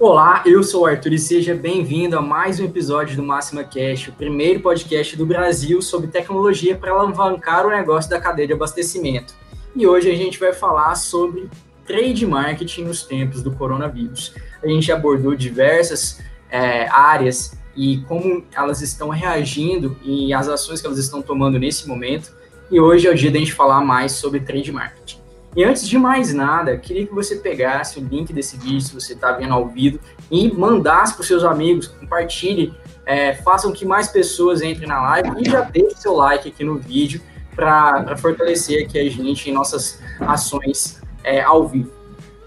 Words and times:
Olá, 0.00 0.42
eu 0.46 0.62
sou 0.62 0.84
o 0.84 0.86
Arthur 0.86 1.12
e 1.12 1.18
seja 1.18 1.54
bem-vindo 1.54 2.16
a 2.16 2.22
mais 2.22 2.58
um 2.58 2.64
episódio 2.64 3.16
do 3.16 3.22
Máxima 3.22 3.62
Cash, 3.62 4.08
o 4.08 4.12
primeiro 4.12 4.60
podcast 4.60 5.14
do 5.14 5.26
Brasil 5.26 5.82
sobre 5.82 6.08
tecnologia 6.08 6.74
para 6.74 6.90
alavancar 6.90 7.66
o 7.66 7.68
negócio 7.68 8.08
da 8.08 8.18
cadeia 8.18 8.46
de 8.46 8.54
abastecimento. 8.54 9.34
E 9.76 9.86
hoje 9.86 10.10
a 10.10 10.14
gente 10.14 10.40
vai 10.40 10.54
falar 10.54 10.94
sobre 10.94 11.50
trade 11.86 12.26
marketing 12.26 12.84
nos 12.84 13.02
tempos 13.02 13.42
do 13.42 13.50
coronavírus. 13.50 14.32
A 14.64 14.68
gente 14.68 14.90
abordou 14.90 15.34
diversas 15.34 16.18
é, 16.50 16.88
áreas 16.88 17.58
e 17.76 17.98
como 18.08 18.42
elas 18.56 18.80
estão 18.80 19.10
reagindo 19.10 19.94
e 20.02 20.32
as 20.32 20.48
ações 20.48 20.80
que 20.80 20.86
elas 20.86 20.98
estão 20.98 21.20
tomando 21.20 21.58
nesse 21.58 21.86
momento. 21.86 22.34
E 22.70 22.80
hoje 22.80 23.06
é 23.06 23.10
o 23.10 23.14
dia 23.14 23.30
da 23.30 23.38
gente 23.38 23.52
falar 23.52 23.82
mais 23.82 24.12
sobre 24.12 24.40
trade 24.40 24.72
marketing. 24.72 25.19
E 25.56 25.64
antes 25.64 25.88
de 25.88 25.98
mais 25.98 26.32
nada, 26.32 26.76
queria 26.76 27.06
que 27.06 27.14
você 27.14 27.36
pegasse 27.36 27.98
o 27.98 28.02
link 28.04 28.32
desse 28.32 28.56
vídeo, 28.56 28.80
se 28.80 28.94
você 28.94 29.14
está 29.14 29.32
vendo 29.32 29.52
ao 29.52 29.66
vivo, 29.66 29.98
e 30.30 30.52
mandasse 30.52 31.14
para 31.14 31.22
os 31.22 31.26
seus 31.26 31.42
amigos, 31.42 31.88
compartilhe, 31.88 32.72
é, 33.04 33.34
façam 33.34 33.72
que 33.72 33.84
mais 33.84 34.08
pessoas 34.08 34.62
entrem 34.62 34.86
na 34.86 35.00
live 35.02 35.30
e 35.40 35.50
já 35.50 35.62
deixe 35.62 35.96
seu 35.96 36.14
like 36.14 36.48
aqui 36.48 36.62
no 36.62 36.78
vídeo 36.78 37.20
para 37.56 38.16
fortalecer 38.16 38.84
aqui 38.84 38.98
a 38.98 39.10
gente 39.10 39.50
em 39.50 39.52
nossas 39.52 40.00
ações 40.20 41.02
é, 41.24 41.40
ao 41.40 41.66
vivo. 41.66 41.90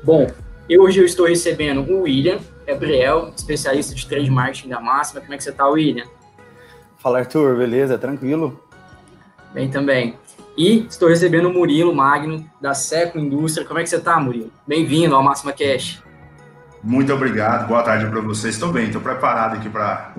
Bom, 0.02 0.28
hoje 0.80 1.00
eu 1.00 1.06
estou 1.06 1.28
recebendo 1.28 1.82
o 1.92 2.04
William 2.04 2.40
Gabriel, 2.66 3.34
especialista 3.36 3.94
de 3.94 4.08
trade 4.08 4.32
marketing 4.32 4.70
da 4.70 4.80
Máxima. 4.80 5.20
Como 5.20 5.34
é 5.34 5.38
que 5.38 5.44
você 5.44 5.50
está, 5.50 5.68
William? 5.68 6.06
Fala, 6.98 7.20
Arthur, 7.20 7.58
beleza? 7.58 7.98
Tranquilo? 7.98 8.58
Bem 9.54 9.70
também. 9.70 10.16
E 10.56 10.86
estou 10.88 11.10
recebendo 11.10 11.50
o 11.50 11.54
Murilo 11.54 11.96
Magno, 11.96 12.48
da 12.62 12.76
Seco 12.76 13.18
Indústria. 13.18 13.66
Como 13.66 13.80
é 13.80 13.84
que 13.84 13.90
você 13.90 13.96
está, 13.96 14.20
Murilo? 14.20 14.52
Bem-vindo 14.68 15.16
ao 15.16 15.24
Máxima 15.24 15.52
Cash. 15.52 16.04
Muito 16.84 17.12
obrigado, 17.12 17.68
boa 17.68 17.82
tarde 17.82 18.06
para 18.06 18.22
vocês. 18.22 18.54
Estou 18.54 18.72
bem, 18.72 18.86
estou 18.86 19.02
preparado 19.02 19.56
aqui 19.56 19.68
para 19.68 20.14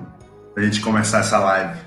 a 0.57 0.61
gente 0.61 0.81
começar 0.81 1.19
essa 1.19 1.39
live. 1.39 1.79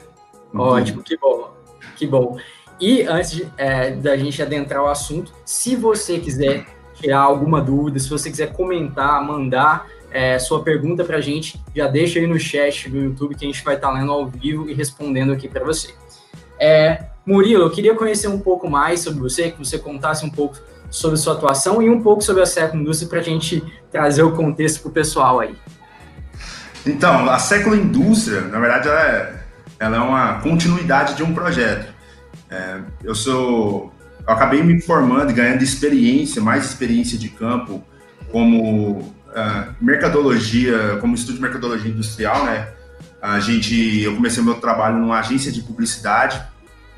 Ótimo, 0.55 1.03
que 1.03 1.19
bom, 1.19 1.53
que 1.95 2.07
bom. 2.07 2.39
E 2.81 3.03
antes 3.03 3.33
de, 3.33 3.53
é, 3.59 3.91
da 3.91 4.17
gente 4.17 4.41
adentrar 4.41 4.83
o 4.83 4.87
assunto, 4.87 5.31
se 5.45 5.77
você 5.77 6.19
quiser 6.19 6.65
tirar 6.95 7.21
alguma 7.21 7.61
dúvida, 7.61 7.99
se 7.99 8.09
você 8.09 8.31
quiser 8.31 8.55
comentar, 8.55 9.23
mandar 9.23 9.87
é, 10.11 10.39
sua 10.39 10.63
pergunta 10.63 11.05
para 11.05 11.19
a 11.19 11.21
gente, 11.21 11.61
já 11.77 11.87
deixa 11.87 12.19
aí 12.19 12.27
no 12.27 12.39
chat 12.41 12.89
do 12.89 12.97
YouTube 12.97 13.35
que 13.35 13.45
a 13.45 13.49
gente 13.49 13.63
vai 13.63 13.75
estar 13.75 13.89
tá 13.89 13.95
lendo 13.95 14.11
ao 14.11 14.27
vivo 14.27 14.71
e 14.71 14.73
respondendo 14.73 15.35
aqui 15.35 15.49
para 15.49 15.65
você. 15.65 15.93
É, 16.59 17.05
Murilo, 17.29 17.65
eu 17.65 17.71
queria 17.71 17.95
conhecer 17.95 18.27
um 18.27 18.39
pouco 18.39 18.71
mais 18.71 19.01
sobre 19.01 19.21
você, 19.21 19.51
que 19.51 19.59
você 19.59 19.79
contasse 19.79 20.25
um 20.25 20.31
pouco 20.31 20.57
sobre 20.89 21.19
sua 21.19 21.35
atuação 21.35 21.83
e 21.83 21.91
um 21.91 22.01
pouco 22.01 22.23
sobre 22.23 22.43
a 22.43 22.47
Seco 22.47 22.75
Indústria 22.75 23.07
para 23.07 23.19
a 23.19 23.23
gente 23.23 23.63
trazer 23.93 24.23
o 24.23 24.33
contexto 24.33 24.81
para 24.81 24.89
o 24.89 24.93
pessoal 24.93 25.39
aí. 25.39 25.55
Então, 26.87 27.29
a 27.29 27.39
Século 27.39 27.77
Indústria, 27.77 28.41
na 28.41 28.59
verdade, 28.59 28.89
ela 28.89 29.03
é, 29.03 29.43
ela 29.79 29.97
é 29.99 30.01
uma 30.01 30.41
continuidade 30.41 31.17
de 31.17 31.23
um 31.23 31.35
projeto. 31.35 31.93
É, 32.49 32.79
eu 33.05 33.15
sou, 33.15 33.93
eu 34.27 34.33
acabei 34.33 34.63
me 34.63 34.81
formando 34.81 35.31
ganhando 35.35 35.63
experiência, 35.63 36.41
mais 36.41 36.65
experiência 36.65 37.19
de 37.19 37.29
campo, 37.29 37.85
como 38.33 39.01
uh, 39.01 39.75
mercadologia, 39.83 40.97
como 40.99 41.15
estudo 41.15 41.35
de 41.35 41.43
mercadologia 41.43 41.91
industrial, 41.91 42.47
né? 42.47 42.69
A 43.21 43.39
gente, 43.39 44.01
eu 44.01 44.15
comecei 44.15 44.43
meu 44.43 44.55
trabalho 44.55 44.97
numa 44.97 45.19
agência 45.19 45.53
de 45.53 45.61
publicidade 45.61 46.43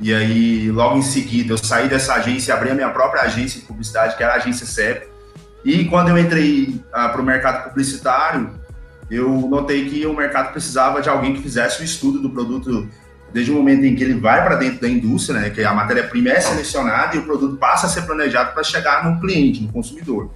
e 0.01 0.15
aí, 0.15 0.70
logo 0.70 0.97
em 0.97 1.03
seguida, 1.03 1.53
eu 1.53 1.59
saí 1.59 1.87
dessa 1.87 2.15
agência 2.15 2.53
e 2.53 2.55
abri 2.55 2.70
a 2.70 2.75
minha 2.75 2.89
própria 2.89 3.23
agência 3.23 3.61
de 3.61 3.67
publicidade, 3.67 4.17
que 4.17 4.23
era 4.23 4.33
a 4.33 4.37
agência 4.37 4.65
CEP. 4.65 5.07
E 5.62 5.84
quando 5.84 6.09
eu 6.09 6.19
entrei 6.19 6.81
ah, 6.91 7.11
para 7.11 7.20
o 7.20 7.25
mercado 7.25 7.69
publicitário, 7.69 8.51
eu 9.11 9.29
notei 9.29 9.91
que 9.91 10.07
o 10.07 10.15
mercado 10.15 10.53
precisava 10.53 11.03
de 11.03 11.11
alguém 11.11 11.34
que 11.34 11.42
fizesse 11.42 11.83
o 11.83 11.84
estudo 11.84 12.19
do 12.19 12.31
produto 12.31 12.89
desde 13.31 13.53
o 13.53 13.55
momento 13.55 13.84
em 13.84 13.95
que 13.95 14.03
ele 14.03 14.19
vai 14.19 14.42
para 14.42 14.57
dentro 14.57 14.81
da 14.81 14.89
indústria, 14.89 15.39
né, 15.39 15.51
que 15.51 15.63
a 15.63 15.73
matéria-prima 15.73 16.30
é 16.30 16.41
selecionada 16.41 17.14
e 17.14 17.19
o 17.19 17.24
produto 17.24 17.57
passa 17.57 17.86
a 17.86 17.91
ser 17.91 18.03
planejado 18.03 18.55
para 18.55 18.63
chegar 18.64 19.05
no 19.05 19.20
cliente, 19.20 19.63
no 19.63 19.70
consumidor. 19.70 20.30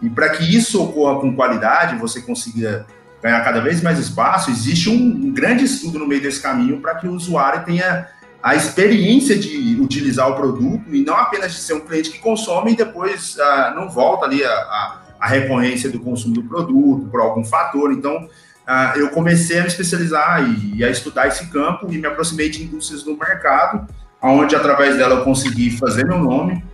E 0.00 0.08
para 0.08 0.30
que 0.30 0.44
isso 0.44 0.82
ocorra 0.82 1.20
com 1.20 1.36
qualidade, 1.36 1.96
você 1.96 2.22
consiga 2.22 2.86
ganhar 3.22 3.40
cada 3.44 3.60
vez 3.60 3.82
mais 3.82 3.98
espaço, 3.98 4.50
existe 4.50 4.88
um, 4.88 4.94
um 4.94 5.30
grande 5.30 5.64
estudo 5.64 5.98
no 5.98 6.08
meio 6.08 6.22
desse 6.22 6.40
caminho 6.40 6.80
para 6.80 6.94
que 6.94 7.06
o 7.06 7.12
usuário 7.12 7.64
tenha 7.64 8.08
a 8.42 8.54
experiência 8.54 9.38
de 9.38 9.78
utilizar 9.80 10.28
o 10.30 10.34
produto 10.34 10.94
e 10.94 11.04
não 11.04 11.14
apenas 11.14 11.52
de 11.52 11.58
ser 11.58 11.74
um 11.74 11.80
cliente 11.80 12.10
que 12.10 12.18
consome 12.18 12.72
e 12.72 12.76
depois 12.76 13.38
ah, 13.38 13.72
não 13.76 13.88
volta 13.88 14.24
ali 14.24 14.42
a, 14.42 14.50
a, 14.50 15.00
a, 15.20 15.26
recorrência 15.26 15.90
do 15.90 16.00
consumo 16.00 16.34
do 16.34 16.44
produto 16.44 17.06
por 17.10 17.20
algum 17.20 17.44
fator. 17.44 17.92
Então, 17.92 18.28
ah, 18.66 18.94
eu 18.96 19.10
comecei 19.10 19.58
a 19.58 19.62
me 19.62 19.68
especializar 19.68 20.42
e, 20.42 20.78
e, 20.78 20.84
a 20.84 20.88
estudar 20.88 21.28
esse 21.28 21.48
campo 21.48 21.86
e 21.92 21.98
me 21.98 22.06
aproximei 22.06 22.48
de 22.48 22.62
indústrias 22.62 23.02
do 23.02 23.14
mercado, 23.16 23.86
onde 24.22 24.56
através 24.56 24.96
dela 24.96 25.16
eu 25.16 25.24
consegui 25.24 25.76
fazer 25.76 26.06
meu 26.06 26.18
nome, 26.18 26.64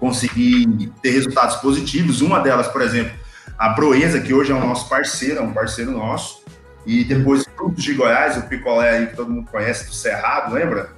consegui 0.00 0.90
ter 1.00 1.10
resultados 1.10 1.56
positivos. 1.56 2.20
Uma 2.20 2.40
delas, 2.40 2.66
por 2.66 2.82
exemplo, 2.82 3.12
a 3.56 3.70
Proeza, 3.70 4.20
que 4.20 4.34
hoje 4.34 4.50
é 4.50 4.54
o 4.54 4.60
nosso 4.60 4.88
parceiro, 4.88 5.38
é 5.38 5.42
um 5.42 5.52
parceiro 5.52 5.92
nosso, 5.92 6.37
e 6.86 7.04
depois 7.04 7.44
Frutos 7.56 7.84
de 7.84 7.94
Goiás, 7.94 8.36
o 8.36 8.42
picolé 8.42 8.90
aí 8.90 9.06
que 9.08 9.16
todo 9.16 9.30
mundo 9.30 9.48
conhece 9.50 9.86
do 9.86 9.94
Cerrado, 9.94 10.54
lembra? 10.54 10.90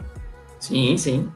Sim, 0.59 0.97
sim. 0.97 1.31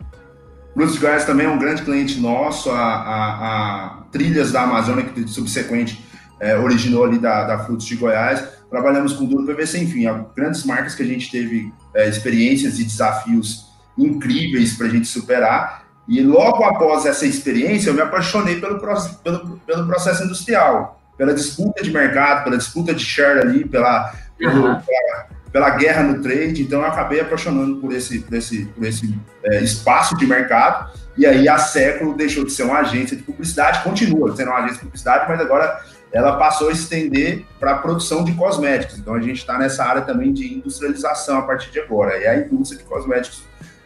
Frutos 0.75 0.95
de 0.95 1.01
Goiás 1.01 1.25
também 1.25 1.47
é 1.47 1.49
um 1.49 1.59
grande 1.59 1.83
cliente 1.83 2.21
nosso, 2.21 2.71
a, 2.71 2.77
a, 2.77 3.87
a 3.87 4.03
Trilhas 4.13 4.53
da 4.53 4.63
Amazônia, 4.63 5.05
que 5.05 5.27
subsequente 5.27 6.05
é, 6.41 6.57
originou 6.57 7.05
ali 7.05 7.19
da, 7.19 7.45
da, 7.45 7.59
Frutos 7.61 7.87
de 7.87 7.97
Goiás. 7.97 8.47
Trabalhamos 8.69 9.13
com 9.13 9.25
duro 9.25 9.47
PVC, 9.47 9.79
enfim, 9.79 10.05
grandes 10.37 10.65
marcas 10.65 10.95
que 10.95 11.03
a 11.03 11.07
gente 11.07 11.31
teve 11.31 11.73
é, 11.95 12.09
experiências 12.09 12.79
e 12.79 12.85
desafios 12.85 13.67
incríveis 13.97 14.77
para 14.77 14.87
a 14.87 14.91
gente 14.91 15.07
superar. 15.07 15.85
E 16.09 16.21
logo 16.21 16.65
após 16.65 17.07
essa 17.07 17.25
experiência, 17.25 17.89
eu 17.89 17.95
me 17.95 18.03
apaixonei 18.03 18.61
pelo, 18.61 18.79
pelo, 18.79 19.61
pelo 19.67 19.87
processo 19.87 20.25
industrial, 20.25 21.01
pela 21.17 21.33
disputa 21.33 21.83
de 21.83 21.91
mercado, 21.91 22.45
pela 22.45 22.59
disputa 22.59 22.93
de 22.93 23.03
share 23.03 23.41
ali, 23.41 23.65
pela 23.65 24.13
pelo, 24.39 24.67
uhum. 24.67 24.81
pela, 24.81 25.27
pela, 25.53 25.71
guerra 25.71 26.03
no 26.03 26.23
trade, 26.23 26.63
então 26.63 26.81
eu 26.81 26.87
acabei 26.87 27.21
apaixonando 27.21 27.77
por 27.77 27.93
esse, 27.93 28.21
por 28.21 28.35
esse, 28.35 28.67
por 28.67 28.85
esse 28.85 29.17
é, 29.45 29.63
espaço 29.63 30.17
de 30.17 30.27
mercado, 30.27 30.91
e 31.17 31.25
aí 31.27 31.49
a 31.49 31.59
Século 31.59 32.15
deixou 32.15 32.45
de 32.45 32.53
ser 32.53 32.65
uma 32.65 32.79
agência 32.79 33.17
de 33.17 33.23
publicidade, 33.23 33.83
continua 33.83 34.35
sendo 34.35 34.49
uma 34.49 34.59
agência 34.59 34.77
de 34.77 34.85
publicidade, 34.85 35.27
mas 35.29 35.41
agora 35.41 35.81
ela 36.13 36.37
passou 36.37 36.69
a 36.69 36.73
estender 36.73 37.45
para 37.59 37.73
a 37.73 37.79
produção 37.79 38.25
de 38.25 38.33
cosméticos, 38.33 38.99
então 38.99 39.15
a 39.15 39.21
gente 39.21 39.39
está 39.39 39.59
nessa 39.59 39.85
área 39.85 40.03
também 40.03 40.33
de 40.33 40.55
industrialização 40.55 41.39
a 41.39 41.43
partir 41.43 41.71
de 41.71 41.81
agora, 41.81 42.17
e 42.19 42.27
a 42.27 42.37
indústria 42.37 42.79
de 42.79 42.85
cosméticos 42.85 43.43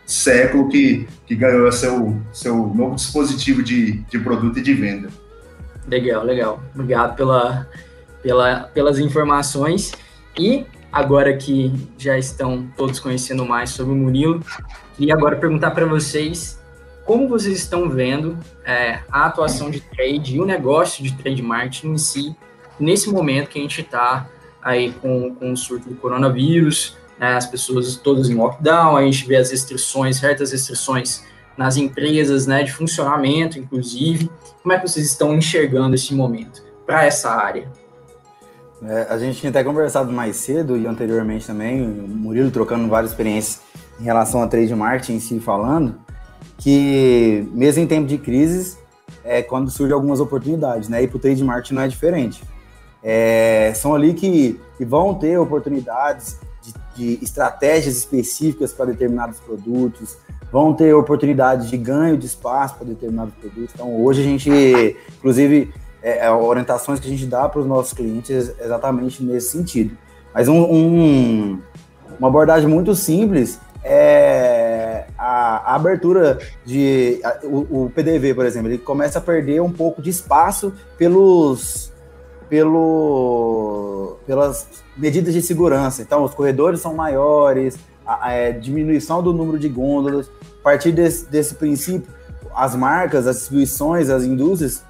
Século 0.08 0.70
que, 0.70 1.06
que 1.26 1.34
ganhou 1.34 1.70
seu, 1.70 2.16
seu 2.32 2.54
novo 2.54 2.94
dispositivo 2.94 3.62
de, 3.62 3.98
de 4.04 4.18
produto 4.18 4.58
e 4.58 4.62
de 4.62 4.72
venda. 4.72 5.10
Legal, 5.86 6.24
legal. 6.24 6.62
Obrigado 6.74 7.14
pela, 7.14 7.68
pela, 8.22 8.60
pelas 8.72 8.98
informações. 8.98 9.92
E 10.38 10.64
agora 10.92 11.36
que 11.36 11.72
já 11.98 12.16
estão 12.16 12.68
todos 12.76 13.00
conhecendo 13.00 13.44
mais 13.44 13.70
sobre 13.70 13.92
o 13.92 13.96
Murilo, 13.96 14.40
queria 14.96 15.14
agora 15.14 15.36
perguntar 15.36 15.72
para 15.72 15.84
vocês 15.84 16.58
como 17.04 17.28
vocês 17.28 17.58
estão 17.58 17.88
vendo 17.88 18.38
é, 18.64 19.00
a 19.10 19.26
atuação 19.26 19.70
de 19.70 19.80
trade 19.80 20.36
e 20.36 20.40
o 20.40 20.44
negócio 20.44 21.02
de 21.02 21.14
trade 21.14 21.42
marketing 21.42 21.92
em 21.92 21.98
si 21.98 22.36
nesse 22.78 23.10
momento 23.10 23.48
que 23.48 23.58
a 23.58 23.62
gente 23.62 23.80
está 23.80 24.28
aí 24.62 24.92
com, 24.92 25.34
com 25.34 25.52
o 25.52 25.56
surto 25.56 25.88
do 25.88 25.94
coronavírus, 25.96 26.96
né, 27.18 27.34
as 27.34 27.46
pessoas 27.46 27.96
todas 27.96 28.28
em 28.28 28.34
lockdown, 28.34 28.96
a 28.96 29.02
gente 29.02 29.26
vê 29.26 29.36
as 29.36 29.50
restrições, 29.50 30.18
certas 30.18 30.52
restrições 30.52 31.24
nas 31.56 31.76
empresas, 31.76 32.46
né, 32.46 32.62
de 32.62 32.72
funcionamento, 32.72 33.58
inclusive. 33.58 34.30
Como 34.62 34.72
é 34.72 34.78
que 34.78 34.86
vocês 34.86 35.06
estão 35.06 35.34
enxergando 35.34 35.94
esse 35.94 36.14
momento 36.14 36.62
para 36.86 37.04
essa 37.04 37.30
área? 37.30 37.68
É, 38.82 39.06
a 39.10 39.18
gente 39.18 39.40
tinha 39.40 39.50
até 39.50 39.64
conversado 39.64 40.12
mais 40.12 40.36
cedo 40.36 40.76
e 40.76 40.86
anteriormente 40.86 41.46
também, 41.46 41.82
o 41.82 42.08
Murilo 42.08 42.50
trocando 42.50 42.86
várias 42.88 43.10
experiências 43.10 43.60
em 44.00 44.04
relação 44.04 44.42
a 44.42 44.46
trade 44.46 44.74
marketing 44.74 45.14
em 45.14 45.20
si 45.20 45.40
falando, 45.40 45.96
que 46.56 47.48
mesmo 47.52 47.82
em 47.82 47.86
tempo 47.86 48.06
de 48.06 48.18
crises, 48.18 48.78
é 49.24 49.42
quando 49.42 49.70
surgem 49.70 49.94
algumas 49.94 50.20
oportunidades, 50.20 50.88
né? 50.88 51.02
E 51.02 51.08
para 51.08 51.16
o 51.16 51.20
trade 51.20 51.42
marketing 51.42 51.74
não 51.74 51.82
é 51.82 51.88
diferente. 51.88 52.42
É, 53.02 53.72
são 53.74 53.94
ali 53.94 54.14
que, 54.14 54.60
que, 54.76 54.84
vão 54.84 55.14
ter 55.14 55.38
oportunidades 55.38 56.38
de, 56.62 57.16
de 57.16 57.24
estratégias 57.24 57.96
específicas 57.96 58.72
para 58.72 58.86
determinados 58.86 59.38
produtos, 59.38 60.16
vão 60.50 60.72
ter 60.72 60.94
oportunidades 60.94 61.68
de 61.68 61.76
ganho 61.76 62.16
de 62.16 62.26
espaço 62.26 62.76
para 62.76 62.86
determinados 62.86 63.34
produtos. 63.34 63.70
Então, 63.74 64.02
hoje 64.02 64.20
a 64.20 64.24
gente, 64.24 64.96
inclusive, 65.18 65.72
é, 66.02 66.26
é, 66.26 66.30
orientações 66.30 67.00
que 67.00 67.06
a 67.06 67.10
gente 67.10 67.26
dá 67.26 67.48
para 67.48 67.60
os 67.60 67.66
nossos 67.66 67.92
clientes 67.92 68.52
exatamente 68.60 69.22
nesse 69.22 69.50
sentido. 69.50 69.96
Mas 70.34 70.48
um, 70.48 70.62
um, 70.62 71.60
uma 72.18 72.28
abordagem 72.28 72.68
muito 72.68 72.94
simples 72.94 73.60
é 73.82 75.06
a, 75.16 75.72
a 75.72 75.74
abertura 75.74 76.38
de 76.64 77.20
a, 77.24 77.38
o, 77.44 77.84
o, 77.84 77.90
PDV, 77.90 78.34
por 78.34 78.44
exemplo, 78.44 78.68
ele 78.68 78.78
começa 78.78 79.18
a 79.18 79.22
perder 79.22 79.60
um 79.60 79.72
pouco 79.72 80.02
de 80.02 80.10
espaço 80.10 80.72
pelos 80.96 81.92
pelo, 82.48 84.18
pelas 84.26 84.66
medidas 84.96 85.34
de 85.34 85.42
segurança. 85.42 86.02
Então, 86.02 86.24
os 86.24 86.34
corredores 86.34 86.80
são 86.80 86.94
maiores, 86.94 87.78
a, 88.06 88.28
a 88.28 88.32
é, 88.32 88.52
diminuição 88.52 89.22
do 89.22 89.32
número 89.32 89.58
de 89.58 89.68
gôndolas. 89.68 90.30
A 90.60 90.62
partir 90.62 90.92
desse, 90.92 91.26
desse 91.26 91.54
princípio, 91.54 92.10
as 92.54 92.74
marcas, 92.74 93.26
as 93.26 93.36
instituições, 93.36 94.10
as 94.10 94.24
indústrias 94.24 94.82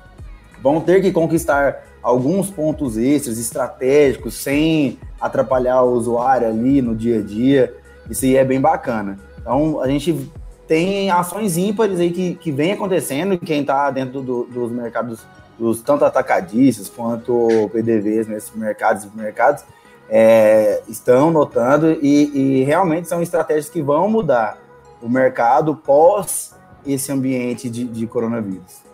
vão 0.62 0.80
ter 0.80 1.00
que 1.00 1.12
conquistar 1.12 1.84
alguns 2.02 2.50
pontos 2.50 2.96
extras 2.96 3.38
estratégicos 3.38 4.34
sem 4.34 4.98
atrapalhar 5.20 5.82
o 5.82 5.92
usuário 5.92 6.48
ali 6.48 6.80
no 6.80 6.94
dia 6.94 7.18
a 7.18 7.22
dia. 7.22 7.74
Isso 8.08 8.24
aí 8.24 8.36
é 8.36 8.44
bem 8.44 8.60
bacana. 8.60 9.18
Então, 9.40 9.80
a 9.80 9.88
gente 9.88 10.30
tem 10.66 11.10
ações 11.10 11.56
ímpares 11.56 11.98
aí 11.98 12.10
que, 12.10 12.34
que 12.34 12.52
vem 12.52 12.72
acontecendo, 12.72 13.38
quem 13.38 13.62
está 13.62 13.90
dentro 13.90 14.20
do, 14.20 14.44
dos 14.44 14.70
mercados, 14.70 15.20
dos 15.58 15.80
tanto 15.80 16.04
atacadistas 16.04 16.88
quanto 16.88 17.68
PDVs 17.72 18.28
nesses 18.28 18.54
mercados 18.54 19.04
e 19.04 19.16
mercados, 19.16 19.64
é, 20.10 20.82
estão 20.88 21.30
notando 21.30 21.92
e, 22.02 22.60
e, 22.60 22.64
realmente 22.64 23.08
são 23.08 23.20
estratégias 23.20 23.68
que 23.68 23.82
vão 23.82 24.08
mudar 24.08 24.58
o 25.02 25.08
mercado 25.08 25.74
pós 25.74 26.54
esse 26.86 27.12
ambiente 27.12 27.68
de, 27.68 27.84
de 27.84 28.06
coronavírus. 28.06 28.87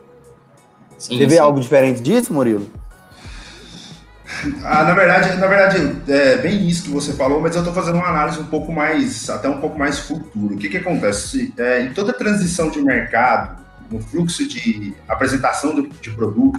Sim, 1.04 1.18
Você 1.18 1.26
vê 1.26 1.34
sim. 1.34 1.38
algo 1.38 1.60
diferente 1.60 2.00
disso, 2.00 2.32
Murilo? 2.32 2.66
Ah, 4.64 4.84
na 4.84 4.94
verdade, 4.94 5.36
na 5.36 5.46
verdade, 5.46 5.96
é 6.08 6.38
bem 6.38 6.66
isso 6.66 6.84
que 6.84 6.90
você 6.90 7.12
falou, 7.12 7.42
mas 7.42 7.54
eu 7.54 7.60
estou 7.60 7.74
fazendo 7.74 7.96
uma 7.96 8.08
análise 8.08 8.40
um 8.40 8.46
pouco 8.46 8.72
mais, 8.72 9.28
até 9.28 9.46
um 9.46 9.60
pouco 9.60 9.78
mais 9.78 9.98
futuro. 9.98 10.54
O 10.54 10.56
que, 10.56 10.70
que 10.70 10.78
acontece? 10.78 11.52
É, 11.58 11.82
em 11.82 11.92
toda 11.92 12.14
transição 12.14 12.70
de 12.70 12.80
mercado, 12.80 13.62
no 13.90 14.00
fluxo 14.00 14.48
de 14.48 14.94
apresentação 15.06 15.74
do, 15.74 15.88
de 15.88 16.10
produto, 16.10 16.58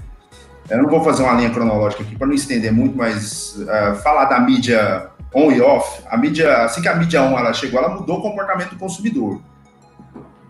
eu 0.69 0.77
não 0.77 0.87
vou 0.87 1.03
fazer 1.03 1.23
uma 1.23 1.33
linha 1.33 1.49
cronológica 1.49 2.03
aqui 2.03 2.15
para 2.15 2.27
não 2.27 2.35
estender 2.35 2.71
muito, 2.71 2.95
mas 2.95 3.55
uh, 3.57 3.95
falar 4.03 4.25
da 4.25 4.39
mídia 4.39 5.09
on 5.33 5.51
e 5.51 5.59
off, 5.59 6.03
a 6.07 6.17
mídia, 6.17 6.65
assim 6.65 6.83
que 6.83 6.87
a 6.87 6.95
mídia 6.95 7.23
on 7.23 7.37
ela 7.37 7.51
chegou, 7.51 7.79
ela 7.79 7.89
mudou 7.89 8.19
o 8.19 8.21
comportamento 8.21 8.69
do 8.69 8.77
consumidor. 8.77 9.41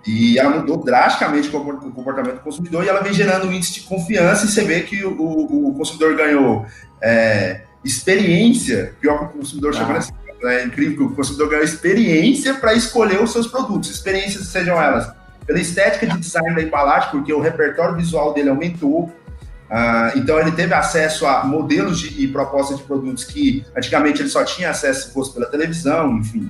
E 0.05 0.37
ela 0.37 0.51
mudou 0.51 0.77
drasticamente 0.77 1.49
o 1.49 1.91
comportamento 1.91 2.35
do 2.35 2.41
consumidor 2.41 2.83
e 2.83 2.89
ela 2.89 3.01
vem 3.01 3.13
gerando 3.13 3.47
um 3.47 3.51
índice 3.51 3.73
de 3.73 3.81
confiança 3.81 4.45
e 4.45 4.49
você 4.49 4.63
vê 4.63 4.81
que 4.81 5.03
o, 5.03 5.11
o, 5.19 5.69
o 5.69 5.73
consumidor 5.73 6.15
ganhou 6.15 6.65
é, 7.01 7.61
experiência, 7.83 8.93
pior 9.01 9.17
que 9.17 9.25
o 9.25 9.39
consumidor 9.39 9.71
ah. 9.73 9.77
chama 9.77 9.97
assim, 9.97 10.13
é 10.43 10.63
incrível 10.63 10.95
que 10.95 11.13
o 11.13 11.15
consumidor 11.15 11.49
ganhou 11.49 11.65
experiência 11.65 12.53
para 12.53 12.73
escolher 12.75 13.21
os 13.21 13.31
seus 13.31 13.47
produtos, 13.47 13.89
experiências 13.89 14.47
sejam 14.47 14.79
elas 14.79 15.11
pela 15.45 15.59
estética 15.59 16.07
de 16.07 16.17
design 16.17 16.55
da 16.55 16.61
embalagem, 16.61 17.09
porque 17.11 17.31
o 17.31 17.39
repertório 17.39 17.95
visual 17.95 18.33
dele 18.33 18.49
aumentou, 18.49 19.11
Uh, 19.65 20.15
então 20.15 20.39
ele 20.39 20.51
teve 20.51 20.75
acesso 20.75 21.25
a 21.25 21.43
modelos 21.43 21.99
de, 21.99 22.23
e 22.23 22.27
propostas 22.27 22.77
de 22.77 22.83
produtos 22.83 23.23
que 23.23 23.65
antigamente 23.75 24.21
ele 24.21 24.29
só 24.29 24.43
tinha 24.43 24.69
acesso 24.69 25.07
se 25.07 25.13
fosse 25.13 25.33
pela 25.33 25.47
televisão, 25.47 26.17
enfim, 26.17 26.49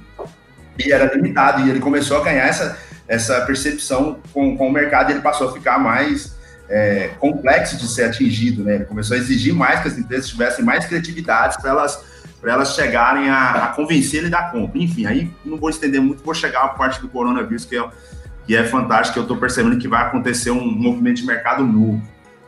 e 0.78 0.92
era 0.92 1.14
limitado, 1.14 1.62
e 1.62 1.70
ele 1.70 1.80
começou 1.80 2.18
a 2.18 2.24
ganhar 2.24 2.46
essa, 2.46 2.78
essa 3.08 3.42
percepção 3.42 4.20
com, 4.34 4.58
com 4.58 4.68
o 4.68 4.72
mercado, 4.72 5.12
ele 5.12 5.22
passou 5.22 5.50
a 5.50 5.54
ficar 5.54 5.80
mais 5.80 6.36
é, 6.70 7.10
complexo 7.20 7.78
de 7.78 7.88
ser 7.88 8.06
atingido, 8.06 8.64
né? 8.64 8.76
Ele 8.76 8.86
começou 8.86 9.16
a 9.16 9.20
exigir 9.20 9.54
mais 9.54 9.82
que 9.82 9.88
as 9.88 9.98
empresas 9.98 10.28
tivessem 10.28 10.66
mais 10.66 10.86
criatividades 10.86 11.58
para 11.58 11.70
elas 11.70 12.04
elas 12.50 12.76
chegarem 12.76 13.30
a, 13.30 13.66
a 13.66 13.68
convencer 13.70 14.22
ele 14.22 14.30
da 14.30 14.44
compra. 14.44 14.78
Enfim, 14.78 15.06
aí 15.06 15.34
não 15.44 15.58
vou 15.58 15.70
estender 15.70 16.02
muito, 16.02 16.24
vou 16.24 16.34
chegar 16.34 16.64
à 16.64 16.68
parte 16.70 17.02
do 17.02 17.08
coronavírus 17.08 17.66
que 17.66 17.78
é, 17.78 17.90
que 18.46 18.56
é 18.56 18.64
fantástico, 18.64 19.20
eu 19.20 19.24
estou 19.24 19.38
percebendo 19.38 19.78
que 19.78 19.88
vai 19.88 20.04
acontecer 20.04 20.52
um 20.52 20.64
movimento 20.64 21.18
de 21.18 21.26
mercado 21.26 21.66
novo. 21.66 21.98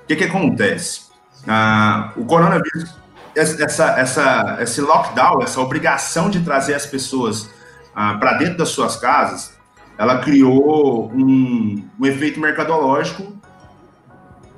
O 0.04 0.07
que, 0.07 0.15
que 0.15 0.25
acontece? 0.25 1.07
Ah, 1.48 2.12
o 2.15 2.25
coronavírus, 2.25 2.95
essa, 3.36 4.00
essa, 4.00 4.57
esse 4.62 4.81
lockdown, 4.81 5.42
essa 5.42 5.59
obrigação 5.59 6.30
de 6.30 6.42
trazer 6.42 6.75
as 6.75 6.86
pessoas 6.86 7.50
ah, 7.95 8.15
para 8.19 8.33
dentro 8.33 8.57
das 8.57 8.69
suas 8.69 8.98
casas, 8.98 9.56
ela 9.97 10.19
criou 10.19 11.11
um, 11.11 11.83
um 11.99 12.05
efeito 12.05 12.39
mercadológico 12.39 13.35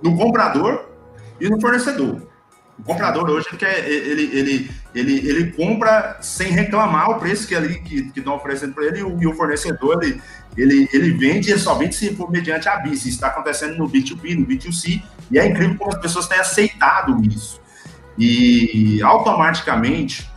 no 0.01 0.17
comprador 0.17 0.85
e 1.39 1.49
no 1.49 1.59
fornecedor. 1.59 2.27
O 2.77 2.83
comprador 2.83 3.29
hoje 3.29 3.47
ele, 3.49 3.57
quer, 3.57 3.89
ele, 3.89 4.37
ele, 4.37 4.71
ele, 4.95 5.29
ele 5.29 5.51
compra 5.51 6.17
sem 6.21 6.51
reclamar 6.51 7.09
o 7.09 7.19
preço 7.19 7.45
que 7.45 7.53
ali 7.53 7.81
que 7.81 8.11
estão 8.15 8.35
oferecendo 8.35 8.73
para 8.73 8.85
ele 8.85 8.99
e 8.99 9.27
o, 9.27 9.33
fornecedor 9.33 10.01
ele, 10.01 10.21
ele, 10.55 10.89
ele 10.93 11.11
vende 11.11 11.57
somente 11.59 11.95
se 11.95 12.15
for 12.15 12.31
mediante 12.31 12.69
a 12.69 12.77
BIS. 12.77 13.01
Isso 13.01 13.09
está 13.09 13.27
acontecendo 13.27 13.77
no 13.77 13.89
B2B, 13.89 14.37
no 14.39 14.45
B2C, 14.45 15.01
e 15.29 15.37
é 15.37 15.45
incrível 15.45 15.77
como 15.77 15.91
as 15.91 15.99
pessoas 15.99 16.27
têm 16.27 16.39
aceitado 16.39 17.21
isso. 17.25 17.59
E 18.17 19.01
automaticamente 19.01 20.29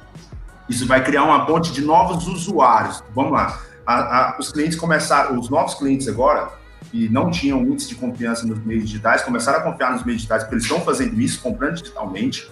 isso 0.68 0.86
vai 0.86 1.02
criar 1.04 1.24
uma 1.24 1.46
ponte 1.46 1.72
de 1.72 1.80
novos 1.80 2.26
usuários. 2.26 3.04
Vamos 3.14 3.32
lá. 3.32 3.60
A, 3.86 3.94
a, 3.94 4.36
os 4.38 4.52
clientes 4.52 4.78
começaram, 4.78 5.38
os 5.38 5.48
novos 5.50 5.74
clientes 5.74 6.08
agora, 6.08 6.50
que 6.90 7.08
não 7.08 7.30
tinham 7.30 7.60
índice 7.62 7.88
de 7.88 7.94
confiança 7.94 8.46
nos 8.46 8.64
meios 8.64 8.84
digitais, 8.84 9.22
começaram 9.22 9.58
a 9.58 9.62
confiar 9.62 9.92
nos 9.92 10.04
meios 10.04 10.20
digitais, 10.20 10.42
porque 10.42 10.56
eles 10.56 10.64
estão 10.64 10.80
fazendo 10.80 11.20
isso, 11.20 11.40
comprando 11.40 11.74
digitalmente. 11.74 12.50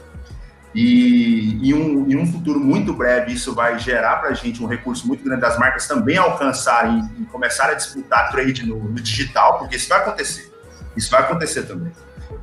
E 0.74 1.58
em 1.68 1.74
um, 1.74 2.10
em 2.10 2.16
um 2.16 2.26
futuro 2.30 2.60
muito 2.60 2.92
breve, 2.94 3.32
isso 3.32 3.52
vai 3.54 3.78
gerar 3.78 4.16
para 4.16 4.30
a 4.30 4.34
gente 4.34 4.62
um 4.62 4.66
recurso 4.66 5.06
muito 5.06 5.24
grande 5.24 5.40
das 5.40 5.58
marcas 5.58 5.86
também 5.86 6.16
alcançarem 6.16 7.10
e 7.18 7.24
começar 7.24 7.70
a 7.70 7.74
disputar 7.74 8.30
trade 8.30 8.64
no, 8.64 8.76
no, 8.76 8.94
digital, 8.94 9.58
porque 9.58 9.76
isso 9.76 9.88
vai 9.88 9.98
acontecer. 9.98 10.52
Isso 10.96 11.10
vai 11.10 11.22
acontecer 11.22 11.64
também. 11.64 11.92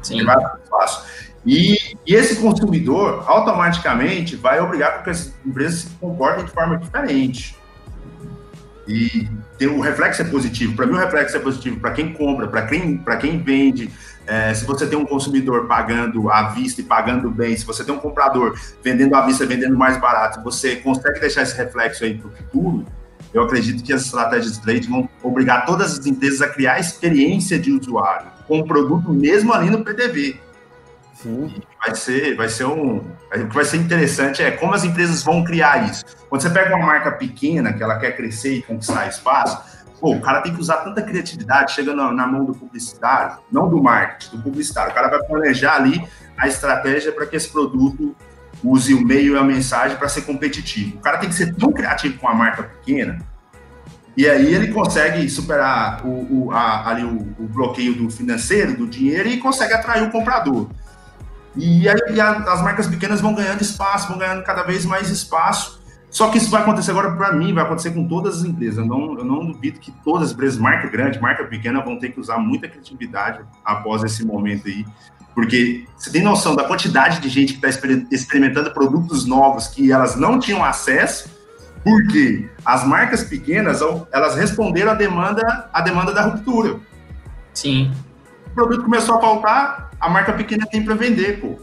Sim. 0.01 0.25
Vai 0.25 0.35
fácil. 0.69 1.03
E, 1.45 1.95
e, 2.05 2.13
esse 2.13 2.41
consumidor 2.41 3.23
automaticamente 3.25 4.35
vai 4.35 4.59
obrigar 4.59 5.01
que 5.01 5.09
as 5.09 5.33
empresas 5.45 5.81
se 5.81 5.89
comportem 5.91 6.43
de 6.43 6.51
forma 6.51 6.77
diferente. 6.77 7.56
E 8.87 9.27
tem, 9.57 9.67
o 9.67 9.81
reflexo 9.81 10.21
é 10.21 10.25
positivo. 10.25 10.75
Para 10.75 10.85
mim, 10.85 10.93
o 10.93 10.97
reflexo 10.97 11.35
é 11.35 11.39
positivo 11.39 11.79
para 11.79 11.91
quem 11.91 12.13
compra, 12.13 12.47
para 12.47 12.65
quem, 12.65 13.03
quem 13.19 13.41
vende. 13.41 13.89
É, 14.25 14.53
se 14.53 14.65
você 14.65 14.85
tem 14.85 14.97
um 14.97 15.05
consumidor 15.05 15.67
pagando 15.67 16.29
à 16.29 16.49
vista 16.49 16.81
e 16.81 16.83
pagando 16.83 17.29
bem, 17.29 17.55
se 17.55 17.65
você 17.65 17.83
tem 17.83 17.93
um 17.93 17.99
comprador 17.99 18.57
vendendo 18.83 19.15
à 19.15 19.25
vista, 19.25 19.45
vendendo 19.45 19.77
mais 19.77 19.99
barato, 19.99 20.43
você 20.43 20.75
consegue 20.77 21.19
deixar 21.19 21.43
esse 21.43 21.55
reflexo 21.55 22.03
aí 22.03 22.17
para 22.17 22.27
o 22.27 22.31
futuro, 22.31 22.85
eu 23.33 23.43
acredito 23.43 23.83
que 23.83 23.93
as 23.93 24.03
estratégias 24.03 24.53
de 24.53 24.61
trade 24.61 24.87
vão 24.87 25.09
obrigar 25.23 25.65
todas 25.65 25.97
as 25.97 26.05
empresas 26.05 26.41
a 26.41 26.49
criar 26.49 26.79
experiência 26.79 27.57
de 27.59 27.71
usuário 27.71 28.27
com 28.47 28.59
o 28.59 28.65
produto 28.65 29.11
mesmo 29.11 29.53
ali 29.53 29.69
no 29.69 29.83
PDV. 29.83 30.39
Sim. 31.21 31.61
vai 31.83 31.95
ser, 31.95 32.35
vai 32.35 32.49
ser 32.49 32.65
um. 32.65 32.97
O 32.97 33.47
que 33.47 33.55
vai 33.55 33.65
ser 33.65 33.77
interessante 33.77 34.41
é 34.43 34.51
como 34.51 34.73
as 34.73 34.83
empresas 34.83 35.23
vão 35.23 35.43
criar 35.43 35.89
isso. 35.89 36.03
Quando 36.29 36.41
você 36.41 36.49
pega 36.49 36.75
uma 36.75 36.85
marca 36.85 37.11
pequena 37.11 37.73
que 37.73 37.81
ela 37.81 37.97
quer 37.97 38.15
crescer 38.15 38.55
e 38.55 38.61
conquistar 38.61 39.07
espaço, 39.07 39.61
pô, 39.99 40.13
o 40.13 40.21
cara 40.21 40.41
tem 40.41 40.53
que 40.53 40.61
usar 40.61 40.77
tanta 40.77 41.01
criatividade, 41.01 41.73
chega 41.73 41.93
na, 41.95 42.11
na 42.11 42.27
mão 42.27 42.45
do 42.45 42.53
publicitário, 42.53 43.37
não 43.51 43.67
do 43.67 43.81
marketing, 43.81 44.37
do 44.37 44.43
publicitário. 44.43 44.91
O 44.91 44.95
cara 44.95 45.09
vai 45.09 45.23
planejar 45.23 45.75
ali 45.75 46.07
a 46.37 46.47
estratégia 46.47 47.11
para 47.11 47.25
que 47.25 47.35
esse 47.35 47.49
produto 47.49 48.15
use 48.63 48.93
o 48.93 49.05
meio 49.05 49.35
e 49.35 49.37
a 49.37 49.43
mensagem 49.43 49.97
para 49.97 50.09
ser 50.09 50.21
competitivo. 50.21 50.97
O 50.97 51.01
cara 51.01 51.17
tem 51.17 51.29
que 51.29 51.35
ser 51.35 51.55
tão 51.55 51.71
criativo 51.71 52.19
com 52.19 52.27
a 52.27 52.33
marca 52.33 52.63
pequena 52.63 53.19
e 54.17 54.27
aí 54.27 54.51
ele 54.51 54.73
consegue 54.73 55.29
superar 55.29 56.01
o, 56.03 56.47
o 56.47 56.51
a, 56.51 56.89
ali 56.89 57.03
o, 57.03 57.35
o, 57.37 57.47
bloqueio 57.47 57.93
do 57.93 58.09
financeiro, 58.09 58.75
do 58.75 58.87
dinheiro, 58.87 59.29
e 59.29 59.37
consegue 59.37 59.75
atrair 59.75 60.01
o 60.01 60.09
comprador. 60.09 60.67
E 61.57 61.89
aí 61.89 61.97
e 62.11 62.21
a, 62.21 62.31
as 62.31 62.61
marcas 62.61 62.87
pequenas 62.87 63.19
vão 63.19 63.33
ganhando 63.33 63.61
espaço, 63.61 64.07
vão 64.07 64.17
ganhando 64.17 64.43
cada 64.43 64.63
vez 64.63 64.85
mais 64.85 65.09
espaço. 65.09 65.81
Só 66.09 66.29
que 66.29 66.37
isso 66.37 66.49
vai 66.49 66.61
acontecer 66.61 66.91
agora 66.91 67.11
para 67.11 67.33
mim, 67.33 67.53
vai 67.53 67.63
acontecer 67.63 67.91
com 67.91 68.07
todas 68.07 68.37
as 68.37 68.45
empresas. 68.45 68.77
Eu 68.77 68.85
não, 68.85 69.17
eu 69.17 69.25
não 69.25 69.45
duvido 69.45 69.79
que 69.79 69.91
todas 70.03 70.29
as 70.29 70.33
empresas, 70.33 70.57
marca 70.57 70.87
grande, 70.87 71.19
marca 71.19 71.43
pequena, 71.43 71.83
vão 71.83 71.99
ter 71.99 72.09
que 72.09 72.19
usar 72.19 72.37
muita 72.37 72.67
criatividade 72.67 73.43
após 73.65 74.03
esse 74.03 74.25
momento 74.25 74.67
aí. 74.67 74.85
Porque 75.35 75.85
você 75.95 76.11
tem 76.11 76.23
noção 76.23 76.55
da 76.55 76.63
quantidade 76.63 77.19
de 77.19 77.29
gente 77.29 77.53
que 77.53 77.65
está 77.65 77.87
experimentando 78.09 78.71
produtos 78.71 79.25
novos 79.25 79.67
que 79.67 79.91
elas 79.91 80.15
não 80.15 80.39
tinham 80.39 80.63
acesso, 80.63 81.29
porque 81.83 82.49
as 82.65 82.83
marcas 82.85 83.23
pequenas 83.23 83.81
elas 84.11 84.35
responderam 84.35 84.91
à 84.91 84.95
demanda, 84.95 85.69
à 85.71 85.81
demanda 85.81 86.13
da 86.13 86.23
ruptura. 86.23 86.79
Sim. 87.53 87.91
O 88.47 88.49
produto 88.51 88.83
começou 88.83 89.17
a 89.17 89.21
faltar, 89.21 89.86
a 89.99 90.09
marca 90.09 90.33
pequena 90.33 90.65
tem 90.65 90.83
para 90.83 90.95
vender, 90.95 91.39
pô. 91.39 91.59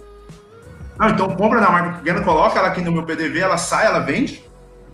Não, 0.98 1.08
então 1.08 1.34
compra 1.34 1.60
na 1.60 1.70
marca 1.70 1.98
pequena, 1.98 2.20
coloca 2.22 2.58
ela 2.58 2.68
aqui 2.68 2.80
no 2.80 2.92
meu 2.92 3.02
PDV, 3.02 3.40
ela 3.40 3.56
sai, 3.56 3.86
ela 3.86 4.00
vende. 4.00 4.44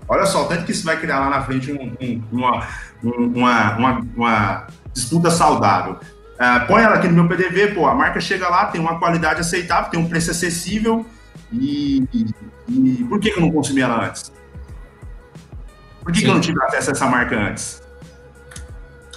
Olha 0.09 0.27
só, 0.27 0.45
tanto 0.45 0.65
que 0.65 0.73
isso 0.73 0.85
vai 0.85 0.99
criar 0.99 1.21
lá 1.21 1.31
na 1.31 1.43
frente 1.43 1.71
um, 1.73 1.97
um, 2.01 2.23
uma, 2.33 2.67
uma, 3.03 3.77
uma, 3.77 4.07
uma, 4.17 4.67
disputa 4.93 5.31
saudável. 5.31 5.99
Uh, 6.35 6.67
põe 6.67 6.83
ela 6.83 6.97
aqui 6.97 7.07
no 7.07 7.15
meu 7.15 7.29
PDV, 7.29 7.75
pô, 7.75 7.87
a 7.87 7.95
marca 7.95 8.21
chega 8.21 8.49
lá, 8.49 8.67
tem 8.67 8.81
uma 8.81 8.99
qualidade 8.99 9.41
aceitável, 9.41 9.91
tem 9.91 10.01
um 10.01 10.09
preço 10.09 10.31
acessível 10.31 11.07
e, 11.53 12.03
e, 12.13 12.27
e 12.69 13.05
por 13.05 13.21
que, 13.21 13.31
que 13.31 13.39
eu 13.39 13.43
não 13.43 13.53
consumi 13.53 13.83
ela 13.83 14.07
antes? 14.07 14.33
Por 16.03 16.13
que, 16.13 16.23
que 16.23 16.27
eu 16.27 16.35
não 16.35 16.41
tive 16.41 16.61
acesso 16.65 16.91
a 16.91 16.93
essa 16.93 17.07
marca 17.07 17.37
antes? 17.37 17.83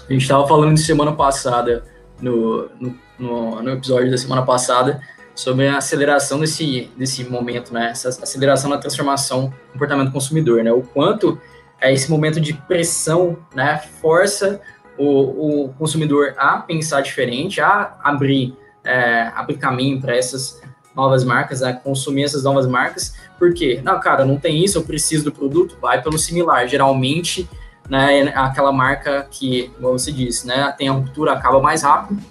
A 0.08 0.12
gente 0.12 0.24
estava 0.24 0.46
falando 0.48 0.75
de 0.75 0.82
semana 0.82 1.13
passada 1.13 1.86
no, 2.22 2.70
no 2.80 2.96
no, 3.17 3.62
no 3.62 3.72
episódio 3.72 4.10
da 4.10 4.17
semana 4.17 4.41
passada 4.43 5.01
sobre 5.36 5.67
a 5.67 5.77
aceleração 5.77 6.39
desse, 6.39 6.91
desse 6.96 7.24
momento, 7.24 7.74
né? 7.74 7.89
Essa 7.89 8.10
aceleração 8.10 8.70
na 8.70 8.77
transformação 8.77 9.48
do 9.48 9.74
comportamento 9.74 10.08
do 10.08 10.13
consumidor, 10.13 10.63
né? 10.63 10.72
O 10.72 10.82
quanto 10.82 11.39
é, 11.84 11.91
esse 11.91 12.10
momento 12.10 12.39
de 12.39 12.53
pressão, 12.53 13.38
né, 13.53 13.77
força 14.01 14.62
o, 14.98 15.65
o 15.65 15.74
consumidor 15.74 16.34
a 16.38 16.60
pensar 16.60 17.01
diferente, 17.01 17.60
a 17.60 17.98
abrir, 18.01 18.55
é, 18.86 19.24
abrir 19.36 19.58
caminho 19.58 20.00
para 20.00 20.15
essas 20.15 20.62
novas 20.96 21.24
marcas, 21.24 21.62
a 21.62 21.74
consumir 21.74 22.24
essas 22.24 22.43
novas 22.43 22.67
marcas, 22.67 23.15
porque, 23.38 23.82
não, 23.84 24.00
cara, 24.00 24.24
não 24.24 24.38
tem 24.38 24.63
isso, 24.63 24.77
eu 24.77 24.84
preciso 24.84 25.25
do 25.25 25.32
produto, 25.32 25.77
vai 25.82 26.01
pelo 26.01 26.17
similar. 26.17 26.67
Geralmente, 26.67 27.50
né, 27.89 28.32
aquela 28.36 28.72
marca 28.72 29.27
que, 29.29 29.72
como 29.75 29.98
você 29.98 30.12
disse, 30.12 30.48
né, 30.48 30.74
tem 30.77 30.88
a 30.88 30.93
ruptura, 30.93 31.34
acaba 31.34 31.60
mais 31.60 31.82
rápido, 31.82 32.22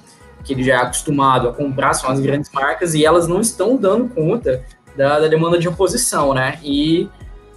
que 0.44 0.52
ele 0.52 0.62
já 0.62 0.74
é 0.74 0.76
acostumado 0.76 1.48
a 1.48 1.52
comprar, 1.52 1.94
são 1.94 2.10
as 2.10 2.20
grandes 2.20 2.50
marcas, 2.52 2.94
e 2.94 3.04
elas 3.04 3.28
não 3.28 3.40
estão 3.40 3.76
dando 3.76 4.08
conta 4.08 4.64
da, 4.96 5.20
da 5.20 5.28
demanda 5.28 5.58
de 5.58 5.68
oposição, 5.68 6.34
né? 6.34 6.58
E 6.62 7.08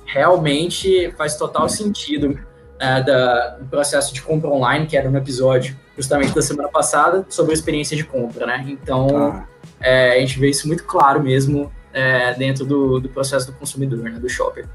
realmente 0.05 1.11
faz 1.17 1.35
total 1.35 1.67
sentido 1.67 2.39
é, 2.79 3.01
da, 3.01 3.49
do 3.57 3.65
processo 3.65 4.13
de 4.13 4.21
compra 4.21 4.49
online, 4.49 4.85
que 4.85 4.95
era 4.95 5.09
no 5.09 5.17
episódio 5.17 5.75
justamente 5.97 6.33
da 6.33 6.41
semana 6.41 6.69
passada, 6.69 7.25
sobre 7.29 7.51
a 7.51 7.53
experiência 7.53 7.95
de 7.95 8.03
compra, 8.03 8.45
né? 8.45 8.65
Então, 8.67 9.07
ah. 9.17 9.47
é, 9.79 10.17
a 10.17 10.19
gente 10.19 10.39
vê 10.39 10.49
isso 10.49 10.67
muito 10.67 10.83
claro 10.83 11.23
mesmo 11.23 11.71
é, 11.93 12.33
dentro 12.33 12.65
do, 12.65 12.99
do, 12.99 13.07
processo 13.07 13.47
do 13.47 13.53
consumidor, 13.53 13.99
né, 13.99 14.11
do 14.11 14.27
shopper. 14.27 14.67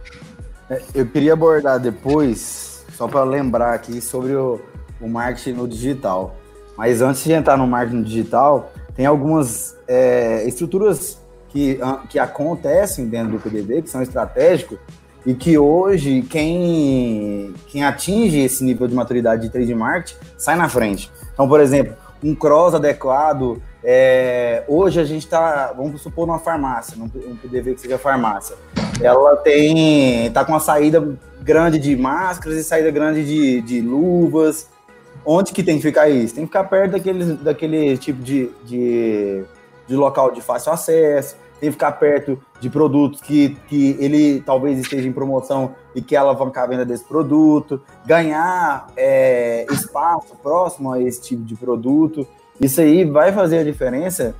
É, 0.71 0.83
eu 0.95 1.07
queria 1.07 1.35
abordar 1.35 1.79
depois, 1.79 2.85
só 2.95 3.07
para 3.07 3.23
lembrar 3.23 3.75
aqui, 3.75 4.01
sobre 4.01 4.35
o, 4.35 4.59
o 4.99 5.07
marketing 5.07 5.53
no 5.53 5.69
digital. 5.69 6.37
Mas 6.77 7.03
antes 7.03 7.23
de 7.25 7.33
entrar 7.33 7.57
no 7.57 7.67
marketing 7.67 8.03
digital, 8.03 8.73
tem 8.95 9.07
algumas 9.07 9.77
é, 9.87 10.45
estruturas 10.47 11.19
que, 11.49 11.79
que 12.09 12.19
acontecem 12.19 13.07
dentro 13.07 13.33
do 13.33 13.39
PDV, 13.39 13.83
que 13.83 13.91
são 13.91 14.03
estratégicos, 14.03 14.79
e 15.27 15.35
que 15.35 15.59
hoje 15.59 16.23
quem, 16.23 17.53
quem 17.67 17.85
atinge 17.85 18.39
esse 18.39 18.65
nível 18.65 18.89
de 18.89 18.95
maturidade 18.95 19.43
de 19.43 19.51
trade 19.51 19.75
marketing 19.75 20.17
sai 20.39 20.57
na 20.57 20.69
frente. 20.69 21.11
Então, 21.33 21.47
por 21.47 21.61
exemplo, 21.61 21.95
um 22.23 22.35
cross 22.35 22.75
adequado. 22.75 23.61
É, 23.83 24.63
hoje 24.69 25.01
a 25.01 25.05
gente 25.05 25.25
está, 25.25 25.73
vamos 25.77 26.03
supor, 26.03 26.27
numa 26.27 26.39
farmácia, 26.39 26.97
num, 26.97 27.05
um 27.05 27.37
PDV 27.37 27.75
que 27.75 27.81
seja 27.81 27.99
farmácia. 27.99 28.57
Ela 29.01 29.37
tem, 29.37 30.27
está 30.27 30.45
com 30.45 30.53
uma 30.53 30.61
saída 30.61 31.17
grande 31.43 31.79
de 31.79 31.97
máscaras 31.97 32.59
e 32.59 32.65
saída 32.65 32.91
grande 32.91 33.25
de, 33.25 33.63
de 33.63 33.81
luvas. 33.81 34.69
Onde 35.25 35.53
que 35.53 35.63
tem 35.63 35.77
que 35.77 35.83
ficar 35.83 36.09
isso? 36.09 36.35
Tem 36.35 36.45
que 36.45 36.49
ficar 36.49 36.65
perto 36.65 36.93
daquele, 36.93 37.35
daquele 37.35 37.97
tipo 37.99 38.23
de, 38.23 38.51
de, 38.65 39.45
de 39.87 39.97
local 39.97 40.31
de 40.31 40.41
fácil 40.41 40.73
acesso 40.73 41.37
tem 41.61 41.69
que 41.69 41.73
ficar 41.73 41.93
perto 41.93 42.41
de 42.59 42.71
produtos 42.71 43.21
que, 43.21 43.51
que 43.69 43.97
ele 44.01 44.41
talvez 44.41 44.79
esteja 44.79 45.07
em 45.07 45.13
promoção 45.13 45.75
e 45.95 46.01
que 46.01 46.17
alavancar 46.17 46.65
a 46.65 46.67
venda 46.67 46.85
desse 46.85 47.05
produto, 47.05 47.83
ganhar 48.07 48.87
é, 48.97 49.67
espaço 49.71 50.35
próximo 50.43 50.91
a 50.91 51.01
esse 51.01 51.21
tipo 51.21 51.45
de 51.45 51.55
produto. 51.55 52.27
Isso 52.59 52.81
aí 52.81 53.05
vai 53.05 53.31
fazer 53.31 53.59
a 53.59 53.65
diferença 53.65 54.35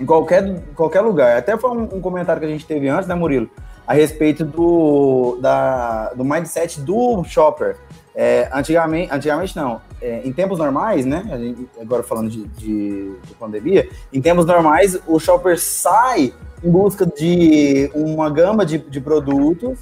em 0.00 0.06
qualquer, 0.06 0.62
qualquer 0.74 1.00
lugar. 1.00 1.36
Até 1.36 1.58
foi 1.58 1.70
um, 1.70 1.96
um 1.96 2.00
comentário 2.00 2.40
que 2.40 2.46
a 2.46 2.50
gente 2.50 2.64
teve 2.64 2.88
antes, 2.88 3.08
né, 3.08 3.14
Murilo? 3.14 3.50
A 3.84 3.92
respeito 3.92 4.44
do, 4.44 5.38
da, 5.40 6.12
do 6.14 6.24
mindset 6.24 6.80
do 6.80 7.24
shopper. 7.24 7.76
É, 8.14 8.50
antigamente, 8.52 9.10
antigamente 9.10 9.56
não, 9.56 9.80
é, 10.00 10.20
em 10.22 10.32
tempos 10.32 10.58
normais, 10.58 11.06
né? 11.06 11.24
Gente, 11.38 11.68
agora 11.80 12.02
falando 12.02 12.28
de, 12.28 12.44
de, 12.46 13.16
de, 13.16 13.34
pandemia, 13.38 13.88
em 14.12 14.20
tempos 14.20 14.44
normais 14.44 14.98
o 15.06 15.18
shopper 15.18 15.58
sai 15.58 16.34
em 16.62 16.70
busca 16.70 17.06
de 17.06 17.90
uma 17.94 18.28
gama 18.28 18.66
de, 18.66 18.76
de 18.76 19.00
produtos 19.00 19.78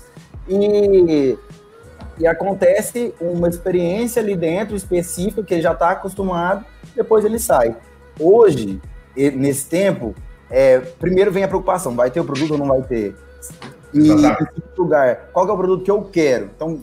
e, 0.48 1.36
e 2.18 2.26
acontece 2.26 3.12
uma 3.20 3.48
experiência 3.48 4.22
ali 4.22 4.36
dentro 4.36 4.76
específica 4.76 5.42
que 5.42 5.54
ele 5.54 5.62
já 5.62 5.72
está 5.72 5.90
acostumado, 5.90 6.64
depois 6.94 7.24
ele 7.24 7.38
sai. 7.40 7.74
Hoje, 8.18 8.80
nesse 9.16 9.68
tempo, 9.68 10.14
é, 10.48 10.78
primeiro 10.78 11.32
vem 11.32 11.42
a 11.42 11.48
preocupação, 11.48 11.96
vai 11.96 12.12
ter 12.12 12.20
o 12.20 12.24
produto 12.24 12.52
ou 12.52 12.58
não 12.58 12.68
vai 12.68 12.82
ter? 12.82 13.16
E 13.92 14.08
em 14.08 14.36
lugar, 14.78 15.30
qual 15.32 15.48
é 15.48 15.52
o 15.52 15.56
produto 15.56 15.82
que 15.82 15.90
eu 15.90 16.02
quero? 16.02 16.50
Então, 16.54 16.80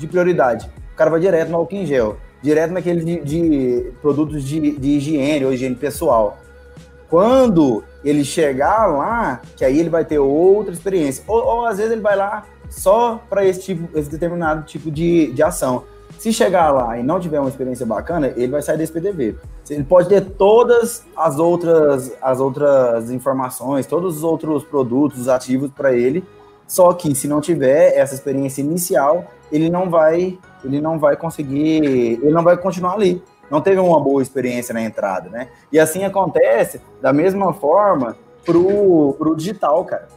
de 0.00 0.08
prioridade, 0.08 0.70
o 0.92 0.96
cara 0.96 1.10
vai 1.10 1.20
direto 1.20 1.50
no 1.50 1.58
álcool 1.58 1.76
em 1.76 1.86
gel, 1.86 2.16
direto 2.42 2.72
naquele 2.72 3.04
de, 3.04 3.20
de 3.20 3.92
produtos 4.00 4.42
de, 4.42 4.72
de 4.72 4.88
higiene 4.88 5.44
ou 5.44 5.52
higiene 5.52 5.74
pessoal. 5.74 6.38
Quando 7.08 7.84
ele 8.04 8.24
chegar 8.24 8.86
lá, 8.86 9.42
que 9.56 9.64
aí 9.64 9.78
ele 9.78 9.90
vai 9.90 10.04
ter 10.04 10.18
outra 10.18 10.72
experiência. 10.72 11.22
Ou, 11.26 11.44
ou 11.44 11.66
às 11.66 11.76
vezes 11.76 11.92
ele 11.92 12.00
vai 12.00 12.16
lá 12.16 12.46
só 12.70 13.20
para 13.28 13.44
esse 13.44 13.60
tipo, 13.60 13.98
esse 13.98 14.08
determinado 14.08 14.64
tipo 14.64 14.90
de, 14.90 15.32
de 15.32 15.42
ação. 15.42 15.84
Se 16.18 16.32
chegar 16.32 16.70
lá 16.70 16.98
e 16.98 17.02
não 17.02 17.18
tiver 17.18 17.40
uma 17.40 17.48
experiência 17.48 17.84
bacana, 17.84 18.28
ele 18.28 18.48
vai 18.48 18.62
sair 18.62 18.78
desse 18.78 18.92
PDV. 18.92 19.36
Ele 19.68 19.84
pode 19.84 20.08
ter 20.08 20.20
todas 20.20 21.04
as 21.16 21.38
outras, 21.38 22.12
as 22.22 22.40
outras 22.40 23.10
informações, 23.10 23.86
todos 23.86 24.18
os 24.18 24.24
outros 24.24 24.64
produtos 24.64 25.28
ativos 25.28 25.70
para 25.70 25.92
ele, 25.92 26.24
só 26.66 26.92
que 26.92 27.14
se 27.14 27.26
não 27.26 27.40
tiver 27.40 27.96
essa 27.96 28.14
experiência 28.14 28.60
inicial, 28.60 29.24
ele 29.50 29.70
não 29.70 29.90
vai, 29.90 30.38
ele 30.64 30.80
não 30.80 30.98
vai 30.98 31.16
conseguir, 31.16 32.18
ele 32.22 32.30
não 32.30 32.42
vai 32.42 32.56
continuar 32.56 32.94
ali 32.94 33.22
não 33.50 33.60
teve 33.60 33.80
uma 33.80 34.00
boa 34.00 34.22
experiência 34.22 34.72
na 34.72 34.80
entrada, 34.80 35.28
né? 35.28 35.48
E 35.72 35.78
assim 35.78 36.04
acontece 36.04 36.80
da 37.02 37.12
mesma 37.12 37.52
forma 37.52 38.16
pro, 38.44 39.14
pro 39.18 39.34
digital, 39.34 39.84
cara. 39.84 40.08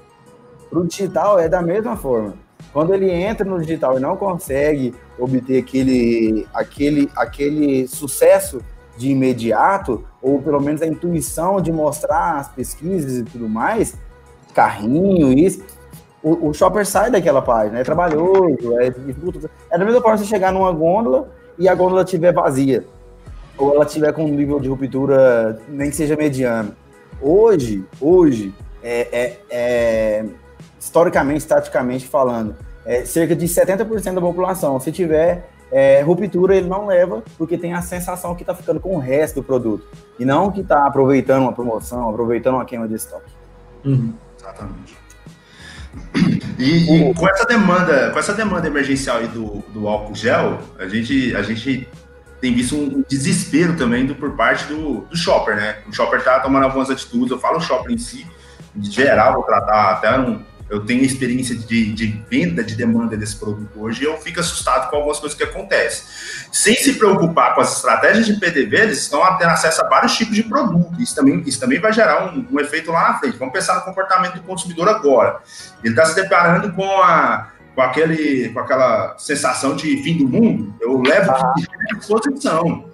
Pro 0.69 0.85
digital 0.85 1.39
é 1.39 1.49
da 1.49 1.61
mesma 1.61 1.97
forma. 1.97 2.35
Quando 2.71 2.93
ele 2.93 3.09
entra 3.11 3.45
no 3.45 3.59
digital 3.59 3.97
e 3.97 4.01
não 4.01 4.15
consegue 4.15 4.93
obter 5.17 5.59
aquele, 5.59 6.47
aquele, 6.53 7.09
aquele 7.15 7.87
sucesso 7.87 8.61
de 8.97 9.09
imediato, 9.09 10.05
ou 10.21 10.41
pelo 10.41 10.61
menos 10.61 10.81
a 10.81 10.87
intuição 10.87 11.59
de 11.59 11.71
mostrar 11.71 12.37
as 12.37 12.47
pesquisas 12.49 13.19
e 13.19 13.23
tudo 13.23 13.49
mais, 13.49 13.97
carrinho, 14.53 15.33
isso, 15.33 15.63
o, 16.23 16.49
o 16.49 16.53
shopper 16.53 16.85
sai 16.85 17.11
daquela 17.11 17.41
página, 17.41 17.79
é 17.79 17.83
trabalhoso, 17.83 18.79
é, 18.79 18.87
é 19.69 19.77
da 19.77 19.85
mesma 19.85 20.01
forma 20.01 20.17
você 20.17 20.25
chegar 20.25 20.53
numa 20.53 20.71
gôndola 20.71 21.29
e 21.59 21.67
a 21.67 21.75
gôndola 21.75 22.03
estiver 22.03 22.33
vazia 22.33 22.85
ou 23.57 23.75
ela 23.75 23.85
tiver 23.85 24.11
com 24.13 24.25
um 24.25 24.29
nível 24.29 24.59
de 24.59 24.67
ruptura 24.67 25.59
nem 25.67 25.89
que 25.89 25.95
seja 25.95 26.15
mediano. 26.15 26.75
Hoje, 27.21 27.85
hoje, 28.01 28.53
é, 28.81 29.07
é, 29.11 29.39
é 29.49 30.25
historicamente, 30.79 31.39
estaticamente 31.39 32.07
falando, 32.07 32.55
é 32.85 33.05
cerca 33.05 33.35
de 33.35 33.45
70% 33.45 34.15
da 34.15 34.21
população, 34.21 34.79
se 34.79 34.91
tiver 34.91 35.49
é, 35.71 36.01
ruptura, 36.01 36.55
ele 36.55 36.67
não 36.67 36.85
leva, 36.85 37.23
porque 37.37 37.57
tem 37.57 37.73
a 37.73 37.81
sensação 37.81 38.35
que 38.35 38.43
está 38.43 38.53
ficando 38.53 38.79
com 38.79 38.95
o 38.95 38.99
resto 38.99 39.35
do 39.35 39.43
produto. 39.43 39.85
E 40.19 40.25
não 40.25 40.51
que 40.51 40.61
está 40.61 40.85
aproveitando 40.85 41.43
uma 41.43 41.53
promoção, 41.53 42.09
aproveitando 42.09 42.55
uma 42.55 42.65
queima 42.65 42.87
de 42.87 42.95
estoque. 42.95 43.31
Uhum. 43.85 44.13
Exatamente. 44.37 45.02
E, 46.59 47.09
e, 47.09 47.13
com 47.13 47.27
essa 47.27 47.45
demanda, 47.45 48.11
com 48.11 48.19
essa 48.19 48.33
demanda 48.33 48.67
emergencial 48.67 49.17
aí 49.17 49.27
do, 49.27 49.63
do 49.73 49.87
álcool 49.87 50.15
gel, 50.15 50.59
a 50.79 50.87
gente, 50.87 51.35
a 51.35 51.41
gente 51.41 51.87
tem 52.39 52.53
visto 52.53 52.75
um 52.75 53.03
desespero 53.07 53.75
também 53.75 54.05
do, 54.05 54.15
por 54.15 54.31
parte 54.35 54.65
do, 54.65 55.01
do 55.01 55.15
shopper, 55.17 55.55
né? 55.55 55.77
O 55.87 55.93
shopper 55.93 56.23
tá 56.23 56.39
tomando 56.39 56.63
algumas 56.63 56.89
atitudes, 56.89 57.31
eu 57.31 57.39
falo 57.39 57.57
o 57.57 57.61
shopper 57.61 57.91
em 57.91 57.97
si, 57.97 58.25
de 58.75 58.91
geral, 58.91 59.33
vou 59.33 59.43
tratar 59.43 59.91
até 59.91 60.19
um, 60.19 60.43
eu 60.73 60.83
tenho 60.83 61.03
experiência 61.03 61.55
de, 61.55 61.93
de, 61.93 62.07
venda 62.27 62.63
de 62.63 62.75
demanda 62.75 63.15
desse 63.15 63.35
produto 63.35 63.79
hoje 63.79 64.01
e 64.01 64.05
eu 64.05 64.17
fico 64.17 64.39
assustado 64.39 64.89
com 64.89 64.95
algumas 64.95 65.19
coisas 65.19 65.37
que 65.37 65.43
acontecem. 65.43 66.03
Sem 66.51 66.75
se 66.75 66.93
preocupar 66.93 67.53
com 67.53 67.61
as 67.61 67.75
estratégias 67.75 68.25
de 68.25 68.33
PDV, 68.39 68.77
eles 68.77 68.97
estão 68.97 69.21
tendo 69.37 69.51
acesso 69.51 69.85
a 69.85 69.87
vários 69.87 70.17
tipos 70.17 70.35
de 70.35 70.41
produto. 70.41 70.99
Isso 70.99 71.13
também, 71.13 71.43
isso 71.45 71.59
também 71.59 71.79
vai 71.79 71.93
gerar 71.93 72.25
um, 72.33 72.47
um 72.51 72.59
efeito 72.59 72.91
lá 72.91 73.09
na 73.09 73.19
frente. 73.19 73.37
Vamos 73.37 73.53
pensar 73.53 73.75
no 73.75 73.81
comportamento 73.81 74.33
do 74.33 74.41
consumidor 74.41 74.89
agora. 74.89 75.41
Ele 75.83 75.93
está 75.93 76.05
se 76.05 76.15
deparando 76.15 76.73
com 76.73 76.89
a 77.03 77.51
com, 77.75 77.81
aquele, 77.81 78.49
com 78.49 78.59
aquela 78.59 79.15
sensação 79.17 79.75
de 79.75 79.97
fim 80.03 80.17
do 80.17 80.27
mundo, 80.27 80.75
eu 80.79 81.01
levo 81.01 81.31
ah. 81.31 81.53
à 81.53 81.95
disposição. 81.97 82.85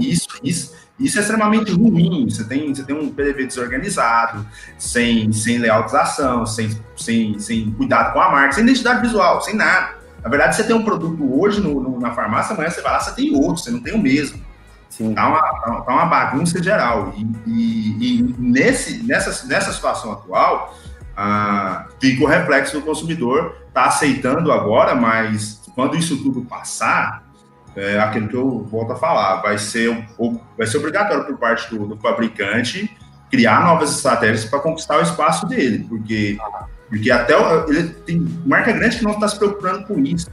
Isso, 0.00 0.28
isso, 0.42 0.72
isso 0.98 1.18
é 1.18 1.20
extremamente 1.20 1.72
ruim. 1.72 2.28
Você 2.28 2.44
tem, 2.44 2.72
você 2.72 2.84
tem 2.84 2.96
um 2.96 3.10
PDV 3.10 3.46
desorganizado, 3.46 4.46
sem, 4.78 5.32
sem 5.32 5.58
layoutização, 5.58 6.46
sem, 6.46 6.70
sem, 6.96 7.38
sem 7.38 7.70
cuidado 7.72 8.12
com 8.12 8.20
a 8.20 8.30
marca, 8.30 8.52
sem 8.52 8.64
identidade 8.64 9.00
visual, 9.00 9.40
sem 9.40 9.54
nada. 9.56 9.94
Na 10.22 10.30
verdade, 10.30 10.56
você 10.56 10.64
tem 10.64 10.74
um 10.74 10.84
produto 10.84 11.40
hoje 11.40 11.60
no, 11.60 11.80
no, 11.80 12.00
na 12.00 12.12
farmácia, 12.12 12.54
amanhã 12.54 12.70
você 12.70 12.80
vai 12.80 12.92
lá, 12.92 13.00
você 13.00 13.14
tem 13.14 13.34
outro, 13.34 13.62
você 13.62 13.70
não 13.70 13.80
tem 13.80 13.94
o 13.94 13.98
mesmo. 13.98 14.40
Sim. 14.88 15.12
Tá, 15.12 15.28
uma, 15.28 15.40
tá, 15.40 15.80
tá 15.80 15.92
uma 15.92 16.06
bagunça 16.06 16.62
geral. 16.62 17.12
E, 17.16 17.22
e, 17.46 18.20
e 18.20 18.34
nesse, 18.38 19.02
nessa, 19.02 19.46
nessa 19.46 19.72
situação 19.72 20.12
atual, 20.12 20.78
ah, 21.16 21.86
fica 22.00 22.22
o 22.22 22.26
reflexo 22.26 22.78
do 22.78 22.86
consumidor, 22.86 23.56
está 23.66 23.86
aceitando 23.86 24.52
agora, 24.52 24.94
mas 24.94 25.60
quando 25.74 25.96
isso 25.96 26.22
tudo 26.22 26.42
passar, 26.42 27.23
é 27.76 27.98
aquilo 27.98 28.28
que 28.28 28.36
eu 28.36 28.64
volto 28.64 28.92
a 28.92 28.96
falar, 28.96 29.42
vai 29.42 29.58
ser, 29.58 30.06
vai 30.56 30.66
ser 30.66 30.78
obrigatório 30.78 31.24
por 31.24 31.36
parte 31.36 31.68
do, 31.70 31.86
do 31.86 31.96
fabricante 31.96 32.90
criar 33.30 33.64
novas 33.64 33.90
estratégias 33.90 34.44
para 34.44 34.60
conquistar 34.60 34.98
o 34.98 35.02
espaço 35.02 35.46
dele, 35.46 35.84
porque, 35.88 36.38
porque 36.88 37.10
até 37.10 37.36
o, 37.36 37.68
ele 37.68 37.88
tem 38.06 38.20
marca 38.46 38.70
grande 38.72 38.98
que 38.98 39.04
não 39.04 39.12
está 39.12 39.26
se 39.26 39.36
preocupando 39.36 39.84
com 39.86 39.98
isso. 39.98 40.30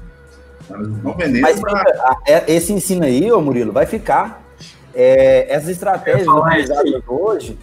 Elas 0.69 0.88
estão 0.88 1.13
vendendo 1.17 1.41
Mas 1.41 1.60
pra... 1.60 1.83
é, 2.27 2.51
esse 2.53 2.71
ensino 2.71 3.03
aí, 3.03 3.31
ô 3.31 3.41
Murilo, 3.41 3.71
vai 3.71 3.88
ficar. 3.88 4.41
É, 4.93 5.51
essas 5.51 5.69
estratégias 5.69 6.27
utilizadas 6.27 7.01
hoje, 7.07 7.57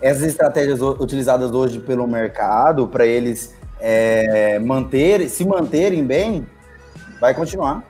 essas 0.00 0.22
estratégias 0.22 0.80
utilizadas 0.80 1.50
hoje 1.50 1.78
pelo 1.78 2.06
mercado 2.06 2.86
para 2.88 3.06
eles 3.06 3.54
é, 3.78 4.58
manter, 4.60 5.28
se 5.28 5.44
manterem 5.44 6.04
bem, 6.04 6.46
vai 7.20 7.34
continuar. 7.34 7.82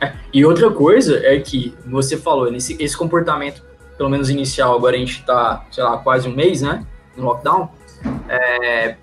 É, 0.00 0.12
e 0.32 0.44
outra 0.44 0.70
coisa 0.70 1.20
é 1.24 1.38
que 1.40 1.74
você 1.86 2.16
falou, 2.16 2.50
nesse, 2.50 2.76
esse 2.82 2.96
comportamento, 2.96 3.62
pelo 3.96 4.10
menos 4.10 4.28
inicial, 4.28 4.74
agora 4.76 4.96
a 4.96 4.98
gente 4.98 5.20
está, 5.20 5.64
sei 5.70 5.84
lá, 5.84 5.98
quase 5.98 6.28
um 6.28 6.34
mês, 6.34 6.62
né, 6.62 6.84
no 7.16 7.24
lockdown, 7.24 7.70
é, 8.28 8.96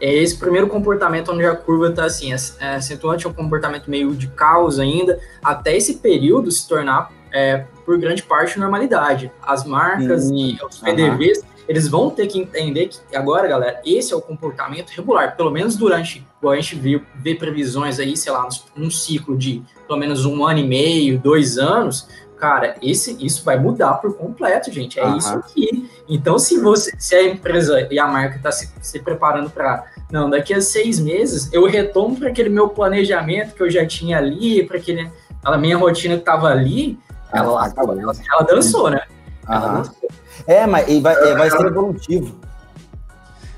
é 0.00 0.14
esse 0.14 0.38
primeiro 0.38 0.66
comportamento 0.66 1.32
onde 1.32 1.44
a 1.44 1.54
curva 1.54 1.88
está 1.88 2.04
assim, 2.04 2.32
é, 2.32 2.74
acentuante, 2.74 3.26
é 3.26 3.28
um 3.28 3.32
comportamento 3.32 3.90
meio 3.90 4.14
de 4.14 4.28
caos 4.28 4.78
ainda, 4.78 5.18
até 5.42 5.76
esse 5.76 5.96
período 5.96 6.50
se 6.50 6.66
tornar, 6.66 7.12
é, 7.32 7.64
por 7.84 7.98
grande 7.98 8.22
parte, 8.22 8.58
normalidade. 8.58 9.30
As 9.42 9.64
marcas 9.64 10.30
e 10.30 10.58
os 10.68 10.78
PDVs. 10.78 11.44
Eles 11.68 11.88
vão 11.88 12.10
ter 12.10 12.26
que 12.26 12.38
entender 12.38 12.88
que 12.88 13.16
agora, 13.16 13.46
galera, 13.46 13.80
esse 13.84 14.12
é 14.12 14.16
o 14.16 14.20
comportamento 14.20 14.90
regular, 14.90 15.36
pelo 15.36 15.50
menos 15.50 15.76
durante, 15.76 16.26
igual 16.38 16.54
a 16.54 16.56
gente 16.56 16.74
viu, 16.76 17.02
vê 17.14 17.34
previsões 17.34 17.98
aí, 17.98 18.16
sei 18.16 18.32
lá, 18.32 18.48
um 18.76 18.90
ciclo 18.90 19.36
de 19.36 19.62
pelo 19.86 19.98
menos 19.98 20.24
um 20.24 20.44
ano 20.44 20.60
e 20.60 20.66
meio, 20.66 21.18
dois 21.18 21.58
anos, 21.58 22.08
cara, 22.40 22.76
esse, 22.82 23.16
isso 23.24 23.44
vai 23.44 23.58
mudar 23.58 23.94
por 23.94 24.16
completo, 24.16 24.72
gente. 24.72 24.98
É 24.98 25.04
uhum. 25.04 25.16
isso 25.18 25.34
aqui. 25.34 25.90
Então, 26.08 26.38
se 26.38 26.58
você, 26.58 26.92
se 26.98 27.14
a 27.14 27.22
empresa 27.22 27.86
e 27.90 27.98
a 27.98 28.06
marca 28.06 28.36
está 28.36 28.50
se, 28.50 28.72
se 28.80 28.98
preparando 28.98 29.50
para, 29.50 29.84
não, 30.10 30.30
daqui 30.30 30.54
a 30.54 30.60
seis 30.60 30.98
meses 30.98 31.52
eu 31.52 31.66
retomo 31.66 32.16
para 32.16 32.28
aquele 32.30 32.48
meu 32.48 32.68
planejamento 32.68 33.54
que 33.54 33.62
eu 33.62 33.70
já 33.70 33.86
tinha 33.86 34.16
ali, 34.16 34.64
para 34.64 34.78
aquele 34.78 35.10
a 35.42 35.56
minha 35.56 35.76
rotina 35.76 36.14
que 36.14 36.20
estava 36.20 36.48
ali, 36.48 36.98
ela, 37.32 37.72
ela, 37.76 37.92
ela, 37.92 38.12
ela, 38.30 38.42
dançou, 38.42 38.90
né? 38.90 39.02
Ela 39.48 39.68
dançou. 39.68 40.10
É, 40.46 40.66
mas 40.66 40.86
vai, 41.00 41.14
é, 41.14 41.34
vai 41.34 41.50
ser 41.50 41.66
evolutivo. 41.66 42.40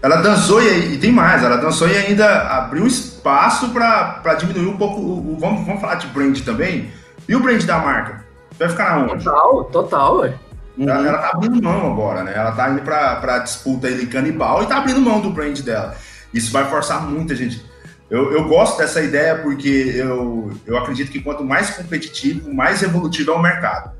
Ela 0.03 0.17
dançou 0.17 0.61
e, 0.61 0.95
e, 0.95 0.99
tem 0.99 1.13
mais, 1.13 1.45
ela 1.45 1.57
dançou 1.57 1.89
e 1.89 1.97
ainda 1.97 2.49
abriu 2.49 2.87
espaço 2.87 3.71
para 3.71 4.35
diminuir 4.35 4.67
um 4.67 4.77
pouco. 4.77 5.01
O, 5.01 5.35
o, 5.35 5.39
vamos, 5.39 5.65
vamos 5.65 5.81
falar 5.81 5.95
de 5.95 6.09
brand 6.09 6.39
também. 6.41 6.91
E 7.29 7.37
o 7.37 7.41
brand 7.41 7.63
da 7.63 7.79
marca? 7.79 8.25
Vai 8.59 8.69
ficar 8.69 8.97
na 8.97 9.13
onde? 9.13 9.25
Total, 9.25 9.65
total, 9.65 10.19
ué. 10.19 10.35
Ela, 10.79 10.99
uhum. 10.99 11.07
ela 11.07 11.19
tá 11.19 11.31
abrindo 11.35 11.63
mão 11.63 11.93
agora, 11.93 12.25
né? 12.25 12.33
Ela 12.35 12.53
tá 12.53 12.71
indo 12.71 12.83
pra, 12.83 13.17
pra 13.17 13.39
disputa 13.39 13.89
ele 13.89 14.07
canibal 14.07 14.63
e 14.63 14.67
tá 14.67 14.79
abrindo 14.79 15.01
mão 15.01 15.21
do 15.21 15.31
brand 15.31 15.59
dela. 15.61 15.95
Isso 16.33 16.51
vai 16.51 16.65
forçar 16.69 17.03
muita 17.03 17.37
gente. 17.37 17.65
Eu, 18.11 18.33
eu 18.33 18.49
gosto 18.49 18.79
dessa 18.79 19.01
ideia 19.01 19.37
porque 19.37 19.93
eu, 19.95 20.51
eu 20.67 20.77
acredito 20.77 21.11
que 21.13 21.21
quanto 21.21 21.45
mais 21.45 21.71
competitivo, 21.71 22.53
mais 22.53 22.83
evolutivo 22.83 23.31
é 23.31 23.35
o 23.35 23.41
mercado. 23.41 23.93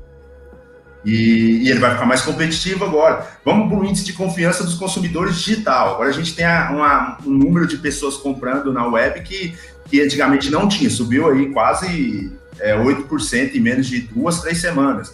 E, 1.05 1.63
e, 1.63 1.69
ele 1.69 1.79
vai 1.79 1.91
ficar 1.91 2.05
mais 2.05 2.21
competitivo 2.21 2.85
agora. 2.85 3.27
Vamos 3.43 3.67
para 3.67 3.77
o 3.77 3.85
índice 3.85 4.05
de 4.05 4.13
confiança 4.13 4.63
dos 4.63 4.75
consumidores 4.75 5.35
digital. 5.35 5.95
Agora 5.95 6.09
a 6.09 6.13
gente 6.13 6.33
tem 6.33 6.45
a, 6.45 6.71
uma, 6.71 7.17
um 7.25 7.31
número 7.31 7.67
de 7.67 7.77
pessoas 7.77 8.15
comprando 8.15 8.71
na 8.71 8.87
web 8.87 9.21
que, 9.21 9.53
que 9.89 10.01
antigamente 10.01 10.49
não 10.49 10.67
tinha, 10.67 10.89
subiu 10.89 11.29
aí 11.29 11.51
quase 11.51 12.31
é, 12.59 12.75
8% 12.77 13.55
em 13.55 13.59
menos 13.59 13.87
de 13.87 14.01
duas, 14.01 14.41
três 14.41 14.59
semanas. 14.61 15.13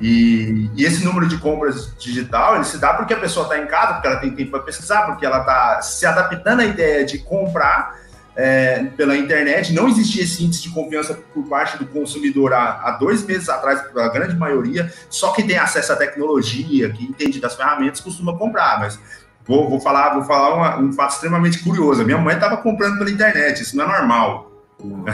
E, 0.00 0.70
e, 0.76 0.84
esse 0.84 1.04
número 1.04 1.28
de 1.28 1.36
compras 1.36 1.94
digital, 1.98 2.56
ele 2.56 2.64
se 2.64 2.78
dá 2.78 2.94
porque 2.94 3.12
a 3.12 3.18
pessoa 3.18 3.44
está 3.44 3.58
em 3.58 3.66
casa, 3.66 3.94
porque 3.94 4.08
ela 4.08 4.16
tem 4.16 4.30
tempo 4.30 4.52
para 4.52 4.60
pesquisar, 4.60 5.02
porque 5.02 5.26
ela 5.26 5.40
está 5.40 5.82
se 5.82 6.06
adaptando 6.06 6.60
à 6.60 6.64
ideia 6.64 7.04
de 7.04 7.18
comprar 7.18 8.00
é, 8.36 8.84
pela 8.96 9.16
internet. 9.16 9.72
Não 9.72 9.88
existia 9.88 10.22
esse 10.22 10.44
índice 10.44 10.62
de 10.62 10.70
confiança 10.70 11.14
por 11.34 11.44
parte 11.48 11.78
do 11.78 11.86
consumidor 11.86 12.52
há, 12.52 12.80
há 12.84 12.90
dois 12.92 13.24
meses 13.24 13.48
atrás, 13.48 13.82
a 13.96 14.08
grande 14.08 14.36
maioria. 14.36 14.92
Só 15.08 15.32
que 15.32 15.42
tem 15.42 15.58
acesso 15.58 15.92
à 15.92 15.96
tecnologia, 15.96 16.90
que 16.90 17.04
entende 17.04 17.40
das 17.40 17.54
ferramentas, 17.54 18.00
costuma 18.00 18.36
comprar. 18.36 18.78
Mas 18.78 18.98
vou, 19.46 19.68
vou 19.68 19.80
falar, 19.80 20.14
vou 20.14 20.24
falar 20.24 20.54
uma, 20.54 20.78
um 20.78 20.92
fato 20.92 21.12
extremamente 21.12 21.62
curioso. 21.62 22.04
Minha 22.04 22.18
mãe 22.18 22.34
estava 22.34 22.56
comprando 22.56 22.98
pela 22.98 23.10
internet, 23.10 23.62
isso 23.62 23.76
não 23.76 23.84
é 23.84 23.98
normal. 23.98 24.50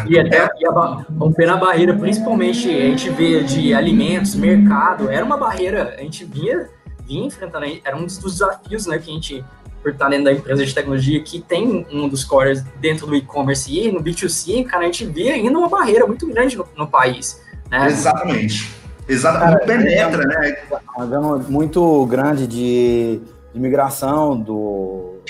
E 0.08 0.18
até 0.18 0.48
e 0.58 0.66
a, 0.66 0.70
romper 1.18 1.48
a 1.48 1.56
barreira, 1.56 1.94
principalmente 1.94 2.68
a 2.68 2.82
gente 2.82 3.10
vê 3.10 3.42
de 3.42 3.74
alimentos, 3.74 4.34
mercado, 4.34 5.10
era 5.10 5.24
uma 5.24 5.36
barreira, 5.36 5.94
a 5.98 6.02
gente 6.02 6.24
vinha, 6.24 6.68
vinha 7.04 7.26
enfrentando, 7.26 7.66
era 7.84 7.96
um 7.96 8.04
dos 8.04 8.18
desafios 8.18 8.86
né, 8.86 8.98
que 8.98 9.10
a 9.10 9.14
gente, 9.14 9.44
por 9.86 9.92
estar 9.92 10.08
dentro 10.08 10.24
da 10.24 10.32
empresa 10.32 10.66
de 10.66 10.74
tecnologia, 10.74 11.22
que 11.22 11.40
tem 11.40 11.86
um 11.92 12.08
dos 12.08 12.24
cores 12.24 12.60
dentro 12.80 13.06
do 13.06 13.14
e-commerce 13.14 13.72
e 13.72 13.92
no 13.92 14.02
B2C, 14.02 14.64
cara, 14.64 14.82
a 14.82 14.86
gente 14.86 15.06
via 15.06 15.34
ainda 15.34 15.56
uma 15.56 15.68
barreira 15.68 16.04
muito 16.04 16.26
grande 16.26 16.56
no, 16.56 16.66
no 16.76 16.88
país. 16.88 17.40
Né? 17.70 17.86
Exatamente. 17.86 18.74
Exatamente. 19.08 19.64
Cara, 19.64 19.64
penetra, 19.64 20.22
é, 20.24 20.26
né? 20.26 20.56
Um 20.98 21.08
gama 21.08 21.38
muito 21.48 22.04
grande 22.06 22.48
de, 22.48 23.20
de 23.54 23.60
migração 23.60 24.36
do, 24.36 25.20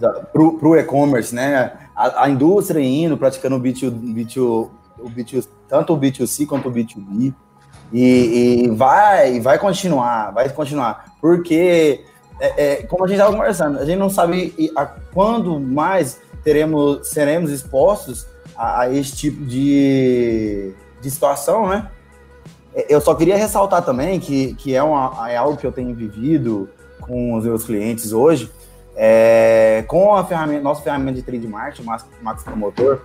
para 0.00 0.42
o 0.42 0.76
e-commerce, 0.76 1.32
né? 1.32 1.70
a, 1.94 2.24
a, 2.24 2.28
indústria 2.28 2.80
indo, 2.80 3.16
praticando 3.16 3.54
o 3.54 3.60
B2, 3.60 3.92
B2, 3.92 4.70
o 4.98 5.08
B2, 5.08 5.48
tanto 5.68 5.94
o 5.94 6.00
B2C 6.00 6.48
quanto 6.48 6.68
o 6.68 6.72
B2B. 6.72 7.32
E, 7.92 8.64
e 8.64 8.70
vai, 8.70 9.38
vai 9.38 9.56
continuar, 9.56 10.32
vai 10.32 10.48
continuar. 10.48 11.14
Porque, 11.20 12.04
é, 12.40 12.64
é, 12.64 12.82
como 12.84 13.04
a 13.04 13.06
gente 13.06 13.16
estava 13.16 13.34
conversando, 13.34 13.78
a 13.78 13.84
gente 13.84 13.98
não 13.98 14.10
sabe 14.10 14.72
a, 14.76 14.86
quando 14.86 15.58
mais 15.60 16.20
teremos, 16.42 17.08
seremos 17.08 17.50
expostos 17.50 18.26
a, 18.56 18.82
a 18.82 18.92
esse 18.92 19.16
tipo 19.16 19.44
de, 19.44 20.72
de 21.00 21.10
situação, 21.10 21.68
né? 21.68 21.90
É, 22.74 22.86
eu 22.92 23.00
só 23.00 23.14
queria 23.14 23.36
ressaltar 23.36 23.82
também 23.82 24.18
que, 24.18 24.54
que 24.54 24.74
é, 24.74 24.82
uma, 24.82 25.30
é 25.30 25.36
algo 25.36 25.56
que 25.56 25.66
eu 25.66 25.72
tenho 25.72 25.94
vivido 25.94 26.68
com 27.00 27.34
os 27.34 27.44
meus 27.44 27.64
clientes 27.64 28.12
hoje, 28.12 28.50
é, 28.96 29.84
com 29.86 30.14
a 30.14 30.24
ferramenta, 30.24 30.62
nossa 30.62 30.82
ferramenta 30.82 31.14
de 31.14 31.22
trade 31.22 31.46
marketing, 31.46 31.88
Max 32.22 32.42
Promotor, 32.42 33.00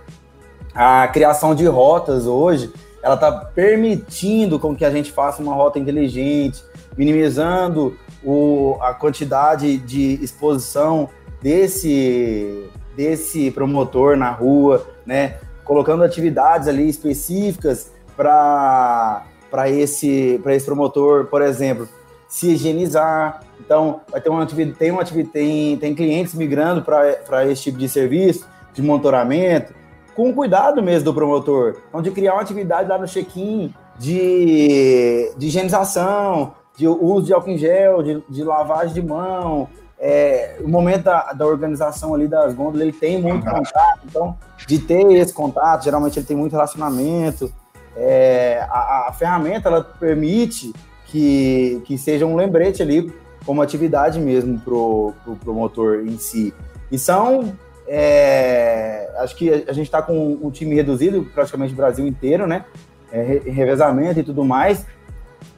a 0.74 1.08
criação 1.08 1.54
de 1.54 1.66
rotas 1.66 2.26
hoje, 2.26 2.72
ela 3.02 3.14
está 3.14 3.32
permitindo 3.32 4.58
com 4.58 4.76
que 4.76 4.84
a 4.84 4.90
gente 4.90 5.10
faça 5.10 5.42
uma 5.42 5.54
rota 5.54 5.78
inteligente, 5.78 6.62
minimizando 6.96 7.96
o, 8.24 8.76
a 8.80 8.94
quantidade 8.94 9.78
de 9.78 10.22
exposição 10.22 11.08
desse, 11.40 12.68
desse 12.96 13.50
promotor 13.50 14.16
na 14.16 14.30
rua, 14.30 14.86
né? 15.06 15.36
colocando 15.64 16.02
atividades 16.02 16.68
ali 16.68 16.88
específicas 16.88 17.92
para 18.16 19.24
esse, 19.68 20.40
esse 20.44 20.66
promotor, 20.66 21.26
por 21.26 21.42
exemplo, 21.42 21.88
se 22.28 22.50
higienizar. 22.50 23.40
Então, 23.58 24.00
vai 24.10 24.20
ter 24.20 24.30
uma 24.30 24.42
atividade, 24.42 24.76
tem, 24.76 24.90
uma 24.90 25.02
atividade, 25.02 25.32
tem, 25.32 25.76
tem 25.76 25.94
clientes 25.94 26.34
migrando 26.34 26.82
para 26.82 27.46
esse 27.46 27.62
tipo 27.62 27.78
de 27.78 27.88
serviço, 27.88 28.46
de 28.74 28.82
monitoramento, 28.82 29.72
com 30.14 30.32
cuidado 30.34 30.82
mesmo 30.82 31.04
do 31.04 31.14
promotor. 31.14 31.76
Então, 31.88 32.02
de 32.02 32.10
criar 32.10 32.34
uma 32.34 32.42
atividade 32.42 32.88
lá 32.88 32.98
no 32.98 33.06
check-in 33.06 33.72
de, 33.98 35.32
de 35.36 35.46
higienização, 35.46 36.54
de 36.80 36.88
uso 36.88 37.26
de 37.26 37.34
álcool 37.34 37.50
em 37.50 37.58
gel, 37.58 38.02
de, 38.02 38.22
de 38.26 38.42
lavagem 38.42 38.94
de 38.94 39.02
mão. 39.02 39.68
É, 39.98 40.56
o 40.64 40.68
momento 40.68 41.04
da, 41.04 41.32
da 41.34 41.46
organização 41.46 42.14
ali 42.14 42.26
das 42.26 42.54
gôndolas, 42.54 42.80
ele 42.80 42.92
tem 42.92 43.20
muito 43.20 43.44
contato, 43.44 44.00
então, 44.02 44.34
de 44.66 44.78
ter 44.78 45.04
esse 45.12 45.34
contato, 45.34 45.84
geralmente 45.84 46.18
ele 46.18 46.24
tem 46.24 46.36
muito 46.36 46.52
relacionamento. 46.52 47.52
É, 47.94 48.66
a, 48.70 49.08
a 49.08 49.12
ferramenta, 49.12 49.68
ela 49.68 49.84
permite 49.84 50.72
que, 51.04 51.82
que 51.84 51.98
seja 51.98 52.24
um 52.24 52.34
lembrete 52.34 52.82
ali, 52.82 53.12
como 53.44 53.60
atividade 53.60 54.18
mesmo 54.18 54.58
pro, 54.60 55.12
pro 55.22 55.36
promotor 55.36 56.00
em 56.06 56.16
si. 56.16 56.54
E 56.90 56.98
são, 56.98 57.52
é, 57.86 59.10
acho 59.18 59.36
que 59.36 59.50
a 59.68 59.72
gente 59.72 59.86
está 59.86 60.00
com 60.00 60.38
um 60.40 60.50
time 60.50 60.74
reduzido, 60.74 61.28
praticamente 61.34 61.74
o 61.74 61.76
Brasil 61.76 62.06
inteiro, 62.06 62.46
né? 62.46 62.64
É, 63.12 63.22
revezamento 63.44 64.20
e 64.20 64.22
tudo 64.22 64.44
mais, 64.44 64.86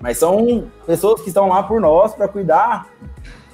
mas 0.02 0.18
são 0.18 0.64
pessoas 0.84 1.22
que 1.22 1.28
estão 1.28 1.48
lá 1.48 1.62
por 1.62 1.80
nós 1.80 2.12
para 2.12 2.26
cuidar 2.26 2.88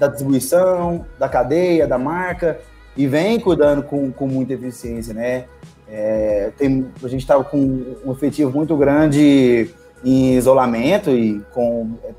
da 0.01 0.07
distribuição, 0.07 1.05
da 1.19 1.29
cadeia, 1.29 1.87
da 1.87 1.99
marca, 1.99 2.59
e 2.97 3.07
vem 3.07 3.39
cuidando 3.39 3.83
com, 3.83 4.11
com 4.11 4.27
muita 4.27 4.55
eficiência, 4.55 5.13
né? 5.13 5.45
É, 5.87 6.51
tem, 6.57 6.91
a 7.03 7.09
gente 7.09 7.21
estava 7.21 7.45
com 7.45 7.59
um 8.05 8.13
efetivo 8.13 8.51
muito 8.51 8.77
grande 8.77 9.71
em 10.03 10.37
isolamento 10.37 11.11
e 11.11 11.41
com 11.53 11.93
é, 12.03 12.13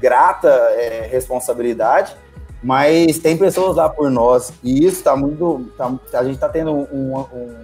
grata 0.00 0.48
é, 0.48 1.08
responsabilidade, 1.10 2.16
mas 2.62 3.18
tem 3.18 3.36
pessoas 3.36 3.76
lá 3.76 3.88
por 3.88 4.10
nós 4.10 4.52
e 4.62 4.84
isso 4.84 4.98
está 4.98 5.16
muito, 5.16 5.66
tá, 5.76 5.92
a 6.14 6.24
gente 6.24 6.34
está 6.34 6.48
tendo 6.48 6.72
uma, 6.72 7.24
uma 7.24 7.62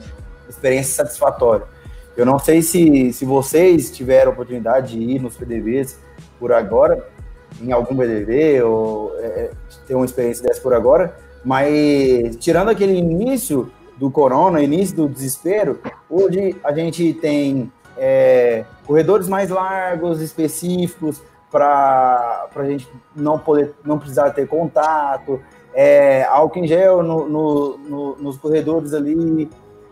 experiência 0.48 0.94
satisfatória. 0.94 1.66
Eu 2.20 2.26
não 2.26 2.38
sei 2.38 2.60
se, 2.60 3.14
se 3.14 3.24
vocês 3.24 3.90
tiveram 3.90 4.30
a 4.30 4.34
oportunidade 4.34 4.92
de 4.92 5.02
ir 5.02 5.22
nos 5.22 5.38
PDVs, 5.38 5.98
por 6.38 6.52
agora, 6.52 7.08
em 7.58 7.72
algum 7.72 7.96
PDV, 7.96 8.62
ou 8.62 9.18
é, 9.20 9.24
é, 9.24 9.50
ter 9.86 9.94
uma 9.94 10.04
experiência 10.04 10.44
dessa 10.46 10.60
por 10.60 10.74
agora, 10.74 11.16
mas 11.42 12.36
tirando 12.36 12.68
aquele 12.68 12.92
início 12.92 13.72
do 13.96 14.10
corona, 14.10 14.60
início 14.60 14.94
do 14.94 15.08
desespero, 15.08 15.80
hoje 16.10 16.54
a 16.62 16.74
gente 16.74 17.14
tem 17.14 17.72
é, 17.96 18.66
corredores 18.86 19.26
mais 19.26 19.48
largos, 19.48 20.20
específicos, 20.20 21.22
para 21.50 22.50
a 22.54 22.64
gente 22.66 22.86
não 23.16 23.38
poder, 23.38 23.72
não 23.82 23.98
precisar 23.98 24.28
ter 24.32 24.46
contato, 24.46 25.40
é, 25.72 26.24
álcool 26.24 26.58
em 26.58 26.66
gel 26.66 27.02
no, 27.02 27.26
no, 27.26 27.78
no, 27.78 28.16
nos 28.16 28.36
corredores 28.36 28.92
ali. 28.92 29.48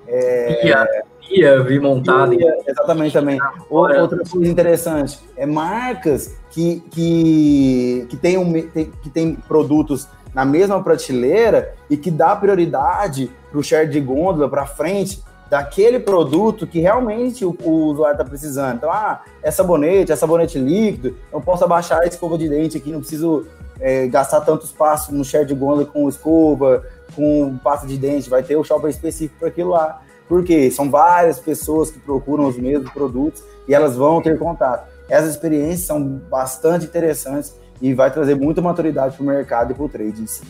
É, 0.08 0.66
ia, 0.66 0.88
ia 1.30 1.62
vir 1.62 1.80
montada. 1.80 2.34
exatamente 2.66 3.12
também. 3.12 3.38
Outra 3.70 4.18
coisa 4.28 4.50
interessante 4.50 5.20
é 5.36 5.44
marcas 5.44 6.34
que, 6.50 6.82
que, 6.90 8.06
que, 8.08 8.16
tem 8.16 8.38
um, 8.38 8.52
que 8.52 9.10
tem 9.12 9.34
produtos 9.34 10.08
na 10.34 10.44
mesma 10.44 10.82
prateleira 10.82 11.74
e 11.88 11.96
que 11.96 12.10
dá 12.10 12.34
prioridade 12.34 13.30
para 13.50 13.58
o 13.58 13.62
share 13.62 13.88
de 13.88 14.00
gôndola 14.00 14.48
para 14.48 14.66
frente 14.66 15.22
daquele 15.48 15.98
produto 15.98 16.66
que 16.66 16.78
realmente 16.78 17.44
o, 17.44 17.56
o 17.62 17.86
usuário 17.86 18.14
está 18.14 18.24
precisando. 18.24 18.76
Então, 18.76 18.92
ah, 18.92 19.22
é 19.42 19.50
sabonete, 19.50 20.12
é 20.12 20.16
sabonete 20.16 20.58
líquido, 20.58 21.16
eu 21.32 21.40
posso 21.40 21.64
abaixar 21.64 22.00
a 22.00 22.06
escova 22.06 22.36
de 22.36 22.48
dente 22.48 22.76
aqui, 22.76 22.90
não 22.90 23.00
preciso 23.00 23.46
é, 23.80 24.06
gastar 24.08 24.42
tanto 24.42 24.64
espaço 24.64 25.14
no 25.14 25.24
share 25.24 25.46
de 25.46 25.54
gôndola 25.54 25.86
com 25.86 26.08
escova, 26.08 26.84
com 27.14 27.58
pasta 27.58 27.86
de 27.86 27.96
dente, 27.96 28.30
vai 28.30 28.42
ter 28.42 28.56
o 28.56 28.64
shopper 28.64 28.90
específico 28.90 29.38
para 29.38 29.48
aquilo 29.48 29.70
lá. 29.70 30.02
Porque 30.28 30.70
são 30.70 30.90
várias 30.90 31.38
pessoas 31.38 31.90
que 31.90 31.98
procuram 31.98 32.46
os 32.46 32.58
mesmos 32.58 32.90
produtos 32.90 33.42
e 33.66 33.74
elas 33.74 33.96
vão 33.96 34.20
ter 34.20 34.38
contato. 34.38 34.86
Essas 35.08 35.30
experiências 35.30 35.86
são 35.86 36.02
bastante 36.02 36.84
interessantes 36.84 37.54
e 37.80 37.94
vai 37.94 38.10
trazer 38.10 38.34
muita 38.34 38.60
maturidade 38.60 39.16
para 39.16 39.22
o 39.22 39.26
mercado 39.26 39.72
e 39.72 39.74
para 39.74 39.84
o 39.84 39.88
trade 39.88 40.22
em 40.22 40.26
si. 40.26 40.42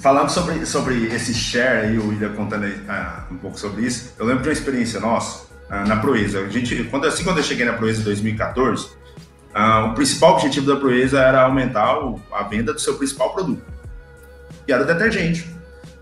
Falando 0.00 0.28
sobre, 0.28 0.64
sobre 0.66 1.06
esse 1.06 1.34
share 1.34 1.86
aí, 1.86 1.98
o 1.98 2.08
William 2.08 2.32
contando 2.34 2.64
aí, 2.64 2.74
uh, 2.74 3.34
um 3.34 3.38
pouco 3.38 3.58
sobre 3.58 3.82
isso, 3.82 4.12
eu 4.18 4.26
lembro 4.26 4.42
de 4.42 4.48
uma 4.48 4.52
experiência 4.52 5.00
nossa 5.00 5.46
uh, 5.70 5.86
na 5.86 5.96
Proeza. 5.96 6.40
A 6.40 6.48
gente, 6.48 6.84
quando, 6.84 7.06
assim, 7.06 7.24
quando 7.24 7.38
eu 7.38 7.42
cheguei 7.42 7.64
na 7.64 7.72
Proeza 7.72 8.00
em 8.00 8.04
2014, 8.04 8.84
uh, 8.84 8.88
ah, 9.54 9.86
o 9.86 9.94
principal 9.94 10.34
objetivo 10.34 10.66
da 10.66 10.76
Proeza 10.76 11.18
era 11.18 11.42
aumentar 11.42 11.98
o, 12.04 12.20
a 12.30 12.42
venda 12.42 12.72
do 12.72 12.80
seu 12.80 12.94
principal 12.94 13.32
produto, 13.32 13.62
que 14.66 14.72
era 14.72 14.82
o 14.82 14.86
detergente. 14.86 15.48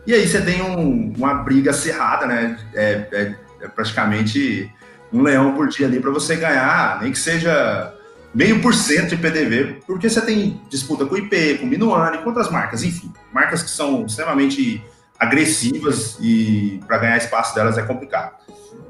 E 0.07 0.13
aí 0.13 0.27
você 0.27 0.41
tem 0.41 0.63
um, 0.63 1.13
uma 1.17 1.35
briga 1.35 1.71
acirrada, 1.71 2.27
né? 2.27 2.59
É, 2.75 3.07
é, 3.13 3.35
é 3.63 3.69
praticamente 3.69 4.71
um 5.13 5.23
leão 5.23 5.55
por 5.55 5.69
dia 5.69 5.87
ali 5.87 6.01
para 6.01 6.11
você 6.11 6.35
ganhar, 6.37 7.01
nem 7.01 7.13
que 7.13 7.19
seja 7.19 7.95
meio 8.35 8.61
por 8.61 8.75
cento 8.75 9.11
de 9.11 9.17
PDV, 9.17 9.83
porque 9.87 10.11
você 10.11 10.21
tem 10.21 10.61
disputa 10.69 11.07
com 11.07 11.15
o 11.15 11.19
IP, 11.19 11.59
com 11.59 11.67
o 11.67 11.69
Minuano 11.69 12.17
e 12.17 12.19
com 12.19 12.29
outras 12.29 12.51
marcas, 12.51 12.83
enfim, 12.83 13.13
marcas 13.33 13.63
que 13.63 13.71
são 13.71 14.05
extremamente 14.07 14.83
agressivas 15.19 16.19
e 16.21 16.81
para 16.87 16.99
ganhar 16.99 17.17
espaço 17.17 17.55
delas 17.55 17.79
é 17.79 17.83
complicado. 17.83 18.35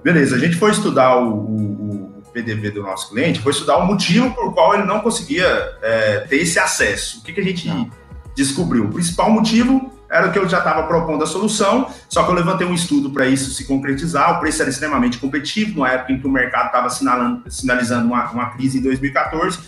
Beleza, 0.03 0.37
a 0.37 0.39
gente 0.39 0.57
foi 0.57 0.71
estudar 0.71 1.17
o, 1.17 1.31
o, 1.31 2.19
o, 2.19 2.23
PDV 2.33 2.71
do 2.71 2.83
nosso 2.83 3.11
cliente, 3.11 3.41
foi 3.41 3.53
estudar 3.53 3.77
o 3.77 3.87
motivo 3.87 4.35
por 4.35 4.53
qual 4.53 4.75
ele 4.75 4.85
não 4.85 5.01
conseguia 5.01 5.47
é, 5.83 6.21
ter 6.21 6.39
esse 6.39 6.59
acesso. 6.59 7.21
O 7.21 7.23
que, 7.23 7.33
que 7.33 7.41
a 7.41 7.45
gente 7.45 7.69
não. 7.69 7.89
Descobriu? 8.35 8.85
O 8.85 8.92
principal 8.92 9.31
motivo 9.31 9.92
era 10.11 10.31
que 10.31 10.38
eu 10.38 10.49
já 10.49 10.59
estava 10.59 10.85
propondo 10.85 11.25
a 11.25 11.27
solução, 11.27 11.90
só 12.09 12.23
que 12.23 12.31
eu 12.31 12.35
levantei 12.35 12.66
um 12.66 12.75
estudo 12.75 13.11
para 13.11 13.27
isso 13.27 13.51
se 13.51 13.64
concretizar. 13.64 14.37
O 14.37 14.40
preço 14.40 14.62
era 14.62 14.70
extremamente 14.70 15.18
competitivo, 15.18 15.75
numa 15.75 15.90
época 15.90 16.12
em 16.12 16.20
que 16.20 16.27
o 16.27 16.31
mercado 16.31 16.66
estava 16.66 16.88
sinalizando 17.49 18.07
uma, 18.07 18.31
uma, 18.31 18.51
crise 18.51 18.79
em 18.79 18.83
2014. 18.83 19.59
Uh, 19.59 19.62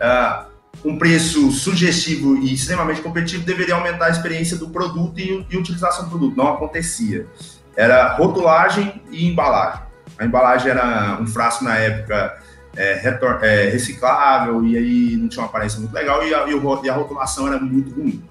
ah, 0.00 0.46
um 0.84 0.98
preço 0.98 1.50
sugestivo 1.50 2.36
e 2.36 2.52
extremamente 2.52 3.00
competitivo 3.00 3.44
deveria 3.44 3.74
aumentar 3.74 4.06
a 4.06 4.10
experiência 4.10 4.58
do 4.58 4.68
produto 4.68 5.18
e, 5.18 5.46
e 5.48 5.56
utilização 5.56 6.04
do 6.04 6.10
produto. 6.10 6.36
Não 6.36 6.52
acontecia. 6.52 7.26
Era 7.74 8.14
rotulagem 8.16 9.00
e 9.10 9.26
embalagem. 9.26 9.80
A 10.18 10.24
embalagem 10.24 10.70
era 10.70 11.18
um 11.20 11.26
frasco 11.26 11.64
na 11.64 11.76
época 11.76 12.38
é, 12.76 13.18
é, 13.42 13.70
reciclável 13.70 14.64
e 14.64 14.76
aí 14.76 15.16
não 15.16 15.28
tinha 15.28 15.42
uma 15.42 15.48
aparência 15.48 15.78
muito 15.80 15.92
legal 15.92 16.26
e 16.26 16.34
a, 16.34 16.46
e 16.46 16.88
a 16.88 16.94
rotulação 16.94 17.46
era 17.48 17.58
muito 17.58 17.94
ruim. 17.94 18.22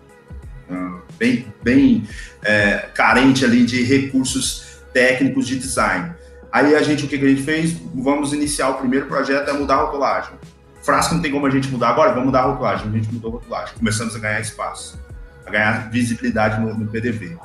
Uh, 0.70 1.00
bem, 1.18 1.54
bem 1.64 2.08
é, 2.44 2.90
carente 2.94 3.46
ali 3.46 3.66
de 3.66 3.84
recursos 3.84 4.80
técnicos 4.94 5.48
de 5.48 5.60
design. 5.60 6.14
Aí 6.52 6.74
a 6.74 6.82
gente, 6.82 7.06
o 7.06 7.08
que, 7.08 7.18
que 7.18 7.26
a 7.26 7.28
gente 7.28 7.44
fez? 7.44 7.74
Vamos 7.94 8.34
iniciar 8.34 8.70
o 8.70 8.76
primeiro 8.76 9.08
projeto, 9.08 9.50
é 9.50 9.54
mudar 9.54 9.76
a 9.76 9.82
rotulagem. 9.82 10.34
Frasco 10.82 11.16
não 11.16 11.22
tem 11.22 11.32
como 11.32 11.46
a 11.46 11.50
gente 11.50 11.68
mudar 11.68 11.90
agora, 11.90 12.12
vamos 12.12 12.28
mudar 12.28 12.42
a 12.42 12.46
rotulagem. 12.46 12.88
A 12.88 12.92
gente 12.92 13.12
mudou 13.12 13.32
a 13.32 13.34
rotulagem, 13.34 13.76
começamos 13.76 14.16
a 14.16 14.20
ganhar 14.20 14.40
espaço, 14.40 15.00
a 15.46 15.52
ganhar 15.52 15.90
visibilidade 15.90 16.62
no, 16.62 16.74
no 16.74 16.88
PDV. 16.88 17.38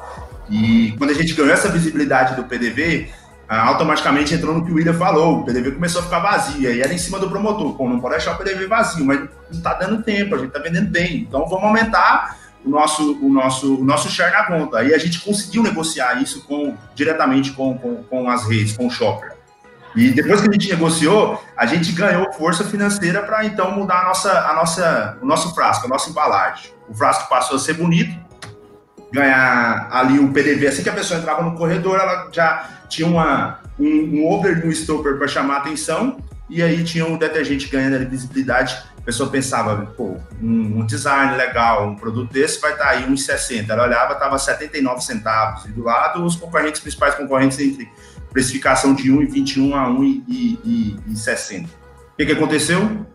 E 0.50 0.94
quando 0.98 1.10
a 1.10 1.14
gente 1.14 1.34
ganhou 1.34 1.52
essa 1.52 1.68
visibilidade 1.68 2.36
do 2.36 2.44
PDV, 2.44 3.08
ah, 3.10 3.30
automaticamente 3.58 4.34
entrou 4.34 4.54
no 4.54 4.64
que 4.64 4.70
o 4.70 4.76
William 4.76 4.94
falou, 4.94 5.40
o 5.40 5.44
PDV 5.44 5.72
começou 5.72 6.00
a 6.00 6.04
ficar 6.04 6.20
vazio, 6.20 6.72
e 6.72 6.80
era 6.80 6.94
em 6.94 6.98
cima 6.98 7.18
do 7.18 7.28
promotor, 7.28 7.74
pô, 7.74 7.88
não 7.88 7.98
pode 7.98 8.16
deixar 8.16 8.34
o 8.34 8.38
PDV 8.38 8.66
vazio, 8.66 9.04
mas 9.04 9.18
não 9.18 9.28
está 9.50 9.74
dando 9.74 10.02
tempo, 10.02 10.34
a 10.34 10.38
gente 10.38 10.48
está 10.48 10.60
vendendo 10.60 10.88
bem, 10.88 11.18
então 11.18 11.46
vamos 11.48 11.64
aumentar 11.64 12.36
o 12.64 12.70
nosso, 12.70 13.18
o 13.20 13.28
nosso, 13.28 13.74
o 13.76 13.84
nosso 13.84 14.08
share 14.08 14.32
na 14.32 14.44
conta. 14.44 14.78
Aí 14.78 14.94
a 14.94 14.98
gente 14.98 15.20
conseguiu 15.20 15.62
negociar 15.62 16.22
isso 16.22 16.44
com, 16.44 16.76
diretamente 16.94 17.52
com, 17.52 17.76
com, 17.76 18.02
com 18.04 18.30
as 18.30 18.46
redes, 18.48 18.76
com 18.76 18.86
o 18.86 18.90
shopper. 18.90 19.32
E 19.96 20.10
depois 20.10 20.40
que 20.40 20.48
a 20.48 20.52
gente 20.52 20.68
negociou, 20.68 21.42
a 21.56 21.66
gente 21.66 21.90
ganhou 21.92 22.32
força 22.32 22.64
financeira 22.64 23.22
para 23.22 23.44
então 23.44 23.72
mudar 23.72 24.02
a 24.02 24.04
nossa, 24.04 24.32
a 24.48 24.54
nossa, 24.54 25.18
o 25.20 25.26
nosso 25.26 25.54
frasco, 25.54 25.86
a 25.86 25.88
nossa 25.88 26.10
embalagem. 26.10 26.70
O 26.88 26.94
frasco 26.94 27.28
passou 27.28 27.56
a 27.56 27.58
ser 27.58 27.74
bonito, 27.74 28.14
ganhar 29.12 29.88
ali 29.90 30.18
o 30.18 30.33
PDV. 30.33 30.68
Assim 30.68 30.83
que 30.83 30.88
a 30.88 30.94
pessoa 30.94 31.18
entrava 31.18 31.42
no 31.42 31.57
corredor, 31.57 31.99
ela 31.99 32.29
já 32.33 32.68
tinha 32.88 33.09
uma, 33.09 33.61
um, 33.79 33.87
um 33.87 34.27
over 34.27 34.66
stopper 34.68 35.16
para 35.16 35.29
chamar 35.29 35.55
a 35.55 35.59
atenção, 35.59 36.18
e 36.49 36.62
aí 36.62 36.83
tinha 36.83 37.07
um 37.07 37.16
detergente 37.16 37.68
ganhando 37.68 37.96
ali 37.96 38.05
visibilidade 38.07 38.83
a 39.01 39.03
pessoa 39.03 39.31
pensava, 39.31 39.87
pô, 39.96 40.18
um, 40.42 40.81
um, 40.81 40.87
design 40.87 41.35
legal, 41.35 41.88
um 41.88 41.96
produto 41.96 42.31
desse 42.31 42.61
vai 42.61 42.73
estar 42.73 42.85
tá 42.85 42.90
aí 42.90 43.07
1,60. 43.07 43.70
Ela 43.70 43.85
olhava, 43.85 44.12
estava 44.12 44.38
79 44.38 45.01
centavos. 45.01 45.64
E 45.64 45.68
do 45.68 45.83
lado, 45.83 46.23
os 46.23 46.37
concorrentes, 46.37 46.83
principais 46.83 47.14
concorrentes 47.14 47.59
entre 47.59 47.90
precificação 48.31 48.94
de 48.94 49.11
1,21 49.11 49.73
a 49.73 49.88
1,60. 49.88 51.64
O 51.64 51.68
que, 52.18 52.27
que 52.27 52.33
aconteceu? 52.33 53.07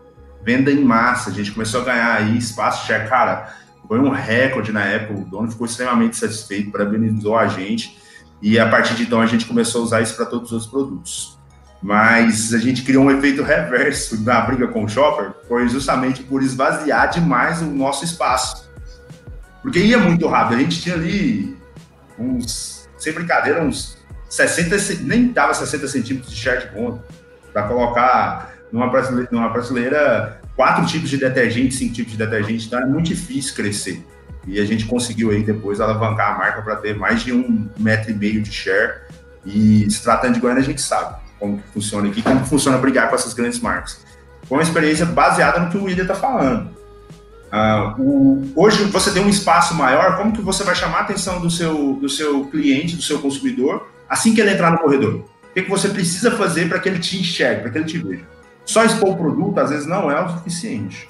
Venda 0.44 0.72
em 0.72 0.82
massa. 0.82 1.30
A 1.30 1.32
gente 1.32 1.52
começou 1.52 1.82
a 1.82 1.84
ganhar 1.84 2.14
aí 2.16 2.36
espaço. 2.36 2.88
Cara, 3.08 3.54
foi 3.86 3.98
um 3.98 4.10
recorde 4.10 4.72
na 4.72 4.84
época. 4.84 5.20
O 5.20 5.24
dono 5.24 5.50
ficou 5.50 5.66
extremamente 5.66 6.16
satisfeito, 6.16 6.70
parabenizou 6.70 7.36
a 7.36 7.46
gente. 7.46 7.98
E 8.42 8.58
a 8.58 8.68
partir 8.68 8.94
de 8.94 9.04
então 9.04 9.20
a 9.20 9.26
gente 9.26 9.46
começou 9.46 9.82
a 9.82 9.84
usar 9.84 10.00
isso 10.02 10.14
para 10.14 10.26
todos 10.26 10.52
os 10.52 10.66
produtos 10.66 11.36
mas 11.82 12.52
a 12.54 12.58
gente 12.58 12.82
criou 12.82 13.04
um 13.04 13.10
efeito 13.10 13.42
reverso 13.42 14.20
na 14.24 14.40
briga 14.40 14.66
com 14.68 14.84
o 14.84 14.88
shopper, 14.88 15.32
foi 15.46 15.68
justamente 15.68 16.22
por 16.22 16.42
esvaziar 16.42 17.10
demais 17.10 17.62
o 17.62 17.66
nosso 17.66 18.04
espaço. 18.04 18.68
Porque 19.62 19.78
ia 19.78 19.98
muito 19.98 20.26
rápido, 20.26 20.58
a 20.58 20.62
gente 20.62 20.80
tinha 20.80 20.94
ali 20.94 21.56
uns, 22.18 22.88
sem 22.98 23.12
brincadeira, 23.12 23.62
uns 23.62 23.98
60, 24.28 25.04
nem 25.04 25.28
dava 25.28 25.54
60 25.54 25.86
centímetros 25.88 26.32
de 26.32 26.40
share 26.40 26.66
de 26.66 26.72
conta, 26.72 27.04
para 27.52 27.68
colocar 27.68 28.54
numa 28.72 28.90
prateleira, 28.90 29.28
numa 29.30 29.52
prateleira 29.52 30.40
quatro 30.56 30.86
tipos 30.86 31.10
de 31.10 31.18
detergente, 31.18 31.74
cinco 31.74 31.94
tipos 31.94 32.12
de 32.12 32.18
detergente, 32.18 32.66
então 32.66 32.78
era 32.78 32.88
muito 32.88 33.06
difícil 33.06 33.54
crescer. 33.54 34.02
E 34.46 34.58
a 34.58 34.64
gente 34.64 34.86
conseguiu 34.86 35.30
aí 35.30 35.42
depois 35.42 35.80
alavancar 35.80 36.34
a 36.34 36.38
marca 36.38 36.62
para 36.62 36.76
ter 36.76 36.96
mais 36.96 37.22
de 37.22 37.32
um 37.32 37.68
metro 37.78 38.10
e 38.10 38.14
meio 38.14 38.42
de 38.42 38.50
share. 38.50 39.00
E 39.44 39.88
se 39.90 40.02
tratando 40.02 40.34
de 40.34 40.40
Goiânia, 40.40 40.62
a 40.62 40.66
gente 40.66 40.80
sabe 40.80 41.16
como 41.38 41.58
que 41.58 41.68
funciona 41.68 42.08
aqui, 42.08 42.22
como 42.22 42.40
que 42.40 42.48
funciona 42.48 42.78
brigar 42.78 43.08
com 43.08 43.14
essas 43.14 43.34
grandes 43.34 43.60
marcas. 43.60 44.00
Foi 44.44 44.58
uma 44.58 44.62
experiência 44.62 45.04
baseada 45.04 45.60
no 45.60 45.70
que 45.70 45.76
o 45.76 45.84
William 45.84 46.02
está 46.02 46.14
falando. 46.14 46.70
Uh, 47.46 48.00
o, 48.00 48.52
hoje 48.56 48.84
você 48.84 49.10
tem 49.12 49.24
um 49.24 49.28
espaço 49.28 49.74
maior, 49.74 50.16
como 50.16 50.32
que 50.32 50.40
você 50.40 50.64
vai 50.64 50.74
chamar 50.74 50.98
a 50.98 51.00
atenção 51.02 51.40
do 51.40 51.50
seu, 51.50 51.94
do 51.94 52.08
seu 52.08 52.44
cliente, 52.46 52.96
do 52.96 53.02
seu 53.02 53.18
consumidor, 53.18 53.88
assim 54.08 54.34
que 54.34 54.40
ele 54.40 54.52
entrar 54.52 54.70
no 54.70 54.78
corredor? 54.78 55.14
O 55.16 55.54
que, 55.54 55.62
que 55.62 55.70
você 55.70 55.88
precisa 55.88 56.30
fazer 56.32 56.68
para 56.68 56.78
que 56.78 56.88
ele 56.88 56.98
te 56.98 57.18
enxergue, 57.18 57.62
para 57.62 57.70
que 57.70 57.78
ele 57.78 57.84
te 57.84 57.98
veja? 57.98 58.24
Só 58.66 58.84
expor 58.84 59.10
o 59.10 59.16
produto, 59.16 59.58
às 59.58 59.70
vezes, 59.70 59.86
não 59.86 60.10
é 60.10 60.22
o 60.22 60.28
suficiente. 60.28 61.08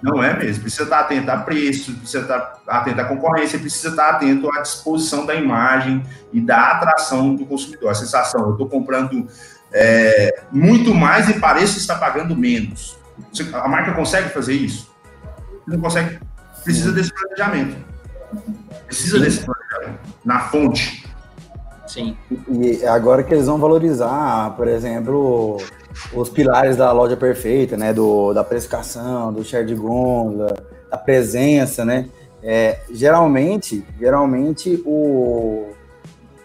Não 0.00 0.22
é 0.22 0.36
mesmo. 0.38 0.62
Precisa 0.62 0.84
estar 0.84 1.00
atento 1.00 1.30
a 1.30 1.38
preço, 1.38 1.92
precisa 1.94 2.22
estar 2.22 2.58
atento 2.66 3.00
à 3.00 3.04
concorrência, 3.04 3.58
precisa 3.58 3.88
estar 3.88 4.10
atento 4.10 4.50
à 4.54 4.60
disposição 4.60 5.26
da 5.26 5.34
imagem 5.34 6.04
e 6.32 6.40
da 6.40 6.72
atração 6.72 7.34
do 7.34 7.44
consumidor. 7.44 7.90
A 7.90 7.94
sensação, 7.94 8.40
eu 8.42 8.52
estou 8.52 8.68
comprando 8.68 9.26
é, 9.72 10.42
muito 10.52 10.94
mais 10.94 11.28
e 11.28 11.40
pareça 11.40 11.78
estar 11.78 11.96
pagando 11.96 12.36
menos. 12.36 12.96
A 13.54 13.68
marca 13.68 13.92
consegue 13.92 14.28
fazer 14.28 14.54
isso? 14.54 14.90
Não 15.66 15.80
consegue. 15.80 16.20
Precisa 16.62 16.92
desse 16.92 17.12
planejamento. 17.12 17.76
Precisa 18.86 19.18
desse 19.18 19.44
planejamento. 19.44 20.00
Na 20.24 20.40
fonte. 20.40 21.04
Sim. 21.86 22.16
E 22.48 22.84
agora 22.86 23.22
que 23.22 23.32
eles 23.32 23.46
vão 23.46 23.58
valorizar, 23.58 24.50
por 24.50 24.68
exemplo, 24.68 25.58
os 26.12 26.28
pilares 26.28 26.76
da 26.76 26.90
loja 26.92 27.16
perfeita, 27.16 27.76
né? 27.76 27.92
Do, 27.92 28.32
da 28.32 28.44
precificação, 28.44 29.32
do 29.32 29.44
share 29.44 29.66
de 29.66 29.74
gôndola, 29.74 30.54
da 30.90 30.96
presença, 30.96 31.84
né? 31.84 32.08
É, 32.42 32.80
geralmente, 32.92 33.84
geralmente 33.98 34.82
o 34.84 35.70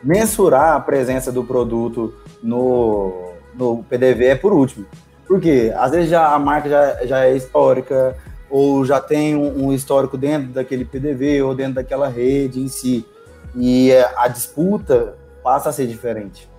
mensurar 0.02 0.76
a 0.76 0.80
presença 0.80 1.30
do 1.30 1.44
produto 1.44 2.14
no, 2.42 3.34
no 3.54 3.84
PDV 3.84 4.26
é 4.28 4.36
por 4.36 4.54
último. 4.54 4.86
Porque 5.28 5.74
às 5.76 5.92
vezes 5.92 6.10
já, 6.10 6.34
a 6.34 6.40
marca 6.40 6.70
já, 6.70 7.06
já 7.06 7.26
é 7.26 7.36
histórica, 7.36 8.16
ou 8.50 8.84
já 8.84 9.00
tem 9.00 9.36
um, 9.36 9.66
um 9.66 9.74
histórico 9.74 10.18
dentro 10.18 10.50
daquele 10.50 10.84
PDV 10.84 11.42
ou 11.44 11.54
dentro 11.54 11.76
daquela 11.76 12.08
rede 12.08 12.60
em 12.60 12.68
si. 12.68 13.06
E 13.56 13.92
a 14.16 14.28
disputa 14.28 15.16
passa 15.44 15.70
a 15.70 15.74
ser 15.74 15.86
diferente. 15.86 16.50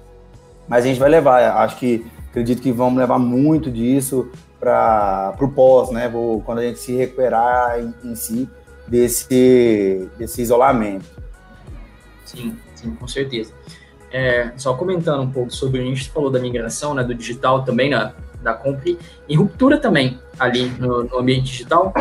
Mas 0.69 0.85
a 0.85 0.89
gente 0.89 1.01
vai 1.01 1.09
levar, 1.09 1.57
acho 1.63 1.77
que 1.79 2.07
acredito 2.31 2.63
que 2.63 2.73
vamos 2.73 2.99
levar 2.99 3.19
muito 3.19 3.71
disso 3.71 4.31
para 4.59 5.37
o 5.41 5.49
pós, 5.49 5.91
né? 5.91 6.09
Vou, 6.09 6.41
quando 6.43 6.59
a 6.59 6.63
gente 6.63 6.79
se 6.79 6.95
recuperar 6.95 7.81
em, 7.81 7.95
em, 8.05 8.15
si 8.15 8.49
desse, 8.87 10.09
desse 10.17 10.41
isolamento. 10.43 11.07
Sim, 12.25 12.57
sim, 12.75 12.95
com 12.95 13.09
certeza. 13.09 13.53
É, 14.13 14.53
só 14.57 14.75
comentando 14.75 15.23
um 15.23 15.31
pouco 15.31 15.51
sobre, 15.51 15.81
a 15.81 15.85
gente 15.85 16.11
falou 16.11 16.31
da 16.31 16.41
migração, 16.41 16.95
né, 16.95 17.03
do 17.03 17.15
digital 17.15 17.65
também, 17.65 17.91
na, 17.91 18.13
da 18.43 18.55
compra 18.55 18.97
e 19.29 19.37
ruptura 19.37 19.79
também 19.79 20.19
ali 20.39 20.67
no, 20.79 21.05
no 21.05 21.19
ambiente 21.19 21.45
digital. 21.45 21.93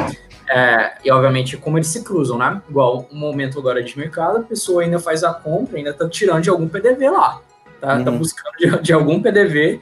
É, 0.51 0.97
e 1.05 1.11
obviamente 1.11 1.55
como 1.57 1.77
eles 1.77 1.87
se 1.87 2.03
cruzam, 2.03 2.37
né? 2.37 2.61
Igual 2.67 3.07
um 3.11 3.17
momento 3.17 3.59
agora 3.59 3.83
de 3.83 3.97
mercado, 3.97 4.39
a 4.39 4.41
pessoa 4.41 4.81
ainda 4.81 4.99
faz 4.99 5.23
a 5.23 5.31
compra, 5.31 5.77
ainda 5.77 5.91
está 5.91 6.09
tirando 6.09 6.41
de 6.41 6.49
algum 6.49 6.67
PDV 6.67 7.09
lá. 7.09 7.41
Tá, 7.79 7.95
uhum. 7.95 8.03
tá 8.03 8.11
buscando 8.11 8.55
de, 8.57 8.81
de, 8.81 8.93
algum 8.93 9.21
PDV. 9.21 9.81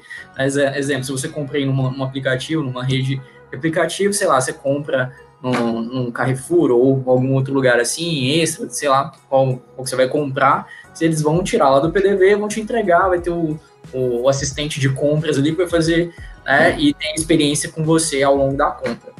Exemplo, 0.76 1.04
se 1.04 1.12
você 1.12 1.28
compra 1.28 1.60
em 1.60 1.66
num 1.66 2.04
aplicativo, 2.04 2.62
numa 2.62 2.84
rede 2.84 3.16
de 3.50 3.56
aplicativo, 3.56 4.14
sei 4.14 4.28
lá, 4.28 4.40
você 4.40 4.54
compra 4.54 5.12
num, 5.42 5.82
num, 5.82 6.12
Carrefour 6.12 6.72
ou 6.72 7.04
algum 7.06 7.34
outro 7.34 7.54
lugar 7.54 7.80
assim, 7.80 8.40
extra, 8.40 8.70
sei 8.70 8.90
lá, 8.90 9.12
qual, 9.30 9.62
qual 9.76 9.88
você 9.88 9.96
vai 9.96 10.08
comprar, 10.08 10.68
se 10.94 11.06
eles 11.06 11.22
vão 11.22 11.44
tirar 11.44 11.70
lá 11.70 11.80
do 11.80 11.92
PDV, 11.92 12.36
vão 12.36 12.48
te 12.48 12.60
entregar, 12.60 13.08
vai 13.08 13.20
ter 13.20 13.30
o, 13.30 13.60
o, 13.94 14.22
o 14.22 14.30
assistente 14.30 14.80
de 14.80 14.90
compras 14.90 15.38
ali 15.38 15.52
que 15.52 15.58
vai 15.58 15.68
fazer, 15.68 16.14
né, 16.46 16.78
e 16.80 16.94
tem 16.94 17.14
experiência 17.16 17.72
com 17.72 17.84
você 17.84 18.24
ao 18.24 18.36
longo 18.36 18.58
da 18.58 18.72
compra. 18.72 19.14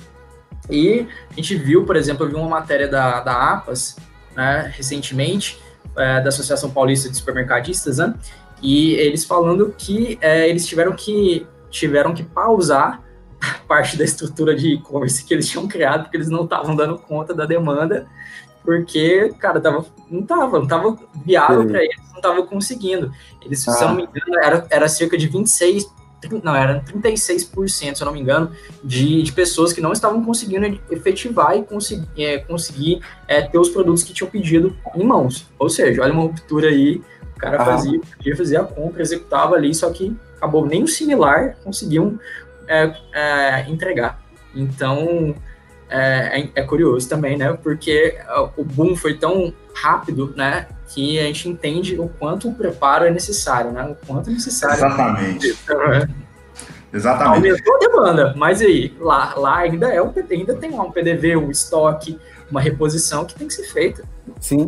E 0.70 1.08
a 1.32 1.36
gente 1.36 1.56
viu, 1.56 1.86
por 1.86 1.96
exemplo, 1.96 2.26
eu 2.26 2.30
vi 2.30 2.36
uma 2.36 2.50
matéria 2.50 2.88
da, 2.88 3.22
da 3.22 3.54
APAS, 3.54 3.96
né, 4.36 4.72
recentemente, 4.76 5.62
é, 5.96 6.22
da 6.22 6.30
Associação 6.30 6.70
Paulista 6.70 7.10
de 7.10 7.16
Supermercadistas, 7.16 8.00
né, 8.00 8.14
e 8.62 8.94
eles 8.96 9.26
falando 9.26 9.74
que 9.78 10.18
é, 10.22 10.50
eles 10.50 10.66
tiveram 10.66 10.94
que 10.94 11.46
tiveram 11.70 12.14
que 12.14 12.24
pausar 12.24 13.04
parte 13.68 13.98
da 13.98 14.04
estrutura 14.04 14.56
de 14.56 14.74
e-commerce 14.74 15.24
que 15.24 15.34
eles 15.34 15.48
tinham 15.48 15.68
criado, 15.68 16.04
porque 16.04 16.18
eles 16.18 16.30
não 16.30 16.44
estavam 16.44 16.76
dando 16.76 16.98
conta 16.98 17.34
da 17.34 17.46
demanda, 17.46 18.08
porque, 18.64 19.34
cara, 19.40 19.62
tava, 19.62 19.86
não 20.10 20.24
tava, 20.24 20.60
não 20.60 20.68
tava 20.68 20.98
viável 21.26 21.66
para 21.66 21.84
eles, 21.84 21.96
não 22.14 22.22
tava 22.22 22.46
conseguindo. 22.46 23.12
Eles, 23.42 23.66
ah. 23.68 23.72
se 23.72 23.84
eu 23.84 23.88
não 23.88 23.96
me 23.96 24.04
engano, 24.04 24.40
era, 24.44 24.68
era 24.70 24.88
cerca 24.90 25.18
de 25.18 25.28
26, 25.28 25.90
não, 26.44 26.56
era 26.56 26.84
36%, 26.84 27.70
se 27.70 28.02
eu 28.02 28.06
não 28.06 28.12
me 28.12 28.20
engano, 28.20 28.52
de, 28.84 29.22
de 29.22 29.32
pessoas 29.32 29.72
que 29.72 29.80
não 29.80 29.94
estavam 29.94 30.24
conseguindo 30.24 30.66
efetivar 30.90 31.56
e 31.56 31.64
conseguir, 31.64 32.08
é, 32.18 32.40
conseguir 32.40 33.02
é, 33.28 33.42
ter 33.42 33.60
os 33.60 33.70
produtos 33.70 34.04
que 34.04 34.14
tinham 34.14 34.30
pedido 34.30 34.76
em 34.96 35.04
mãos. 35.04 35.48
Ou 35.60 35.70
seja, 35.70 36.02
olha 36.02 36.12
uma 36.12 36.24
ruptura 36.24 36.68
aí, 36.68 37.02
o 37.38 37.40
cara 37.40 37.62
ah. 37.62 37.66
fazia, 37.66 38.00
podia 38.18 38.36
fazer 38.36 38.58
a 38.58 38.64
compra, 38.64 39.02
executava 39.02 39.56
ali, 39.56 39.74
só 39.74 39.90
que 39.92 40.16
acabou 40.36 40.66
nem 40.66 40.84
o 40.84 40.88
similar 40.88 41.56
conseguiam 41.64 42.20
é, 42.68 42.94
é, 43.14 43.70
entregar. 43.70 44.20
Então, 44.54 45.36
é, 45.90 46.42
é, 46.42 46.50
é, 46.56 46.64
curioso 46.64 47.08
também, 47.08 47.38
né? 47.38 47.54
Porque 47.54 48.18
o 48.58 48.64
boom 48.64 48.96
foi 48.96 49.14
tão 49.14 49.54
rápido, 49.74 50.34
né? 50.36 50.68
Que 50.90 51.20
a 51.20 51.24
gente 51.24 51.48
entende 51.48 52.00
o 52.00 52.10
quanto 52.10 52.50
o 52.50 52.54
preparo 52.54 53.06
é 53.06 53.12
necessário, 53.12 53.72
né? 53.72 53.84
O 53.86 54.06
quanto 54.06 54.30
é 54.30 54.34
necessário. 54.34 54.76
Exatamente. 54.76 55.50
Né? 55.50 56.10
Exatamente. 56.94 57.50
Aumentou 57.50 57.76
a 57.76 57.80
demanda, 57.80 58.34
mas 58.38 58.62
aí, 58.62 58.96
lá, 59.00 59.34
lá 59.36 59.58
ainda, 59.58 59.88
é 59.94 60.02
um, 60.02 60.14
ainda 60.32 60.56
tem 60.56 60.72
um 60.72 60.92
PDV, 60.92 61.36
um 61.36 61.52
estoque, 61.52 62.20
uma 62.50 62.62
reposição 62.62 63.26
que 63.26 63.36
tem 63.36 63.48
que 63.48 63.54
ser 63.54 63.64
feita. 63.64 64.04
Sim. 64.40 64.68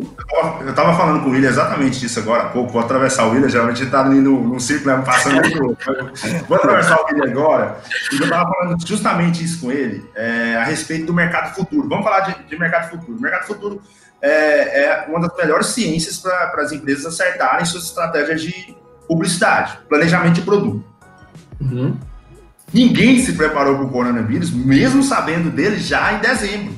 Eu 0.62 0.70
estava 0.70 0.96
falando 0.96 1.24
com 1.24 1.30
o 1.30 1.32
William 1.32 1.50
exatamente 1.50 2.00
disso 2.00 2.20
agora 2.20 2.44
há 2.44 2.50
pouco. 2.50 2.72
Vou 2.72 2.82
atravessar 2.82 3.26
o 3.26 3.32
William, 3.32 3.50
geralmente 3.50 3.80
ele 3.80 3.88
está 3.88 4.06
ali 4.06 4.20
no, 4.20 4.48
no 4.48 4.60
círculo, 4.60 4.98
né, 4.98 5.04
passando 5.06 5.78
Vou 6.48 6.58
atravessar 6.58 7.00
o 7.02 7.06
William 7.06 7.30
agora. 7.30 7.78
E 8.12 8.16
eu 8.18 8.24
estava 8.24 8.52
falando 8.52 8.88
justamente 8.88 9.44
isso 9.44 9.62
com 9.62 9.72
ele, 9.72 10.10
é, 10.16 10.56
a 10.56 10.64
respeito 10.64 11.06
do 11.06 11.14
mercado 11.14 11.54
futuro. 11.56 11.88
Vamos 11.88 12.04
falar 12.04 12.22
de, 12.22 12.44
de 12.44 12.60
mercado 12.60 12.90
futuro. 12.90 13.18
O 13.18 13.22
mercado 13.22 13.46
futuro 13.46 13.82
é, 14.22 14.86
é 14.86 15.06
uma 15.08 15.20
das 15.20 15.36
melhores 15.38 15.68
ciências 15.68 16.18
para 16.18 16.62
as 16.62 16.72
empresas 16.72 17.06
acertarem 17.06 17.66
suas 17.66 17.86
estratégias 17.86 18.42
de 18.42 18.76
publicidade, 19.08 19.80
planejamento 19.88 20.36
de 20.36 20.42
produto. 20.42 20.84
Uhum. 21.60 21.98
Ninguém 22.74 23.20
se 23.20 23.34
preparou 23.34 23.76
para 23.76 23.86
o 23.86 23.90
coronavírus, 23.90 24.52
mesmo 24.52 25.02
sabendo 25.04 25.50
dele 25.50 25.78
já 25.78 26.14
em 26.14 26.20
dezembro. 26.20 26.74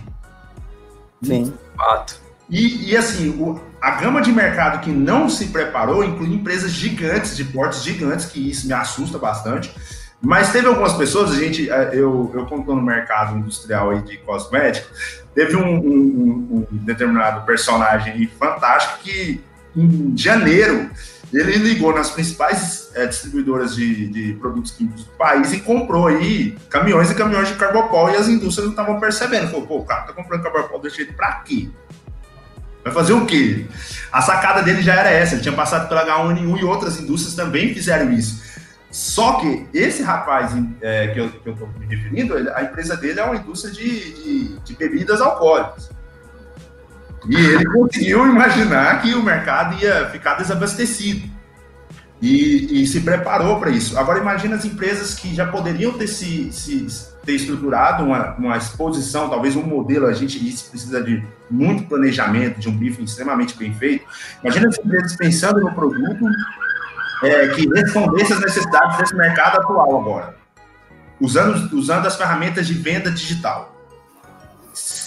Sim. 1.22 1.54
Fato. 1.76 2.20
E, 2.50 2.92
e 2.92 2.98
assim, 2.98 3.30
o, 3.30 3.60
a 3.82 3.92
gama 3.92 4.22
de 4.22 4.32
mercado 4.32 4.82
que 4.82 4.92
não 4.92 5.30
se 5.30 5.48
preparou 5.48 6.04
inclui 6.04 6.34
empresas 6.34 6.72
gigantes, 6.72 7.36
de 7.36 7.46
portes 7.46 7.84
gigantes, 7.84 8.26
que 8.26 8.50
isso 8.50 8.68
me 8.68 8.74
assusta 8.74 9.18
bastante. 9.18 9.74
Mas 10.22 10.52
teve 10.52 10.68
algumas 10.68 10.94
pessoas, 10.94 11.32
a 11.32 11.36
gente, 11.36 11.70
é, 11.70 11.92
eu, 11.94 12.30
eu 12.34 12.46
conto 12.46 12.76
no 12.76 12.82
mercado 12.82 13.38
industrial 13.38 13.90
aí 13.90 14.02
de 14.02 14.18
cosmético, 14.18 14.88
teve 15.34 15.56
um, 15.56 15.78
um, 15.78 16.68
um 16.72 16.78
determinado 16.78 17.46
personagem 17.46 18.30
fantástico 18.38 19.00
que 19.00 19.42
em 19.76 20.14
janeiro 20.16 20.90
ele 21.34 21.54
ligou 21.58 21.94
nas 21.94 22.10
principais 22.10 22.92
é, 22.94 23.06
distribuidoras 23.06 23.76
de, 23.76 24.08
de, 24.08 24.34
produtos 24.34 24.72
químicos 24.72 25.06
do 25.06 25.12
país 25.12 25.54
e 25.54 25.62
comprou 25.62 26.08
aí 26.08 26.58
caminhões 26.70 27.10
e 27.10 27.16
caminhões 27.16 27.48
de 27.48 27.56
carbopol 27.56 28.10
e 28.10 28.18
as 28.18 28.28
indústrias 28.28 28.66
não 28.66 28.74
estavam 28.74 29.00
percebendo. 29.00 29.50
Falou, 29.50 29.66
pô, 29.66 29.78
o 29.78 29.86
cara 29.86 30.02
tá 30.02 30.14
comprando 30.14 30.44
carbopol 30.44 30.82
desse 30.82 30.98
jeito 30.98 31.14
pra 31.14 31.36
quê? 31.36 31.70
Vai 32.84 32.92
fazer 32.94 33.14
o 33.14 33.26
quê? 33.26 33.66
A 34.12 34.22
sacada 34.22 34.62
dele 34.62 34.82
já 34.82 34.96
era 34.96 35.10
essa, 35.10 35.36
ele 35.36 35.42
tinha 35.42 35.56
passado 35.56 35.88
pela 35.88 36.06
H1N1 36.06 36.60
e 36.60 36.66
outras 36.66 37.00
indústrias 37.00 37.36
também 37.36 37.74
fizeram 37.74 38.12
isso. 38.12 38.42
Só 38.92 39.40
que 39.40 39.68
esse 39.74 40.04
rapaz 40.04 40.52
é, 40.82 41.08
que, 41.08 41.20
eu, 41.20 41.32
tô 41.56 41.66
me 41.80 41.86
referindo, 41.86 42.36
a 42.54 42.64
empresa 42.64 42.98
dele 42.98 43.22
é 43.22 43.24
uma 43.24 43.38
indústria 43.38 43.74
de, 43.74 44.14
de, 44.16 44.60
de 44.60 44.76
bebidas 44.76 45.22
alcoólicas. 45.22 45.90
E 47.30 47.36
ele 47.36 47.66
conseguiu 47.66 48.26
imaginar 48.26 49.02
que 49.02 49.14
o 49.14 49.24
mercado 49.24 49.82
ia 49.82 50.10
ficar 50.10 50.36
desabastecido. 50.36 51.30
E, 52.22 52.84
e 52.84 52.88
se 52.88 53.02
preparou 53.02 53.60
para 53.60 53.72
isso. 53.72 53.98
Agora 53.98 54.20
imagina 54.20 54.56
as 54.56 54.64
empresas 54.64 55.16
que 55.16 55.34
já 55.34 55.48
poderiam 55.48 55.94
ter 55.94 56.08
se, 56.08 56.52
se 56.52 56.86
ter 57.26 57.34
estruturado 57.34 58.04
uma, 58.04 58.36
uma 58.36 58.58
exposição, 58.58 59.28
talvez 59.28 59.56
um 59.56 59.64
modelo, 59.64 60.06
a 60.06 60.14
gente 60.14 60.38
isso 60.48 60.70
precisa 60.70 61.02
de 61.02 61.24
muito 61.50 61.86
planejamento, 61.86 62.60
de 62.60 62.70
um 62.70 62.78
briefing 62.78 63.04
extremamente 63.04 63.58
bem 63.58 63.74
feito. 63.74 64.06
Imagina 64.44 64.70
as 64.70 64.78
empresas 64.78 65.16
pensando 65.16 65.62
no 65.62 65.74
produto 65.74 66.26
é, 67.24 67.48
que 67.50 67.68
respondesse 67.68 68.34
às 68.34 68.40
necessidades 68.40 68.98
desse 68.98 69.16
mercado 69.16 69.58
atual 69.58 70.00
agora, 70.00 70.36
usando, 71.20 71.76
usando 71.76 72.06
as 72.06 72.16
ferramentas 72.16 72.68
de 72.68 72.74
venda 72.74 73.10
digital. 73.12 73.81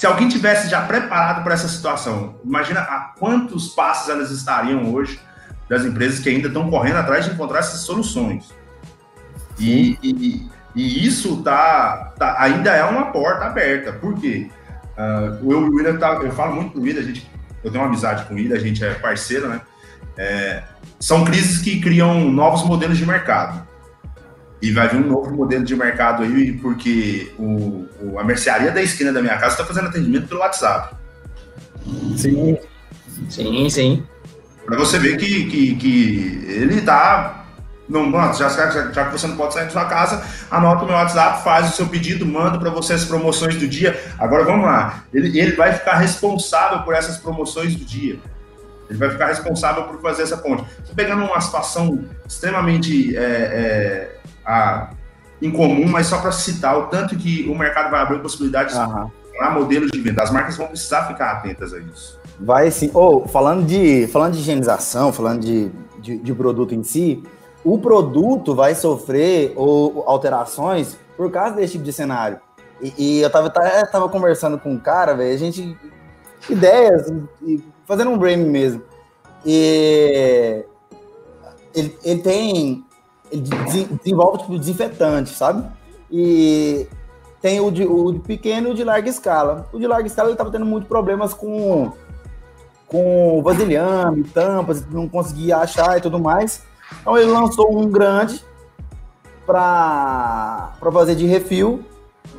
Se 0.05 0.09
alguém 0.09 0.29
tivesse 0.29 0.69
já 0.69 0.83
preparado 0.83 1.43
para 1.43 1.55
essa 1.55 1.67
situação, 1.67 2.35
imagina 2.45 2.81
a 2.81 3.15
quantos 3.19 3.69
passos 3.69 4.11
elas 4.11 4.31
estariam 4.31 4.93
hoje 4.93 5.19
das 5.67 5.83
empresas 5.83 6.21
que 6.21 6.29
ainda 6.29 6.49
estão 6.49 6.69
correndo 6.69 6.97
atrás 6.97 7.25
de 7.25 7.31
encontrar 7.31 7.61
essas 7.61 7.81
soluções. 7.81 8.53
E, 9.59 9.99
e, 10.03 10.47
e 10.77 11.07
isso 11.07 11.43
tá, 11.43 12.13
tá, 12.19 12.37
ainda 12.39 12.71
é 12.73 12.85
uma 12.85 13.13
porta 13.13 13.47
aberta. 13.47 13.95
Por 13.95 14.21
quê? 14.21 14.51
Uh, 14.95 15.51
eu, 15.51 15.59
o 15.61 15.75
William 15.75 15.97
tá, 15.97 16.21
eu 16.23 16.33
falo 16.33 16.57
muito 16.57 16.73
com 16.73 16.81
o 16.81 16.83
William, 16.83 17.01
a 17.01 17.05
gente, 17.07 17.27
eu 17.65 17.71
tenho 17.71 17.83
uma 17.83 17.89
amizade 17.89 18.27
com 18.27 18.35
o 18.35 18.37
William, 18.37 18.57
a 18.57 18.61
gente 18.61 18.85
é 18.85 18.93
parceiro, 18.93 19.49
né? 19.49 19.63
É, 20.19 20.65
são 21.01 21.25
crises 21.25 21.63
que 21.63 21.81
criam 21.81 22.31
novos 22.31 22.63
modelos 22.63 22.99
de 22.99 23.07
mercado. 23.07 23.67
E 24.61 24.71
vai 24.71 24.87
vir 24.87 24.99
um 24.99 25.09
novo 25.09 25.35
modelo 25.35 25.65
de 25.65 25.75
mercado 25.75 26.23
aí, 26.23 26.53
porque 26.53 27.33
o, 27.39 27.84
o 28.01 28.19
a 28.19 28.25
mercearia 28.25 28.71
da 28.71 28.83
esquina 28.83 29.13
da 29.13 29.21
minha 29.21 29.37
casa 29.37 29.53
está 29.53 29.65
fazendo 29.65 29.89
atendimento 29.89 30.29
pelo 30.29 30.41
WhatsApp. 30.41 30.95
Sim, 32.17 32.59
sim, 33.29 33.71
sim. 33.71 34.07
Para 34.65 34.77
você 34.79 34.99
ver 34.99 35.17
que, 35.19 35.45
que, 35.47 35.77
que 35.77 36.45
ele 36.49 36.79
está 36.79 37.45
não, 37.89 38.11
pronto, 38.11 38.39
já, 38.39 38.49
já, 38.49 38.91
já, 38.93 39.05
que 39.05 39.13
você 39.13 39.27
não 39.27 39.37
pode 39.37 39.53
sair 39.53 39.67
da 39.67 39.71
sua 39.71 39.85
casa, 39.85 40.25
anota 40.51 40.85
o 40.85 40.87
meu 40.87 40.95
WhatsApp, 40.95 41.45
faz 41.45 41.69
o 41.69 41.77
seu 41.77 41.87
pedido, 41.87 42.25
manda 42.25 42.59
para 42.59 42.71
você 42.71 42.95
as 42.95 43.05
promoções 43.05 43.57
do 43.57 43.69
dia. 43.69 44.03
Agora 44.19 44.45
vamos 44.45 44.65
lá, 44.65 45.05
ele, 45.13 45.39
ele 45.39 45.53
vai 45.53 45.75
ficar 45.75 45.99
responsável 45.99 46.83
por 46.83 46.95
essas 46.95 47.19
promoções 47.19 47.77
do 47.77 47.85
dia. 47.85 48.19
Ele 48.89 48.99
vai 48.99 49.11
ficar 49.11 49.27
responsável 49.27 49.85
por 49.85 50.01
fazer 50.01 50.23
essa 50.23 50.37
ponte. 50.37 50.65
Estou 50.79 50.95
pegando 50.95 51.25
uma 51.25 51.41
situação 51.41 52.05
extremamente 52.27 53.17
é, 53.17 53.21
é, 53.21 54.17
a, 54.45 54.91
incomum, 55.47 55.89
mas 55.89 56.07
só 56.07 56.19
para 56.19 56.33
citar 56.33 56.79
o 56.79 56.87
tanto 56.87 57.17
que 57.17 57.47
o 57.49 57.55
mercado 57.57 57.91
vai 57.91 58.01
abrir 58.01 58.21
possibilidades 58.21 58.75
uhum. 58.75 59.11
para 59.37 59.51
modelos 59.51 59.91
de 59.91 60.01
venda. 60.01 60.23
As 60.23 60.31
marcas 60.31 60.57
vão 60.57 60.67
precisar 60.67 61.07
ficar 61.07 61.33
atentas 61.33 61.73
a 61.73 61.79
isso. 61.79 62.19
Vai 62.41 62.71
sim. 62.71 62.91
Ou, 62.95 63.23
oh, 63.25 63.29
falando, 63.29 63.65
de, 63.65 64.07
falando 64.09 64.33
de 64.33 64.41
higienização, 64.41 65.13
falando 65.13 65.41
de, 65.41 65.71
de, 65.99 66.19
de, 66.19 66.35
produto 66.35 66.75
em 66.75 66.83
si, 66.83 67.23
o 67.63 67.79
produto 67.79 68.55
vai 68.55 68.75
sofrer 68.75 69.53
ou, 69.55 70.05
alterações 70.07 70.97
por 71.17 71.31
causa 71.31 71.55
desse 71.57 71.73
tipo 71.73 71.85
de 71.85 71.93
cenário. 71.93 72.41
E, 72.81 72.93
e 72.99 73.21
eu 73.21 73.31
tava, 73.31 73.51
tava 73.51 74.09
conversando 74.09 74.59
com 74.59 74.73
um 74.73 74.79
cara, 74.79 75.15
velho, 75.15 75.35
a 75.35 75.39
gente. 75.39 75.77
Ideias, 76.49 77.11
e, 77.43 77.63
fazendo 77.87 78.11
um 78.11 78.19
brain 78.19 78.37
mesmo. 78.37 78.83
E 79.47 80.65
ele, 81.75 81.97
ele 82.05 82.21
tem. 82.21 82.84
Desenvolve 83.37 84.39
tipo 84.39 84.59
desinfetante, 84.59 85.31
sabe? 85.31 85.67
E 86.11 86.87
tem 87.41 87.61
o 87.61 87.71
de, 87.71 87.85
o 87.85 88.13
de 88.13 88.21
pequeno 88.21 88.69
e 88.69 88.71
o 88.73 88.75
de 88.75 88.85
larga 88.85 89.09
escala. 89.09 89.69
O 89.73 89.79
de 89.79 89.87
larga 89.87 90.07
escala 90.07 90.31
ele 90.31 90.37
tava 90.37 90.51
tendo 90.51 90.67
muitos 90.67 90.89
problemas 90.89 91.35
com 91.35 91.93
com 92.87 93.43
vasilhame, 93.43 94.23
tampas, 94.25 94.87
não 94.89 95.09
conseguia 95.09 95.57
achar 95.59 95.99
e 95.99 96.01
tudo 96.01 96.19
mais. 96.19 96.63
Então 97.01 97.17
ele 97.19 97.31
lançou 97.31 97.77
um 97.77 97.91
grande 97.91 98.45
para 99.45 100.73
fazer 100.93 101.15
de 101.15 101.27
refil 101.27 101.85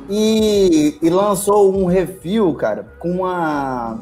e, 0.08 0.98
e, 1.02 1.10
lançou 1.10 1.76
um 1.76 1.84
refil, 1.86 2.54
cara, 2.54 2.86
com 2.98 3.10
uma, 3.10 3.98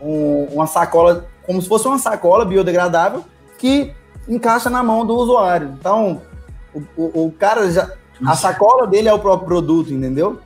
um, 0.00 0.44
uma 0.52 0.66
sacola, 0.66 1.26
como 1.44 1.60
se 1.60 1.68
fosse 1.68 1.86
uma 1.86 1.98
sacola 1.98 2.44
biodegradável 2.44 3.24
que 3.58 3.94
encaixa 4.28 4.70
na 4.70 4.82
mão 4.82 5.04
do 5.06 5.14
usuário. 5.14 5.74
Então, 5.78 6.22
o, 6.74 6.82
o, 6.96 7.26
o 7.26 7.32
cara 7.32 7.70
já. 7.70 7.90
A 8.24 8.36
sacola 8.36 8.86
dele 8.86 9.08
é 9.08 9.12
o 9.12 9.18
próprio 9.18 9.46
produto, 9.46 9.92
entendeu? 9.92 10.38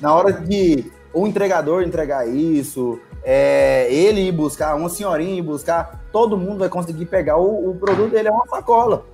Na 0.00 0.14
hora 0.14 0.32
de 0.32 0.92
o 1.12 1.26
entregador 1.26 1.82
entregar 1.82 2.28
isso, 2.28 2.98
é, 3.24 3.92
ele 3.92 4.20
ir 4.20 4.32
buscar, 4.32 4.74
uma 4.74 4.88
senhorinha 4.88 5.38
ir 5.38 5.42
buscar, 5.42 6.00
todo 6.12 6.36
mundo 6.36 6.58
vai 6.58 6.68
conseguir 6.68 7.06
pegar. 7.06 7.36
O, 7.36 7.70
o 7.70 7.74
produto 7.76 8.10
dele 8.10 8.28
é 8.28 8.30
uma 8.32 8.46
sacola. 8.46 9.04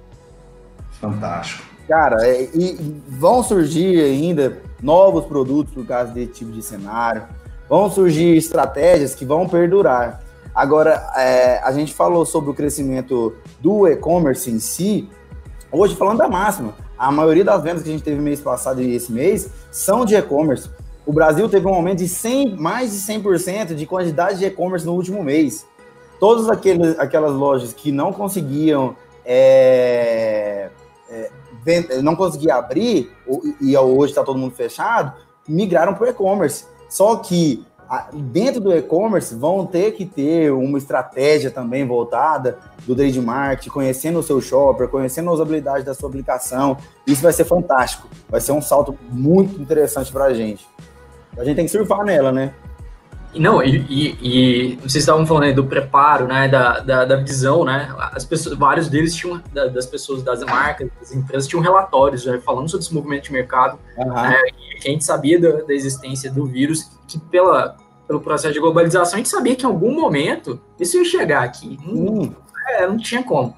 Fantástico. 1.01 1.63
Cara, 1.89 2.27
é, 2.27 2.43
e 2.55 3.03
vão 3.09 3.43
surgir 3.43 4.01
ainda 4.01 4.61
novos 4.83 5.25
produtos 5.25 5.73
por 5.73 5.87
causa 5.87 6.13
desse 6.13 6.33
tipo 6.33 6.53
de 6.53 6.63
cenário. 6.63 7.23
Vão 7.69 7.91
surgir 7.91 8.37
estratégias 8.37 9.15
que 9.15 9.25
vão 9.25 9.49
perdurar. 9.49 10.21
Agora, 10.59 11.13
é, 11.15 11.61
a 11.63 11.71
gente 11.71 11.95
falou 11.95 12.27
sobre 12.27 12.51
o 12.51 12.55
crescimento 12.55 13.33
do 13.61 13.87
e-commerce 13.87 14.51
em 14.51 14.59
si. 14.59 15.09
Hoje, 15.71 15.95
falando 15.95 16.19
da 16.19 16.27
máxima, 16.27 16.75
a 16.99 17.13
maioria 17.13 17.45
das 17.45 17.63
vendas 17.63 17.85
que 17.85 17.89
a 17.89 17.93
gente 17.93 18.03
teve 18.03 18.21
mês 18.21 18.41
passado 18.41 18.83
e 18.83 18.93
esse 18.93 19.13
mês 19.13 19.51
são 19.71 20.05
de 20.05 20.17
e-commerce. 20.17 20.69
O 21.07 21.13
Brasil 21.13 21.49
teve 21.49 21.65
um 21.69 21.75
aumento 21.75 21.99
de 21.99 22.09
100, 22.09 22.57
mais 22.57 22.91
de 22.91 22.99
100% 22.99 23.73
de 23.77 23.87
quantidade 23.87 24.41
de 24.41 24.47
e-commerce 24.47 24.85
no 24.85 24.95
último 24.95 25.23
mês. 25.23 25.65
Todas 26.19 26.51
aqueles, 26.51 26.99
aquelas 26.99 27.35
lojas 27.35 27.73
que 27.73 27.93
não 27.93 28.13
conseguiam 28.13 28.97
é, 29.25 30.71
é, 31.09 32.03
não 32.03 32.17
conseguia 32.17 32.57
abrir 32.57 33.13
e 33.61 33.77
hoje 33.77 34.11
está 34.11 34.25
todo 34.25 34.37
mundo 34.37 34.57
fechado, 34.57 35.13
migraram 35.49 35.95
para 35.95 36.09
o 36.09 36.09
e-commerce. 36.09 36.65
Só 36.89 37.15
que 37.15 37.65
dentro 38.15 38.61
do 38.61 38.75
e-commerce 38.75 39.35
vão 39.35 39.65
ter 39.65 39.93
que 39.93 40.05
ter 40.05 40.53
uma 40.53 40.77
estratégia 40.77 41.51
também 41.51 41.87
voltada 41.87 42.59
do 42.87 42.95
trade 42.95 43.21
marketing, 43.21 43.71
conhecendo 43.71 44.19
o 44.19 44.23
seu 44.23 44.41
shopper, 44.41 44.89
conhecendo 44.89 45.31
a 45.31 45.33
usabilidade 45.33 45.85
da 45.85 45.95
sua 45.95 46.09
aplicação. 46.09 46.77
Isso 47.07 47.23
vai 47.23 47.33
ser 47.33 47.45
fantástico. 47.45 48.09
Vai 48.29 48.41
ser 48.41 48.53
um 48.53 48.61
salto 48.61 48.97
muito 49.11 49.61
interessante 49.61 50.13
para 50.13 50.25
a 50.25 50.35
gente. 50.35 50.67
A 51.37 51.45
gente 51.45 51.57
tem 51.57 51.65
que 51.65 51.71
surfar 51.71 52.05
nela, 52.05 52.31
né? 52.31 52.53
Não, 53.35 53.63
e, 53.63 53.85
e, 53.89 54.19
e, 54.23 54.77
vocês 54.77 54.97
estavam 54.97 55.27
falando 55.27 55.45
aí 55.45 55.53
do 55.53 55.65
preparo, 55.65 56.27
né, 56.27 56.49
da, 56.49 56.81
da, 56.81 57.05
da, 57.05 57.17
visão, 57.17 57.65
né, 57.65 57.95
as 58.13 58.25
pessoas, 58.25 58.57
vários 58.57 58.89
deles 58.89 59.15
tinham, 59.15 59.41
da, 59.53 59.67
das 59.67 59.87
pessoas, 59.87 60.23
das 60.23 60.43
marcas, 60.43 60.89
das 60.99 61.13
empresas, 61.13 61.47
tinham 61.47 61.63
relatórios 61.63 62.25
né, 62.25 62.41
falando 62.45 62.69
sobre 62.69 62.85
esse 62.85 62.95
movimento 62.95 63.25
de 63.25 63.33
mercado, 63.33 63.79
uhum. 63.97 64.15
né, 64.15 64.41
e 64.59 64.89
a 64.89 64.91
gente 64.91 65.05
sabia 65.05 65.39
da, 65.39 65.51
da, 65.63 65.75
existência 65.75 66.33
do 66.33 66.47
vírus, 66.47 66.91
que 67.07 67.19
pela, 67.19 67.77
pelo 68.07 68.21
processo 68.21 68.55
de 68.55 68.61
globalização, 68.61 69.15
a 69.15 69.19
gente 69.19 69.29
sabia 69.29 69.55
que 69.55 69.65
em 69.65 69.69
algum 69.69 69.93
momento 69.93 70.59
isso 70.81 70.97
ia 70.97 71.05
chegar 71.05 71.43
aqui, 71.43 71.79
não, 71.85 72.35
é, 72.71 72.87
não 72.87 72.97
tinha 72.97 73.23
como. 73.23 73.55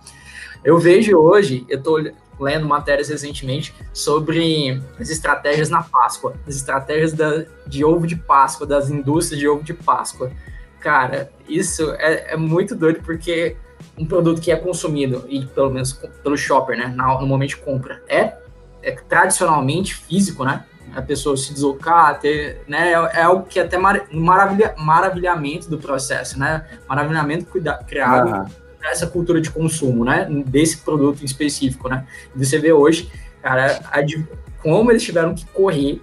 Eu 0.64 0.78
vejo 0.78 1.16
hoje, 1.16 1.64
eu 1.68 1.78
estou 1.78 2.02
lendo 2.40 2.66
matérias 2.66 3.08
recentemente 3.08 3.74
sobre 3.92 4.82
as 4.98 5.10
estratégias 5.10 5.68
na 5.68 5.82
Páscoa, 5.82 6.34
as 6.46 6.56
estratégias 6.56 7.12
da, 7.12 7.44
de 7.66 7.84
ovo 7.84 8.06
de 8.06 8.16
Páscoa, 8.16 8.66
das 8.66 8.90
indústrias 8.90 9.38
de 9.38 9.46
ovo 9.46 9.62
de 9.62 9.74
Páscoa. 9.74 10.32
Cara, 10.80 11.30
isso 11.46 11.90
é, 11.98 12.32
é 12.32 12.36
muito 12.36 12.74
doido 12.74 13.00
porque 13.02 13.56
um 13.98 14.06
produto 14.06 14.40
que 14.40 14.50
é 14.50 14.56
consumido, 14.56 15.24
e 15.28 15.44
pelo 15.44 15.70
menos 15.70 15.92
pelo 15.92 16.36
shopper, 16.36 16.76
né, 16.76 16.86
no 16.96 17.26
momento 17.26 17.50
de 17.50 17.56
compra, 17.58 18.02
é, 18.08 18.34
é 18.82 18.92
tradicionalmente 18.92 19.94
físico, 19.94 20.44
né? 20.44 20.64
A 20.94 21.02
pessoa 21.02 21.36
se 21.36 21.52
deslocar, 21.52 22.18
ter, 22.18 22.62
né? 22.66 22.88
É, 22.88 23.20
é 23.20 23.22
algo 23.22 23.46
que 23.46 23.60
é 23.60 23.62
até 23.62 23.78
maravilha, 23.78 24.74
maravilhamento 24.76 25.68
do 25.68 25.78
processo, 25.78 26.38
né? 26.38 26.66
Maravilhamento 26.88 27.44
cuida, 27.44 27.74
criado 27.86 28.30
uhum 28.30 28.59
essa 28.82 29.06
cultura 29.06 29.40
de 29.40 29.50
consumo, 29.50 30.04
né? 30.04 30.26
Desse 30.46 30.78
produto 30.78 31.22
em 31.22 31.24
específico, 31.24 31.88
né? 31.88 32.06
E 32.34 32.44
você 32.44 32.58
vê 32.58 32.72
hoje, 32.72 33.10
cara, 33.42 33.80
a, 33.92 34.00
como 34.62 34.90
eles 34.90 35.02
tiveram 35.02 35.34
que 35.34 35.46
correr, 35.46 36.00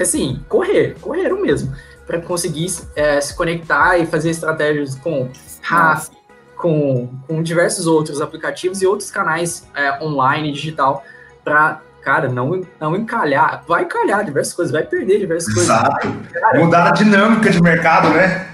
assim, 0.00 0.40
correr, 0.48 0.96
correram 1.00 1.40
mesmo, 1.40 1.74
para 2.06 2.20
conseguir 2.20 2.66
é, 2.94 3.20
se 3.20 3.34
conectar 3.34 3.98
e 3.98 4.06
fazer 4.06 4.30
estratégias 4.30 4.94
com 4.94 5.30
RAF, 5.62 6.10
com, 6.56 7.08
com 7.26 7.42
diversos 7.42 7.86
outros 7.86 8.20
aplicativos 8.20 8.80
e 8.80 8.86
outros 8.86 9.10
canais 9.10 9.66
é, 9.74 10.02
online, 10.02 10.52
digital, 10.52 11.04
para 11.44 11.82
cara, 12.02 12.28
não, 12.28 12.64
não 12.80 12.94
encalhar, 12.94 13.64
vai 13.66 13.82
encalhar 13.82 14.24
diversas 14.24 14.54
coisas, 14.54 14.72
vai 14.72 14.84
perder 14.84 15.18
diversas 15.18 15.56
Exato. 15.56 16.06
coisas. 16.06 16.36
Exato. 16.36 16.56
Mudar 16.58 16.86
a 16.86 16.90
dinâmica 16.92 17.50
de 17.50 17.60
mercado, 17.60 18.10
né? 18.10 18.46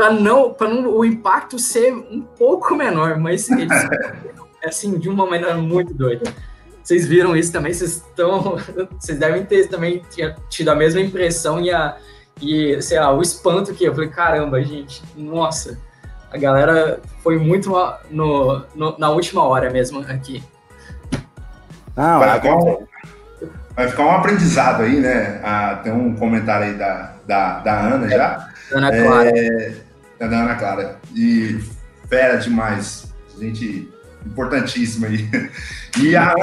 Para 0.00 0.10
não, 0.10 0.54
para 0.54 0.66
não 0.66 0.88
o 0.96 1.04
impacto 1.04 1.58
ser 1.58 1.92
um 1.92 2.22
pouco 2.22 2.74
menor, 2.74 3.18
mas 3.18 3.50
eles 3.50 3.70
assim 4.64 4.98
de 4.98 5.10
uma 5.10 5.26
maneira 5.26 5.54
muito 5.56 5.92
doida. 5.92 6.32
Vocês 6.82 7.06
viram 7.06 7.36
isso 7.36 7.52
também? 7.52 7.74
Vocês 7.74 7.96
estão, 7.96 8.56
vocês 8.98 9.18
devem 9.18 9.44
ter 9.44 9.68
também 9.68 10.02
tido 10.48 10.70
a 10.70 10.74
mesma 10.74 11.02
impressão 11.02 11.60
e 11.60 11.70
a 11.70 11.98
e 12.40 12.80
sei 12.80 12.98
lá, 12.98 13.12
o 13.12 13.20
espanto 13.20 13.74
que 13.74 13.84
eu 13.84 13.94
falei, 13.94 14.08
caramba, 14.08 14.62
gente, 14.62 15.02
nossa, 15.14 15.78
a 16.32 16.38
galera 16.38 16.98
foi 17.22 17.36
muito 17.36 17.70
no, 18.10 18.64
no 18.74 18.98
na 18.98 19.10
última 19.10 19.44
hora 19.44 19.68
mesmo 19.68 20.00
aqui. 20.08 20.42
Ah, 21.94 22.18
vai, 22.18 22.40
ficar 22.40 22.56
um, 22.56 22.86
vai 23.76 23.88
ficar 23.88 24.06
um 24.06 24.10
aprendizado 24.12 24.82
aí, 24.82 24.98
né? 24.98 25.42
Ah, 25.44 25.78
tem 25.84 25.92
um 25.92 26.16
comentário 26.16 26.68
aí 26.68 26.74
da, 26.78 27.16
da, 27.26 27.58
da 27.58 27.80
Ana 27.80 28.08
já. 28.08 28.48
Ana 28.72 28.90
Clara. 28.90 29.28
É, 29.28 29.89
da 30.28 30.42
Ana 30.42 30.54
Clara. 30.54 30.98
E 31.14 31.60
fera 32.08 32.36
demais. 32.36 33.12
Gente 33.38 33.88
importantíssima 34.26 35.06
aí. 35.06 35.28
E 36.00 36.14
a 36.14 36.34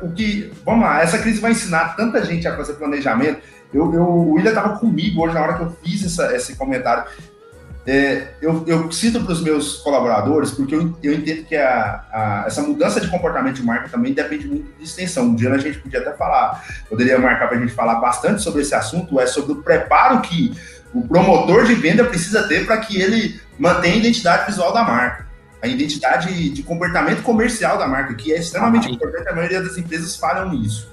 o 0.00 0.10
que. 0.12 0.52
Vamos 0.64 0.84
lá, 0.84 1.02
essa 1.02 1.18
crise 1.18 1.40
vai 1.40 1.52
ensinar 1.52 1.96
tanta 1.96 2.24
gente 2.24 2.46
a 2.46 2.56
fazer 2.56 2.74
planejamento. 2.74 3.40
Eu, 3.72 3.92
eu, 3.92 4.02
o 4.02 4.32
William 4.32 4.50
estava 4.50 4.78
comigo 4.78 5.22
hoje 5.22 5.34
na 5.34 5.42
hora 5.42 5.54
que 5.54 5.62
eu 5.62 5.76
fiz 5.82 6.04
essa, 6.04 6.34
esse 6.34 6.56
comentário. 6.56 7.04
É, 7.84 8.28
eu, 8.40 8.62
eu 8.66 8.92
cito 8.92 9.20
para 9.20 9.32
os 9.32 9.42
meus 9.42 9.78
colaboradores, 9.78 10.52
porque 10.52 10.74
eu, 10.74 10.96
eu 11.02 11.14
entendo 11.14 11.44
que 11.44 11.56
a, 11.56 12.04
a, 12.12 12.44
essa 12.46 12.62
mudança 12.62 13.00
de 13.00 13.08
comportamento 13.08 13.56
de 13.56 13.64
marca 13.64 13.88
também 13.88 14.12
depende 14.12 14.46
muito 14.46 14.72
de 14.78 14.84
extensão. 14.84 15.24
Um 15.24 15.34
dia 15.34 15.52
a 15.52 15.58
gente 15.58 15.78
podia 15.78 16.00
até 16.00 16.12
falar, 16.12 16.64
poderia 16.88 17.18
marcar 17.18 17.48
para 17.48 17.56
a 17.56 17.60
gente 17.60 17.72
falar 17.72 17.96
bastante 17.96 18.40
sobre 18.40 18.62
esse 18.62 18.74
assunto, 18.74 19.18
é 19.18 19.26
sobre 19.26 19.52
o 19.52 19.62
preparo 19.62 20.20
que 20.20 20.52
o 20.94 21.06
promotor 21.06 21.64
de 21.64 21.74
venda 21.74 22.04
precisa 22.04 22.46
ter 22.46 22.66
para 22.66 22.78
que 22.78 23.00
ele 23.00 23.40
mantenha 23.58 23.94
a 23.94 23.98
identidade 23.98 24.46
visual 24.46 24.72
da 24.72 24.82
marca, 24.82 25.26
a 25.62 25.66
identidade 25.66 26.50
de 26.50 26.62
comportamento 26.62 27.22
comercial 27.22 27.78
da 27.78 27.86
marca, 27.86 28.14
que 28.14 28.32
é 28.32 28.38
extremamente 28.38 28.88
ah, 28.88 28.90
importante, 28.90 29.28
a 29.28 29.34
maioria 29.34 29.62
das 29.62 29.76
empresas 29.76 30.16
falham 30.16 30.50
nisso. 30.50 30.90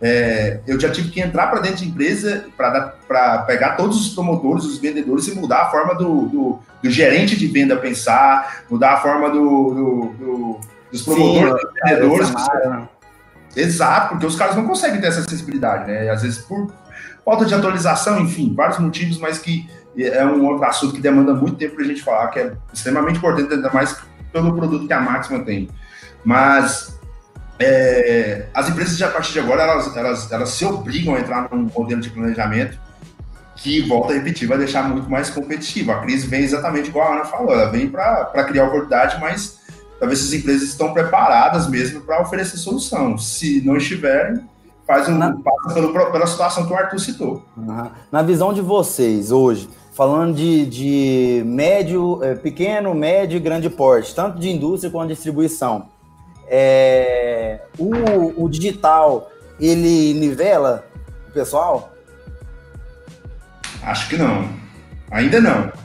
É, 0.00 0.58
eu 0.66 0.80
já 0.80 0.90
tive 0.90 1.10
que 1.10 1.20
entrar 1.20 1.46
para 1.46 1.60
dentro 1.60 1.78
de 1.78 1.88
empresa 1.88 2.46
para 2.56 3.38
pegar 3.46 3.76
todos 3.76 4.00
os 4.00 4.14
promotores, 4.14 4.64
os 4.64 4.78
vendedores 4.78 5.28
e 5.28 5.34
mudar 5.34 5.62
a 5.62 5.70
forma 5.70 5.94
do, 5.94 6.22
do, 6.26 6.58
do 6.82 6.90
gerente 6.90 7.36
de 7.36 7.46
venda 7.46 7.76
pensar, 7.76 8.64
mudar 8.68 8.94
a 8.94 8.96
forma 8.96 9.30
do, 9.30 10.10
do 10.18 10.60
dos 10.92 11.02
promotores, 11.02 11.60
Sim, 11.60 11.66
dos 11.66 11.72
vendedores. 11.84 12.32
Exato, 13.56 14.10
porque 14.10 14.26
os 14.26 14.36
caras 14.36 14.56
não 14.56 14.66
conseguem 14.66 15.00
ter 15.00 15.08
essa 15.08 15.20
acessibilidade, 15.20 15.90
né? 15.90 16.10
Às 16.10 16.22
vezes 16.22 16.38
por 16.38 16.72
falta 17.24 17.44
de 17.44 17.54
atualização, 17.54 18.20
enfim, 18.20 18.52
vários 18.54 18.78
motivos, 18.78 19.18
mas 19.18 19.38
que 19.38 19.68
é 19.96 20.24
um 20.24 20.46
outro 20.46 20.64
assunto 20.64 20.94
que 20.94 21.00
demanda 21.00 21.34
muito 21.34 21.56
tempo 21.56 21.76
para 21.76 21.84
a 21.84 21.88
gente 21.88 22.02
falar, 22.02 22.28
que 22.28 22.38
é 22.38 22.52
extremamente 22.72 23.18
importante, 23.18 23.52
ainda 23.52 23.70
mais 23.72 23.96
pelo 24.32 24.54
produto 24.54 24.86
que 24.86 24.92
a 24.92 25.00
Máxima 25.00 25.44
tem. 25.44 25.68
Mas 26.24 26.98
é, 27.58 28.46
as 28.54 28.68
empresas, 28.68 29.00
a 29.02 29.08
partir 29.08 29.32
de 29.32 29.40
agora, 29.40 29.62
elas, 29.62 29.96
elas, 29.96 30.32
elas 30.32 30.48
se 30.50 30.64
obrigam 30.64 31.14
a 31.14 31.20
entrar 31.20 31.48
num 31.50 31.70
modelo 31.74 32.00
de 32.00 32.10
planejamento 32.10 32.78
que, 33.56 33.82
volta 33.82 34.12
a 34.12 34.16
repetir, 34.16 34.48
vai 34.48 34.58
deixar 34.58 34.88
muito 34.88 35.08
mais 35.08 35.30
competitivo. 35.30 35.92
A 35.92 36.00
crise 36.00 36.26
vem 36.26 36.42
exatamente 36.42 36.88
igual 36.88 37.12
a 37.12 37.14
Ana 37.16 37.24
falou, 37.24 37.52
ela 37.52 37.70
vem 37.70 37.88
para 37.88 38.44
criar 38.44 38.64
oportunidade, 38.64 39.20
mas 39.20 39.58
talvez 40.00 40.20
essas 40.20 40.32
empresas 40.32 40.68
estão 40.68 40.92
preparadas 40.92 41.68
mesmo 41.68 42.00
para 42.00 42.20
oferecer 42.20 42.56
solução. 42.56 43.16
Se 43.18 43.60
não 43.64 43.76
estiverem, 43.76 44.40
faz 44.86 45.08
um 45.08 45.16
Na... 45.16 45.34
passa 45.36 45.74
pelo, 45.74 45.92
pela 45.92 46.26
situação 46.26 46.66
que 46.66 46.72
o 46.72 46.76
Arthur 46.76 46.98
citou. 46.98 47.42
Uhum. 47.56 47.90
Na 48.10 48.22
visão 48.22 48.52
de 48.52 48.60
vocês 48.60 49.30
hoje, 49.30 49.68
falando 49.92 50.34
de, 50.34 50.66
de 50.66 51.42
médio, 51.44 52.22
é, 52.22 52.34
pequeno, 52.34 52.94
médio 52.94 53.36
e 53.36 53.40
grande 53.40 53.68
porte, 53.68 54.14
tanto 54.14 54.38
de 54.38 54.50
indústria 54.50 54.90
quanto 54.90 55.08
de 55.08 55.14
distribuição, 55.14 55.86
é, 56.48 57.60
o, 57.78 58.44
o 58.44 58.48
digital 58.48 59.30
ele 59.60 60.14
nivela 60.14 60.84
o 61.28 61.32
pessoal? 61.32 61.92
Acho 63.82 64.08
que 64.08 64.16
não. 64.16 64.48
Ainda 65.10 65.40
não. 65.40 65.81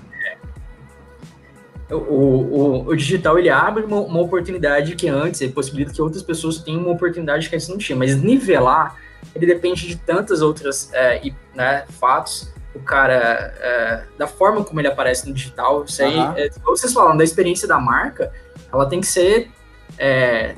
O, 1.89 1.95
o, 1.95 2.87
o, 2.87 2.95
digital 2.95 3.39
ele 3.39 3.49
abre 3.49 3.83
uma, 3.83 4.01
uma, 4.01 4.19
oportunidade 4.19 4.93
que 4.95 5.07
antes 5.07 5.39
ele 5.39 5.53
possibilita 5.53 5.93
que 5.93 6.01
outras 6.01 6.21
pessoas 6.21 6.59
tenham 6.59 6.81
uma 6.81 6.91
oportunidade 6.91 7.49
que 7.49 7.55
antes 7.55 7.69
não 7.69 7.77
tinha, 7.77 7.97
mas 7.97 8.21
nivelar 8.21 8.97
ele 9.33 9.45
depende 9.45 9.87
de 9.87 9.95
tantas 9.95 10.41
outras 10.41 10.91
é, 10.93 11.21
né, 11.55 11.85
fatos. 11.99 12.51
O 12.75 12.79
cara, 12.79 13.53
é, 13.59 14.03
da 14.17 14.27
forma 14.27 14.63
como 14.63 14.79
ele 14.79 14.87
aparece 14.87 15.27
no 15.27 15.33
digital, 15.33 15.83
isso 15.85 16.03
aí, 16.03 16.15
uhum. 16.15 16.33
é, 16.37 16.49
como 16.61 16.77
vocês 16.77 16.93
falam, 16.93 17.17
da 17.17 17.23
experiência 17.23 17.67
da 17.67 17.79
marca, 17.79 18.31
ela 18.71 18.85
tem 18.85 19.01
que 19.01 19.07
ser 19.07 19.49
é, 19.97 20.53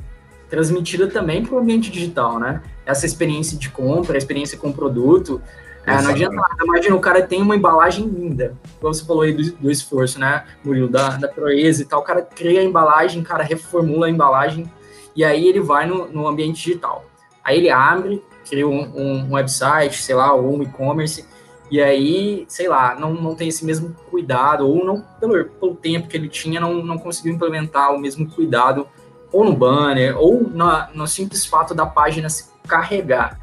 transmitida 0.49 1.07
também 1.07 1.45
para 1.45 1.55
o 1.55 1.59
ambiente 1.59 1.89
digital, 1.89 2.39
né? 2.39 2.61
Essa 2.86 3.05
experiência 3.05 3.57
de 3.57 3.69
compra, 3.69 4.15
a 4.15 4.17
experiência 4.17 4.57
com 4.57 4.69
o 4.69 4.73
produto, 4.73 5.41
é, 5.89 6.01
não 6.01 6.09
adianta 6.11 6.35
nada. 6.35 6.55
Imagina, 6.63 6.95
o 6.95 6.99
cara 6.99 7.21
tem 7.21 7.41
uma 7.41 7.55
embalagem 7.55 8.07
linda, 8.07 8.55
como 8.79 8.93
você 8.93 9.05
falou 9.05 9.23
aí 9.23 9.33
do, 9.33 9.51
do 9.53 9.71
esforço, 9.71 10.19
né, 10.19 10.45
Murilo, 10.63 10.89
da, 10.89 11.17
da 11.17 11.27
proeza 11.27 11.81
e 11.81 11.85
tal. 11.85 12.01
O 12.01 12.03
cara 12.03 12.21
cria 12.21 12.61
a 12.61 12.63
embalagem, 12.63 13.21
o 13.21 13.25
cara 13.25 13.43
reformula 13.43 14.07
a 14.07 14.09
embalagem, 14.09 14.71
e 15.15 15.23
aí 15.23 15.47
ele 15.47 15.59
vai 15.59 15.85
no, 15.85 16.07
no 16.07 16.27
ambiente 16.27 16.63
digital. 16.63 17.05
Aí 17.43 17.57
ele 17.57 17.69
abre, 17.69 18.23
cria 18.47 18.67
um, 18.67 18.81
um, 18.95 19.25
um 19.25 19.33
website, 19.33 20.01
sei 20.01 20.15
lá, 20.15 20.33
ou 20.33 20.57
um 20.57 20.63
e-commerce, 20.63 21.25
e 21.71 21.79
aí, 21.79 22.45
sei 22.47 22.67
lá, 22.67 22.95
não, 22.95 23.13
não 23.13 23.35
tem 23.35 23.47
esse 23.47 23.63
mesmo 23.63 23.95
cuidado, 24.09 24.67
ou 24.67 24.83
não, 24.83 25.05
pelo, 25.19 25.45
pelo 25.45 25.75
tempo 25.75 26.07
que 26.07 26.17
ele 26.17 26.27
tinha, 26.27 26.59
não, 26.59 26.83
não 26.83 26.97
conseguiu 26.97 27.33
implementar 27.33 27.93
o 27.93 27.99
mesmo 27.99 28.27
cuidado, 28.27 28.87
ou 29.31 29.45
no 29.45 29.53
banner, 29.53 30.17
ou 30.17 30.49
na, 30.49 30.89
no 30.93 31.07
simples 31.07 31.45
fato 31.45 31.75
da 31.75 31.85
página 31.85 32.27
se 32.27 32.49
carregar. 32.67 33.39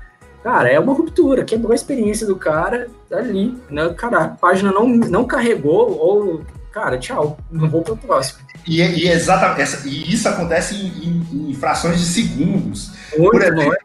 Cara, 0.46 0.70
é 0.70 0.78
uma 0.78 0.94
ruptura, 0.94 1.44
quebrou 1.44 1.72
a 1.72 1.74
experiência 1.74 2.24
do 2.24 2.36
cara 2.36 2.86
ali, 3.12 3.60
né? 3.68 3.92
Cara, 3.94 4.22
a 4.22 4.28
página 4.28 4.70
não, 4.70 4.86
não 4.86 5.24
carregou, 5.24 5.98
ou, 5.98 6.44
cara, 6.70 6.96
tchau, 6.98 7.36
não 7.50 7.68
vou 7.68 7.82
pro 7.82 7.96
próximo. 7.96 8.38
E, 8.64 8.80
e, 8.80 9.08
exatamente, 9.08 9.88
e 9.88 10.14
isso 10.14 10.28
acontece 10.28 10.76
em, 10.76 10.86
em, 10.86 11.50
em 11.50 11.54
frações 11.54 11.98
de 11.98 12.06
segundos. 12.06 12.92
Muito 13.18 13.32
Por 13.32 13.42
exemplo, 13.42 13.76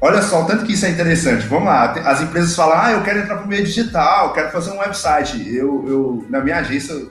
olha 0.00 0.20
só, 0.20 0.42
tanto 0.46 0.64
que 0.64 0.72
isso 0.72 0.84
é 0.84 0.90
interessante. 0.90 1.46
Vamos 1.46 1.66
lá, 1.66 1.92
as 1.92 2.22
empresas 2.22 2.56
falam, 2.56 2.76
ah, 2.76 2.90
eu 2.90 3.04
quero 3.04 3.20
entrar 3.20 3.36
pro 3.36 3.46
meio 3.46 3.64
digital, 3.64 4.32
quero 4.32 4.50
fazer 4.50 4.72
um 4.72 4.78
website. 4.78 5.48
Eu, 5.54 5.84
eu 5.88 6.26
na 6.28 6.40
minha 6.40 6.56
agência, 6.56 7.06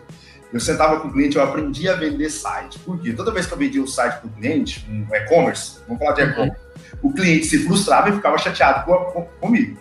eu 0.51 0.59
sentava 0.59 0.99
com 0.99 1.07
o 1.07 1.13
cliente, 1.13 1.37
eu 1.37 1.41
aprendi 1.41 1.87
a 1.87 1.95
vender 1.95 2.29
site. 2.29 2.79
Por 2.79 2.99
quê? 2.99 3.13
Toda 3.13 3.31
vez 3.31 3.45
que 3.45 3.53
eu 3.53 3.57
vendia 3.57 3.81
um 3.81 3.87
site 3.87 4.19
para 4.19 4.27
o 4.27 4.31
cliente, 4.31 4.85
um 4.89 5.07
e-commerce, 5.15 5.77
vamos 5.87 6.03
falar 6.03 6.15
de 6.15 6.23
e-commerce, 6.23 6.66
o 7.01 7.13
cliente 7.13 7.45
se 7.45 7.59
frustrava 7.65 8.09
e 8.09 8.13
ficava 8.13 8.37
chateado 8.37 8.85
com, 8.85 8.95
com, 9.11 9.21
comigo. 9.39 9.77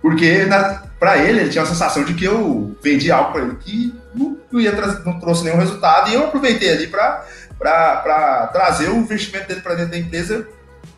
Porque 0.00 0.46
para 0.98 1.18
ele, 1.18 1.40
ele 1.40 1.50
tinha 1.50 1.64
a 1.64 1.66
sensação 1.66 2.04
de 2.04 2.14
que 2.14 2.24
eu 2.24 2.76
vendi 2.82 3.10
algo 3.10 3.32
para 3.32 3.42
ele 3.42 3.56
que 3.56 3.94
não, 4.14 4.36
não, 4.50 4.60
ia 4.60 4.72
não 5.04 5.18
trouxe 5.18 5.44
nenhum 5.44 5.58
resultado 5.58 6.10
e 6.10 6.14
eu 6.14 6.24
aproveitei 6.24 6.70
ali 6.70 6.86
para 6.86 8.46
trazer 8.52 8.88
o 8.88 8.96
investimento 8.96 9.48
dele 9.48 9.60
para 9.60 9.74
dentro 9.74 9.92
da 9.92 9.98
empresa 9.98 10.46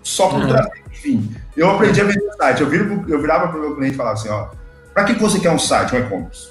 só 0.03 0.29
por 0.29 0.41
uhum. 0.41 0.49
trazer. 0.49 0.83
Enfim, 0.93 1.35
eu 1.57 1.71
aprendi 1.71 2.01
a 2.01 2.05
vender 2.05 2.31
site. 2.37 2.61
Eu, 2.61 2.69
viro, 2.69 3.05
eu 3.09 3.21
virava 3.21 3.49
para 3.49 3.59
o 3.59 3.61
meu 3.61 3.75
cliente 3.75 3.95
e 3.95 3.97
falava 3.97 4.15
assim: 4.15 4.29
ó, 4.29 4.49
para 4.93 5.05
que 5.05 5.15
você 5.15 5.39
quer 5.39 5.51
um 5.51 5.59
site, 5.59 5.95
um 5.95 5.99
e-commerce? 5.99 6.51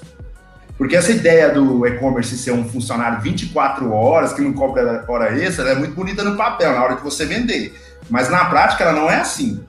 Porque 0.78 0.96
essa 0.96 1.12
ideia 1.12 1.50
do 1.50 1.86
e-commerce 1.86 2.38
ser 2.38 2.52
um 2.52 2.66
funcionário 2.66 3.20
24 3.20 3.92
horas, 3.92 4.32
que 4.32 4.40
não 4.40 4.54
cobra 4.54 5.04
hora 5.06 5.38
extra, 5.38 5.68
é 5.70 5.74
muito 5.74 5.94
bonita 5.94 6.24
no 6.24 6.36
papel, 6.36 6.72
na 6.72 6.82
hora 6.82 6.96
de 6.96 7.02
você 7.02 7.26
vender. 7.26 7.78
Mas 8.10 8.28
na 8.28 8.44
prática 8.46 8.84
ela 8.84 8.92
não 8.92 9.08
é 9.08 9.16
assim. 9.16 9.64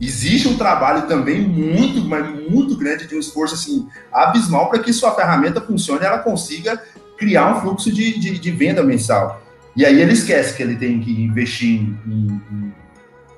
Existe 0.00 0.48
um 0.48 0.56
trabalho 0.56 1.02
também 1.02 1.40
muito, 1.42 2.02
mas 2.02 2.26
muito 2.50 2.76
grande 2.76 3.06
de 3.06 3.14
um 3.14 3.18
esforço 3.18 3.54
assim, 3.54 3.86
abismal 4.10 4.70
para 4.70 4.78
que 4.78 4.92
sua 4.92 5.14
ferramenta 5.14 5.60
funcione 5.60 6.02
e 6.02 6.06
ela 6.06 6.18
consiga 6.18 6.82
criar 7.18 7.54
um 7.54 7.60
fluxo 7.60 7.92
de, 7.92 8.18
de, 8.18 8.38
de, 8.38 8.50
venda 8.50 8.82
mensal. 8.82 9.42
E 9.76 9.84
aí 9.84 10.00
ele 10.00 10.12
esquece 10.12 10.56
que 10.56 10.62
ele 10.62 10.76
tem 10.76 11.00
que 11.00 11.22
investir 11.22 11.68
em. 11.68 12.42
em 12.50 12.74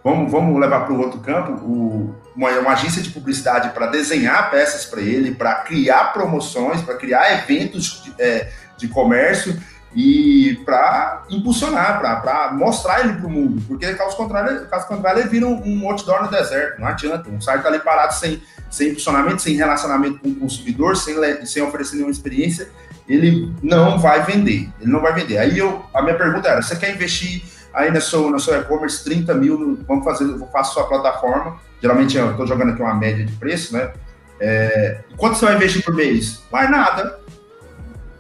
vamos, 0.05 0.31
vamos 0.31 0.61
levar 0.61 0.85
para 0.85 0.95
o 0.95 1.01
outro 1.01 1.19
campo 1.19 1.53
o, 1.65 2.15
uma, 2.37 2.49
uma 2.51 2.73
agência 2.73 3.03
de 3.03 3.11
publicidade 3.11 3.71
para 3.71 3.87
desenhar 3.89 4.49
peças 4.51 4.85
para 4.85 5.01
ele, 5.01 5.35
para 5.35 5.57
criar 5.57 6.13
promoções, 6.13 6.81
para 6.81 6.95
criar 6.95 7.43
eventos 7.43 8.05
de, 8.05 8.15
é, 8.23 8.53
de 8.77 8.87
comércio 8.87 9.61
e 9.95 10.59
para 10.65 11.25
impulsionar, 11.29 12.01
para 12.01 12.53
mostrar 12.53 13.01
ele 13.01 13.15
para 13.15 13.27
o 13.27 13.31
mundo, 13.31 13.63
porque 13.69 13.93
caso 13.95 14.17
contrário, 14.17 14.67
caso 14.67 14.89
contrário 14.89 15.21
ele 15.21 15.29
vira 15.29 15.47
um, 15.47 15.63
um 15.65 15.89
outdoor 15.89 16.23
no 16.23 16.31
deserto, 16.31 16.81
não 16.81 16.89
adianta, 16.89 17.29
um 17.29 17.41
site 17.41 17.63
tá 17.63 17.69
ali 17.69 17.79
parado 17.79 18.15
sem, 18.15 18.43
sem 18.71 18.89
impulsionamento, 18.89 19.43
sem 19.43 19.55
relacionamento 19.55 20.19
com 20.21 20.29
o 20.29 20.35
consumidor, 20.35 20.97
sem, 20.97 21.15
sem 21.45 21.63
oferecer 21.63 21.97
nenhuma 21.97 22.11
experiência, 22.11 22.71
ele 23.07 23.53
não 23.63 23.99
vai 23.99 24.23
vender, 24.23 24.71
ele 24.81 24.91
não 24.91 25.01
vai 25.01 25.13
vender. 25.13 25.37
Aí 25.37 25.59
eu, 25.59 25.85
a 25.93 26.01
minha 26.01 26.17
pergunta 26.17 26.49
era, 26.49 26.63
você 26.63 26.75
quer 26.77 26.95
investir 26.95 27.43
aí 27.75 27.91
na 27.91 28.01
sua, 28.01 28.31
na 28.31 28.39
sua 28.39 28.59
e-commerce 28.59 29.05
30 29.05 29.35
mil, 29.35 29.59
no, 29.59 29.77
vamos 29.85 30.05
fazer, 30.05 30.25
eu 30.25 30.47
faço 30.47 30.73
sua 30.73 30.87
plataforma, 30.87 31.59
geralmente 31.83 32.17
eu 32.17 32.31
estou 32.31 32.47
jogando 32.47 32.73
aqui 32.73 32.81
uma 32.81 32.95
média 32.95 33.27
de 33.27 33.33
preço, 33.33 33.75
né, 33.75 33.93
é, 34.41 35.01
quanto 35.19 35.37
você 35.37 35.45
vai 35.45 35.57
investir 35.57 35.85
por 35.85 35.95
mês? 35.95 36.43
Vai 36.51 36.69
nada, 36.69 37.21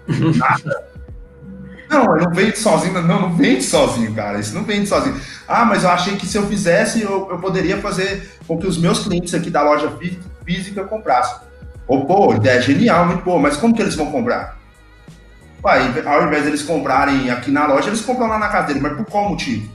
nada. 0.36 0.91
Não, 1.92 2.16
não 2.16 2.30
vende 2.30 2.58
sozinho, 2.58 3.02
não, 3.02 3.20
não 3.20 3.36
vende 3.36 3.62
sozinho, 3.62 4.14
cara. 4.14 4.40
Isso 4.40 4.54
não 4.54 4.64
vende 4.64 4.88
sozinho. 4.88 5.20
Ah, 5.46 5.66
mas 5.66 5.84
eu 5.84 5.90
achei 5.90 6.16
que 6.16 6.26
se 6.26 6.38
eu 6.38 6.46
fizesse, 6.46 7.02
eu, 7.02 7.28
eu 7.30 7.38
poderia 7.38 7.76
fazer 7.82 8.30
com 8.48 8.56
que 8.58 8.66
os 8.66 8.78
meus 8.78 9.00
clientes 9.00 9.34
aqui 9.34 9.50
da 9.50 9.62
loja 9.62 9.92
física 10.42 10.84
comprassem. 10.84 11.36
Ou, 11.86 12.06
pô, 12.06 12.34
ideia 12.34 12.58
é 12.58 12.62
genial, 12.62 13.06
muito 13.06 13.22
boa, 13.22 13.38
mas 13.38 13.58
como 13.58 13.74
que 13.74 13.82
eles 13.82 13.94
vão 13.94 14.10
comprar? 14.10 14.56
Uai, 15.62 16.02
ao 16.06 16.26
invés 16.26 16.44
deles 16.44 16.62
comprarem 16.62 17.30
aqui 17.30 17.50
na 17.50 17.66
loja, 17.66 17.88
eles 17.88 18.00
compram 18.00 18.26
lá 18.26 18.38
na 18.38 18.48
casa 18.48 18.68
dele, 18.68 18.80
mas 18.80 18.96
por 18.96 19.04
qual 19.04 19.28
motivo? 19.28 19.70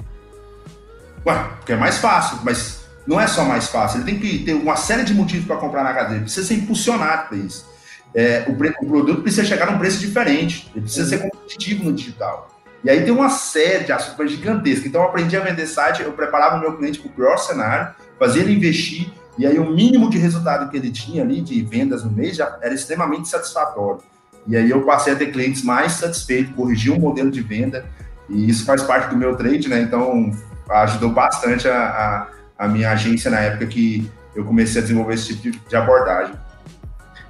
Ué, 1.26 1.36
porque 1.60 1.74
é 1.74 1.78
mais 1.78 2.00
fácil, 2.00 2.40
mas 2.44 2.82
não 3.06 3.22
é 3.22 3.28
só 3.28 3.46
mais 3.46 3.68
fácil, 3.68 4.00
ele 4.00 4.12
tem 4.12 4.20
que 4.20 4.40
ter 4.40 4.54
uma 4.54 4.76
série 4.76 5.04
de 5.04 5.14
motivos 5.14 5.46
para 5.46 5.58
comprar 5.58 5.84
na 5.84 5.94
casa 5.94 6.10
dele, 6.10 6.22
precisa 6.22 6.48
ser 6.48 6.56
impulsionado 6.56 7.28
para 7.28 7.38
isso 7.38 7.77
é, 8.14 8.46
o, 8.48 8.52
o, 8.52 8.88
produto 8.88 9.22
precisa 9.22 9.46
chegar 9.46 9.72
num 9.72 9.78
preço 9.78 10.00
diferente, 10.00 10.70
ele 10.74 10.84
precisa 10.84 11.08
ser 11.08 11.20
competitivo 11.20 11.84
no 11.84 11.94
digital. 11.94 12.50
E 12.84 12.90
aí 12.90 13.04
tem 13.04 13.12
uma 13.12 13.30
série 13.30 13.86
de 13.86 13.92
assuntos 13.92 14.32
gigantescos. 14.32 14.86
Então 14.86 15.02
eu 15.02 15.08
aprendi 15.08 15.36
a 15.36 15.42
vender 15.42 15.66
site, 15.66 16.02
eu 16.02 16.14
preparava 16.14 16.58
o 16.58 16.60
meu 16.60 16.78
cliente 16.78 17.00
para 17.00 17.10
o 17.10 17.14
pior 17.14 17.38
cenário, 17.38 17.94
fazia 18.20 18.42
ele 18.42 18.54
investir, 18.54 19.12
e 19.38 19.46
aí 19.46 19.60
o 19.60 19.70
mínimo 19.70 20.10
de 20.10 20.18
resultado 20.18 20.70
que 20.70 20.78
ele 20.78 20.92
tinha 20.92 21.22
ali 21.24 21.42
de 21.42 21.62
vendas 21.62 22.04
no 22.04 22.12
mês 22.12 22.38
já 22.38 22.58
era 22.62 22.74
extremamente 22.74 23.28
satisfatório. 23.28 24.02
E 24.48 24.56
aí 24.56 24.70
eu 24.70 24.84
passei 24.84 25.14
a 25.14 25.16
ter 25.16 25.32
clientes 25.32 25.64
mais 25.64 25.94
satisfeitos, 25.94 26.56
corrigi 26.56 26.90
um 26.90 27.00
modelo 27.00 27.30
de 27.30 27.42
venda, 27.42 27.86
e 28.30 28.50
isso 28.50 28.66
faz 28.66 28.82
parte 28.84 29.10
do 29.10 29.18
meu 29.18 29.36
trade, 29.36 29.68
né? 29.68 29.82
Então 29.82 30.32
ajudou 30.70 31.12
bastante 31.12 31.68
a, 31.68 32.28
a, 32.58 32.66
a 32.66 32.68
minha 32.68 32.92
agência 32.92 33.30
na 33.30 33.40
época 33.40 33.68
que 33.68 34.10
eu 34.36 34.44
comecei 34.46 34.80
a 34.80 34.84
desenvolver 34.84 35.16
esse 35.16 35.36
tipo 35.36 35.70
de 35.70 35.76
abordagem. 35.76 36.36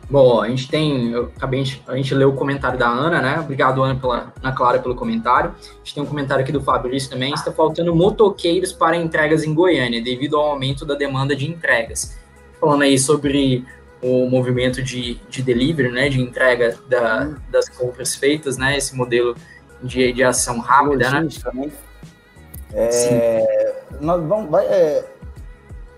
Bom, 0.10 0.42
a 0.42 0.48
gente 0.48 0.70
tem, 0.70 1.12
eu 1.12 1.32
acabei, 1.36 1.64
a 1.86 1.96
gente 1.98 2.16
leu 2.16 2.30
o 2.30 2.36
comentário 2.36 2.80
da 2.80 2.88
Ana, 2.88 3.22
né? 3.22 3.40
Obrigado, 3.42 3.84
Ana, 3.84 4.00
pela, 4.00 4.34
Ana 4.42 4.56
Clara, 4.56 4.80
pelo 4.80 4.96
comentário. 4.96 5.52
A 5.52 5.78
gente 5.84 5.96
tem 5.96 6.04
um 6.04 6.06
comentário 6.06 6.44
aqui 6.44 6.52
do 6.52 6.62
Fabrício 6.62 7.10
também. 7.10 7.34
Está 7.34 7.52
faltando 7.52 7.94
motoqueiros 7.94 8.72
para 8.72 8.96
entregas 8.96 9.44
em 9.44 9.54
Goiânia, 9.54 10.02
devido 10.02 10.38
ao 10.38 10.52
aumento 10.52 10.86
da 10.86 10.96
demanda 10.96 11.36
de 11.36 11.50
entregas. 11.50 12.18
Falando 12.58 12.84
aí 12.84 12.98
sobre 12.98 13.66
o 14.02 14.30
movimento 14.30 14.82
de, 14.82 15.16
de 15.30 15.42
delivery, 15.42 15.92
né? 15.92 16.08
De 16.08 16.22
entrega 16.22 16.78
da, 16.88 17.36
das 17.50 17.68
compras 17.68 18.16
feitas, 18.16 18.58
né? 18.58 18.78
Esse 18.78 18.96
modelo 18.96 19.36
de, 19.84 20.14
de 20.14 20.24
ação 20.24 20.60
rápida, 20.60 21.10
né? 21.12 21.20
Logística, 21.20 21.52
né? 21.54 21.70
É, 22.74 23.84
nós 24.00 24.24
vamos, 24.26 24.50
vai, 24.50 24.66
é, 24.66 25.06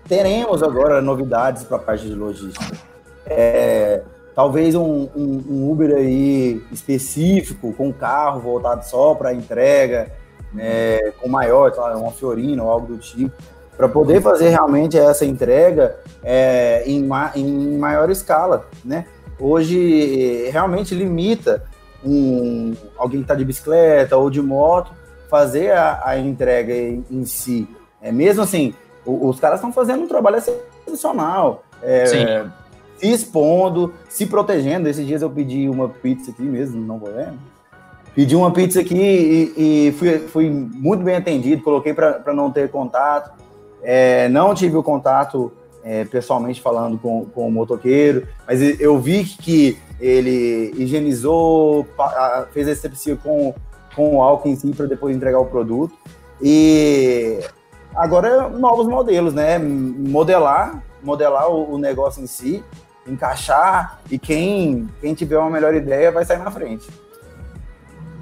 teremos 0.08 0.64
agora 0.64 1.00
novidades 1.00 1.62
para 1.62 1.76
a 1.76 1.80
parte 1.80 2.06
de 2.06 2.14
logística. 2.14 2.89
É, 3.30 4.02
talvez 4.34 4.74
um, 4.74 5.08
um, 5.14 5.44
um 5.48 5.70
Uber 5.70 5.94
aí 5.96 6.62
específico, 6.72 7.72
com 7.72 7.92
carro 7.92 8.40
voltado 8.40 8.84
só 8.84 9.14
para 9.14 9.32
entrega, 9.32 10.10
né, 10.52 11.12
com 11.20 11.28
maior, 11.28 11.72
uma 11.96 12.10
Fiorina 12.10 12.62
ou 12.62 12.70
algo 12.70 12.86
do 12.88 12.98
tipo, 12.98 13.32
para 13.76 13.88
poder 13.88 14.20
fazer 14.20 14.48
realmente 14.48 14.98
essa 14.98 15.24
entrega 15.24 15.96
é, 16.22 16.82
em, 16.86 17.08
em 17.36 17.78
maior 17.78 18.10
escala, 18.10 18.66
né? 18.84 19.06
Hoje 19.38 20.50
realmente 20.50 20.94
limita 20.94 21.64
um, 22.04 22.74
alguém 22.96 23.20
que 23.20 23.24
está 23.24 23.34
de 23.34 23.44
bicicleta 23.44 24.16
ou 24.16 24.28
de 24.28 24.42
moto 24.42 24.92
fazer 25.30 25.70
a, 25.70 26.02
a 26.04 26.18
entrega 26.18 26.74
em, 26.74 27.04
em, 27.10 27.24
si. 27.24 27.68
É 28.02 28.12
mesmo 28.12 28.42
assim, 28.42 28.74
os 29.06 29.38
caras 29.40 29.58
estão 29.58 29.72
fazendo 29.72 30.02
um 30.02 30.08
trabalho 30.08 30.36
excepcional. 30.36 31.62
É, 31.82 32.44
se 33.00 33.10
expondo, 33.10 33.94
se 34.08 34.26
protegendo. 34.26 34.88
Esses 34.88 35.06
dias 35.06 35.22
eu 35.22 35.30
pedi 35.30 35.68
uma 35.68 35.88
pizza 35.88 36.30
aqui 36.30 36.42
mesmo, 36.42 36.84
não 36.84 36.98
vou 36.98 37.08
lembrar. 37.08 37.34
Pedi 38.14 38.36
uma 38.36 38.50
pizza 38.52 38.80
aqui 38.80 39.52
e, 39.56 39.86
e 39.88 39.92
fui, 39.92 40.18
fui, 40.18 40.50
muito 40.50 41.02
bem 41.02 41.16
atendido, 41.16 41.62
coloquei 41.62 41.94
para 41.94 42.34
não 42.34 42.50
ter 42.50 42.70
contato. 42.70 43.32
É, 43.82 44.28
não 44.28 44.54
tive 44.54 44.76
o 44.76 44.82
contato 44.82 45.50
é, 45.82 46.04
pessoalmente 46.04 46.60
falando 46.60 46.98
com, 46.98 47.24
com 47.26 47.46
o 47.46 47.50
motoqueiro, 47.50 48.26
mas 48.46 48.60
eu 48.80 48.98
vi 48.98 49.24
que 49.24 49.78
ele 49.98 50.74
higienizou, 50.76 51.86
fez 52.52 52.68
asepsia 52.68 53.16
com, 53.16 53.54
com 53.94 54.16
o 54.16 54.22
álcool 54.22 54.48
em 54.48 54.56
si 54.56 54.72
para 54.74 54.86
depois 54.86 55.16
entregar 55.16 55.38
o 55.38 55.46
produto. 55.46 55.94
E 56.42 57.38
agora 57.94 58.48
novos 58.48 58.86
modelos, 58.86 59.32
né? 59.32 59.58
Modelar, 59.58 60.82
modelar 61.02 61.50
o, 61.50 61.74
o 61.74 61.78
negócio 61.78 62.22
em 62.22 62.26
si, 62.26 62.62
encaixar 63.12 64.00
e 64.10 64.18
quem, 64.18 64.88
quem 65.00 65.14
tiver 65.14 65.38
uma 65.38 65.50
melhor 65.50 65.74
ideia 65.74 66.10
vai 66.10 66.24
sair 66.24 66.38
na 66.38 66.50
frente. 66.50 66.88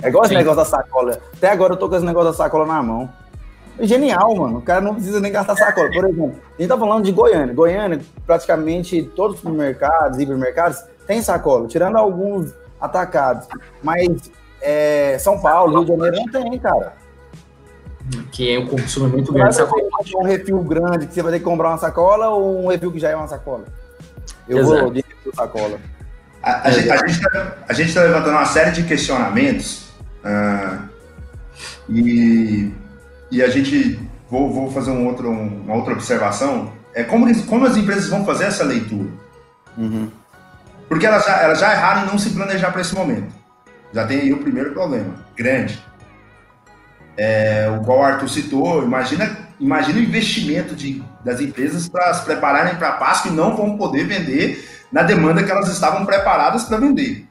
É 0.03 0.09
igual 0.09 0.25
Sim. 0.25 0.35
esse 0.35 0.39
negócio 0.39 0.59
da 0.59 0.65
sacola. 0.65 1.19
Até 1.37 1.51
agora 1.51 1.75
eu 1.75 1.77
tô 1.77 1.89
com 1.89 1.97
esse 1.97 2.05
negócio 2.05 2.31
da 2.31 2.37
sacola 2.37 2.67
na 2.67 2.83
mão. 2.83 3.09
É 3.79 3.87
genial, 3.87 4.35
mano. 4.35 4.59
O 4.59 4.63
cara 4.63 4.81
não 4.81 4.95
precisa 4.95 5.21
nem 5.21 5.31
gastar 5.31 5.57
sacola. 5.57 5.89
Por 5.91 6.05
exemplo, 6.05 6.35
a 6.59 6.61
gente 6.63 6.69
tá 6.69 6.79
falando 6.79 7.05
de 7.05 7.13
Goiânia. 7.13 7.55
Goiânia, 7.55 8.01
praticamente 8.27 9.03
todos 9.15 9.37
os 9.37 9.43
supermercados, 9.43 10.19
hipermercados, 10.19 10.83
tem 11.07 11.23
sacola, 11.23 11.69
tirando 11.69 11.97
alguns 11.97 12.53
atacados. 12.81 13.47
Mas 13.83 14.31
é, 14.61 15.17
São 15.19 15.41
Paulo, 15.41 15.81
Rio 15.81 15.85
de 15.85 15.97
Janeiro 15.97 16.17
não 16.17 16.29
tem, 16.29 16.59
cara. 16.59 16.93
Que 18.33 18.55
é 18.55 18.59
um 18.59 18.67
consumo 18.67 19.09
muito 19.09 19.33
grande. 19.33 19.55
Sacola. 19.55 19.83
Um 20.17 20.25
refil 20.25 20.59
grande 20.61 21.07
que 21.07 21.15
você 21.15 21.23
vai 21.23 21.33
ter 21.33 21.39
que 21.39 21.45
comprar 21.45 21.69
uma 21.69 21.79
sacola 21.79 22.29
ou 22.31 22.65
um 22.65 22.69
refil 22.69 22.91
que 22.91 22.99
já 22.99 23.11
é 23.11 23.17
uma 23.17 23.29
sacola? 23.29 23.65
Eu 24.49 24.59
Exato. 24.59 24.81
vou 24.81 24.91
de 24.91 25.05
sacola. 25.35 25.79
A, 26.43 26.69
a, 26.69 26.71
gente, 26.71 26.91
a 26.91 27.73
gente 27.73 27.89
está 27.89 28.01
tá 28.01 28.07
levantando 28.07 28.31
uma 28.31 28.47
série 28.47 28.71
de 28.71 28.85
questionamentos 28.85 29.89
uh, 30.25 30.89
e, 31.89 32.73
e 33.31 33.43
a 33.43 33.49
gente 33.49 33.99
vou, 34.31 34.53
vou 34.53 34.71
fazer 34.71 34.91
um 34.91 35.07
outro, 35.07 35.31
uma 35.31 35.75
outra 35.75 35.93
observação. 35.93 36.73
É 36.95 37.03
como, 37.03 37.27
como 37.45 37.67
as 37.67 37.77
empresas 37.77 38.09
vão 38.09 38.25
fazer 38.25 38.45
essa 38.45 38.65
leitura? 38.65 39.11
Uhum. 39.77 40.11
Porque 40.89 41.07
elas 41.07 41.25
já, 41.25 41.43
elas 41.43 41.61
já 41.61 41.73
erraram 41.73 42.05
em 42.05 42.07
não 42.07 42.19
se 42.19 42.31
planejar 42.31 42.71
para 42.71 42.81
esse 42.81 42.95
momento. 42.95 43.33
Já 43.93 44.07
tem 44.07 44.21
aí 44.21 44.33
o 44.33 44.39
primeiro 44.39 44.73
problema, 44.73 45.15
grande. 45.37 45.83
É, 47.17 47.69
o 47.79 47.85
qual 47.85 47.99
o 47.99 48.03
Arthur 48.03 48.29
citou, 48.29 48.83
imagina, 48.83 49.48
imagina 49.61 49.99
o 49.99 50.03
investimento 50.03 50.75
de, 50.75 51.03
das 51.25 51.41
empresas 51.41 51.89
para 51.89 52.13
se 52.15 52.25
prepararem 52.25 52.77
para 52.77 52.91
a 52.91 52.93
Páscoa 52.93 53.31
e 53.31 53.35
não 53.35 53.57
vão 53.57 53.77
poder 53.77 54.05
vender 54.05 54.69
na 54.91 55.03
demanda 55.03 55.43
que 55.43 55.51
elas 55.51 55.69
estavam 55.69 56.07
preparadas 56.07 56.65
para 56.65 56.79
vender. 56.79 57.27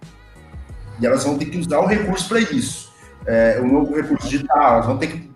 E 0.99 1.05
elas 1.05 1.23
vão 1.23 1.38
ter 1.38 1.45
que 1.45 1.57
usar 1.57 1.80
o 1.80 1.86
recurso 1.86 2.28
para 2.28 2.39
isso. 2.39 2.91
É, 3.25 3.59
o 3.61 3.67
novo 3.67 3.95
recurso 3.95 4.28
digital, 4.28 4.75
elas 4.75 4.86
vão 4.86 4.97
ter 4.97 5.07
que 5.07 5.32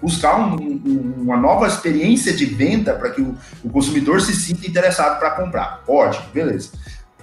buscar 0.00 0.36
um, 0.36 0.54
um, 0.56 1.14
uma 1.22 1.36
nova 1.36 1.66
experiência 1.66 2.32
de 2.32 2.44
venda 2.44 2.94
para 2.94 3.10
que 3.10 3.22
o, 3.22 3.36
o 3.62 3.70
consumidor 3.70 4.20
se 4.20 4.34
sinta 4.34 4.66
interessado 4.66 5.18
para 5.18 5.30
comprar. 5.30 5.82
Ótimo, 5.86 6.26
beleza. 6.32 6.70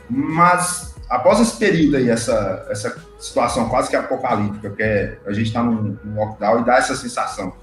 Mas 0.10 0.96
após 1.10 1.40
esse 1.40 1.58
período 1.58 1.98
aí, 1.98 2.10
essa, 2.10 2.66
essa 2.70 2.96
situação 3.20 3.70
quase 3.70 3.90
que 3.90 3.96
apocalíptica, 3.96 4.70
que 4.72 4.82
é 4.82 5.18
a 5.26 5.34
gente 5.34 5.48
está 5.48 5.62
num, 5.62 5.98
num, 6.04 6.16
lockdown 6.16 6.62
e 6.62 6.66
dá 6.66 6.78
essa 6.78 6.96
sensação, 6.96 7.54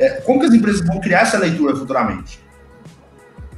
é, 0.00 0.20
como 0.22 0.40
que 0.40 0.46
as 0.46 0.54
empresas 0.54 0.84
vão 0.86 1.00
criar 1.00 1.20
essa 1.20 1.38
leitura 1.38 1.76
futuramente? 1.76 2.40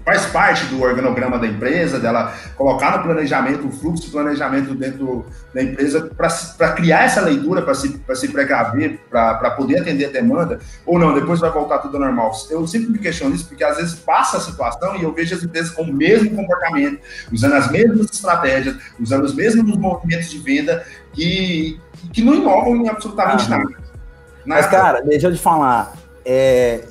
faz 0.04 0.26
parte 0.26 0.66
do 0.66 0.82
organograma 0.82 1.38
da 1.38 1.46
empresa, 1.46 1.98
dela 1.98 2.34
colocar 2.56 2.96
no 2.96 3.04
planejamento, 3.04 3.66
o 3.66 3.70
fluxo 3.70 4.04
de 4.04 4.10
planejamento 4.10 4.74
dentro 4.74 5.26
da 5.54 5.62
empresa 5.62 6.10
para 6.16 6.72
criar 6.72 7.04
essa 7.04 7.20
leitura, 7.20 7.62
para 7.62 7.74
se, 7.74 8.00
se 8.14 8.28
precaver, 8.28 8.98
para 9.08 9.50
poder 9.52 9.80
atender 9.80 10.06
a 10.06 10.10
demanda, 10.10 10.58
ou 10.84 10.98
não, 10.98 11.14
depois 11.14 11.40
vai 11.40 11.50
voltar 11.50 11.78
tudo 11.78 11.98
normal. 11.98 12.32
Eu 12.50 12.66
sempre 12.66 12.90
me 12.90 12.98
questiono 12.98 13.34
isso, 13.34 13.46
porque 13.46 13.62
às 13.62 13.76
vezes 13.76 13.94
passa 13.94 14.38
a 14.38 14.40
situação 14.40 14.96
e 14.96 15.02
eu 15.02 15.12
vejo 15.12 15.34
as 15.34 15.42
empresas 15.42 15.70
com 15.70 15.82
o 15.82 15.92
mesmo 15.92 16.34
comportamento, 16.34 17.00
usando 17.32 17.54
as 17.54 17.70
mesmas 17.70 18.10
estratégias, 18.12 18.76
usando 19.00 19.24
os 19.24 19.34
mesmos 19.34 19.76
movimentos 19.76 20.30
de 20.30 20.38
venda, 20.38 20.84
que, 21.12 21.80
que 22.12 22.22
não 22.22 22.34
inovam 22.34 22.76
em 22.76 22.88
absolutamente 22.88 23.44
ah, 23.46 23.50
nada. 23.50 23.64
nada. 23.64 23.82
Mas, 24.44 24.66
cara, 24.66 25.00
deixa 25.02 25.28
eu 25.28 25.32
te 25.32 25.40
falar, 25.40 25.92
é, 26.24 26.84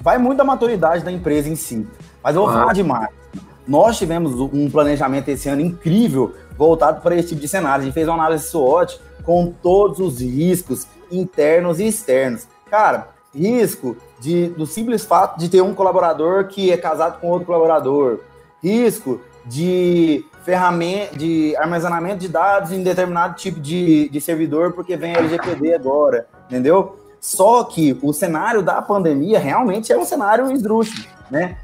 vai 0.00 0.18
muito 0.18 0.38
da 0.38 0.44
maturidade 0.44 1.04
da 1.04 1.12
empresa 1.12 1.48
em 1.48 1.56
si. 1.56 1.86
Mas 2.22 2.36
eu 2.36 2.42
vou 2.42 2.50
ah. 2.50 2.54
falar 2.54 2.72
de 2.72 2.82
marketing. 2.82 3.18
Nós 3.66 3.98
tivemos 3.98 4.40
um 4.40 4.70
planejamento 4.70 5.28
esse 5.28 5.48
ano 5.48 5.60
incrível 5.60 6.34
voltado 6.56 7.00
para 7.02 7.14
esse 7.14 7.28
tipo 7.28 7.40
de 7.40 7.48
cenário. 7.48 7.82
A 7.82 7.84
gente 7.84 7.94
fez 7.94 8.08
uma 8.08 8.14
análise 8.14 8.48
SWOT 8.48 8.98
com 9.22 9.52
todos 9.62 10.00
os 10.00 10.20
riscos 10.20 10.86
internos 11.10 11.78
e 11.78 11.86
externos. 11.86 12.48
Cara, 12.70 13.08
risco 13.34 13.96
de, 14.20 14.48
do 14.48 14.66
simples 14.66 15.04
fato 15.04 15.38
de 15.38 15.48
ter 15.48 15.62
um 15.62 15.74
colaborador 15.74 16.46
que 16.46 16.72
é 16.72 16.76
casado 16.76 17.20
com 17.20 17.28
outro 17.28 17.46
colaborador. 17.46 18.20
Risco 18.62 19.20
de 19.44 20.24
ferramenta 20.44 21.16
de 21.16 21.54
armazenamento 21.56 22.18
de 22.18 22.28
dados 22.28 22.72
em 22.72 22.82
determinado 22.82 23.34
tipo 23.34 23.60
de, 23.60 24.08
de 24.08 24.20
servidor, 24.20 24.72
porque 24.72 24.96
vem 24.96 25.14
LGPD 25.14 25.74
agora, 25.74 26.26
entendeu? 26.46 26.96
Só 27.28 27.62
que 27.62 27.94
o 28.02 28.10
cenário 28.10 28.62
da 28.62 28.80
pandemia 28.80 29.38
realmente 29.38 29.92
é 29.92 29.98
um 29.98 30.04
cenário 30.06 30.50
esdrúxulo, 30.50 31.06
né? 31.30 31.58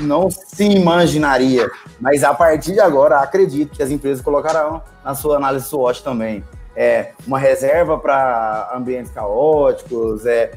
não 0.00 0.28
se 0.28 0.64
imaginaria. 0.64 1.70
Mas 2.00 2.24
a 2.24 2.34
partir 2.34 2.72
de 2.72 2.80
agora, 2.80 3.20
acredito 3.20 3.76
que 3.76 3.82
as 3.82 3.92
empresas 3.92 4.20
colocarão 4.20 4.82
na 5.04 5.14
sua 5.14 5.36
análise 5.36 5.66
SWOT 5.66 6.02
também. 6.02 6.42
É, 6.74 7.12
uma 7.24 7.38
reserva 7.38 7.96
para 7.96 8.72
ambientes 8.74 9.12
caóticos, 9.12 10.26
é, 10.26 10.50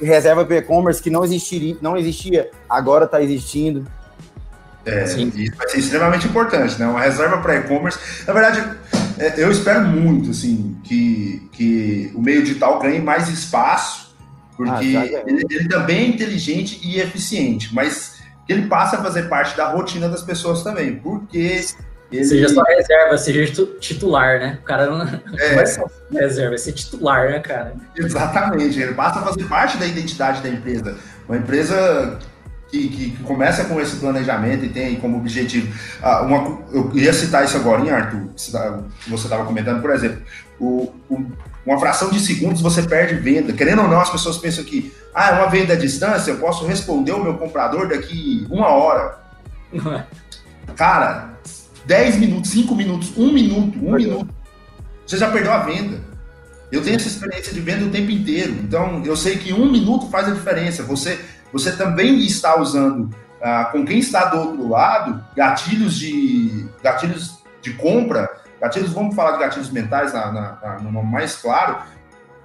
reserva 0.00 0.44
para 0.44 0.58
e-commerce 0.58 1.02
que 1.02 1.10
não, 1.10 1.24
existiria, 1.24 1.76
não 1.82 1.96
existia, 1.96 2.52
agora 2.68 3.06
está 3.06 3.20
existindo. 3.20 3.84
É, 4.86 5.06
Sim. 5.06 5.32
isso 5.34 5.56
vai 5.56 5.68
ser 5.68 5.78
extremamente 5.78 6.28
importante, 6.28 6.78
né? 6.78 6.86
Uma 6.86 7.00
reserva 7.00 7.38
para 7.38 7.56
e-commerce. 7.56 7.98
Na 8.28 8.32
verdade, 8.32 8.78
é, 9.18 9.42
eu 9.42 9.50
espero 9.50 9.82
muito 9.82 10.30
assim, 10.30 10.76
que, 10.84 11.48
que 11.52 12.12
o 12.14 12.20
meio 12.20 12.42
digital 12.42 12.78
ganhe 12.78 13.00
mais 13.00 13.28
espaço, 13.28 14.03
porque 14.56 14.96
ah, 14.96 15.22
ele, 15.26 15.44
ele 15.50 15.68
também 15.68 15.98
é 15.98 16.06
inteligente 16.08 16.80
e 16.82 17.00
eficiente, 17.00 17.74
mas 17.74 18.22
ele 18.48 18.66
passa 18.66 18.96
a 18.96 19.02
fazer 19.02 19.28
parte 19.28 19.56
da 19.56 19.68
rotina 19.68 20.08
das 20.08 20.22
pessoas 20.22 20.62
também, 20.62 20.96
porque 20.96 21.64
ele... 22.12 22.24
Seja 22.24 22.48
só 22.48 22.62
reserva, 22.62 23.18
seja 23.18 23.66
titular, 23.80 24.38
né? 24.38 24.58
O 24.62 24.64
cara 24.64 24.86
não, 24.86 25.02
é. 25.38 25.54
vai 25.54 25.66
só 25.66 25.84
reserva, 26.12 26.50
vai 26.50 26.58
ser 26.58 26.72
titular, 26.72 27.30
né, 27.30 27.40
cara? 27.40 27.74
Exatamente, 27.96 28.78
ele 28.78 28.94
passa 28.94 29.20
a 29.20 29.22
fazer 29.22 29.44
parte 29.44 29.76
da 29.78 29.86
identidade 29.86 30.42
da 30.42 30.48
empresa. 30.48 30.96
Uma 31.28 31.38
empresa 31.38 32.18
que, 32.70 32.88
que, 32.88 33.10
que 33.10 33.22
começa 33.22 33.64
com 33.64 33.80
esse 33.80 33.96
planejamento 33.96 34.64
e 34.64 34.68
tem 34.68 34.96
como 34.96 35.16
objetivo. 35.16 35.72
Ah, 36.02 36.22
uma, 36.22 36.62
eu 36.72 36.90
ia 36.94 37.12
citar 37.12 37.44
isso 37.44 37.56
agora, 37.56 37.80
hein, 37.80 37.90
Arthur? 37.90 38.28
Que 38.34 39.10
você 39.10 39.24
estava 39.24 39.44
comentando, 39.44 39.80
por 39.80 39.90
exemplo, 39.90 40.22
o, 40.60 40.92
o, 41.08 41.24
uma 41.66 41.78
fração 41.78 42.10
de 42.10 42.20
segundos 42.20 42.60
você 42.60 42.82
perde 42.82 43.14
venda. 43.14 43.52
Querendo 43.52 43.82
ou 43.82 43.88
não, 43.88 44.00
as 44.00 44.10
pessoas 44.10 44.36
pensam 44.36 44.64
que 44.64 44.92
ah, 45.14 45.30
é 45.30 45.32
uma 45.32 45.46
venda 45.46 45.72
à 45.72 45.76
distância, 45.76 46.30
eu 46.30 46.38
posso 46.38 46.66
responder 46.66 47.12
o 47.12 47.22
meu 47.22 47.38
comprador 47.38 47.88
daqui 47.88 48.46
uma 48.50 48.68
hora. 48.68 49.18
Cara, 50.76 51.38
10 51.86 52.16
minutos, 52.16 52.50
5 52.50 52.74
minutos, 52.74 53.12
1 53.16 53.32
minuto, 53.32 53.78
1 53.78 53.92
minuto, 53.92 54.34
você 55.06 55.16
já 55.16 55.30
perdeu 55.30 55.52
a 55.52 55.58
venda. 55.58 56.00
Eu 56.72 56.82
tenho 56.82 56.96
essa 56.96 57.08
experiência 57.08 57.52
de 57.52 57.60
venda 57.60 57.84
o 57.84 57.90
tempo 57.90 58.10
inteiro, 58.10 58.52
então 58.52 59.02
eu 59.04 59.16
sei 59.16 59.36
que 59.36 59.52
um 59.52 59.70
minuto 59.70 60.08
faz 60.08 60.28
a 60.28 60.32
diferença. 60.32 60.82
Você, 60.82 61.20
você 61.52 61.72
também 61.72 62.18
está 62.18 62.60
usando 62.60 63.14
ah, 63.40 63.66
com 63.66 63.84
quem 63.84 63.98
está 63.98 64.24
do 64.26 64.38
outro 64.38 64.68
lado 64.68 65.22
gatilhos 65.36 65.96
de 65.96 66.66
gatilhos 66.82 67.38
de 67.60 67.74
compra, 67.74 68.28
gatilhos, 68.64 68.92
vamos 68.92 69.14
falar 69.14 69.32
de 69.32 69.38
gatilhos 69.38 69.70
mentais 69.70 70.12
na, 70.12 70.32
na, 70.32 70.58
na, 70.62 70.78
no 70.80 71.02
mais 71.02 71.36
claro, 71.36 71.78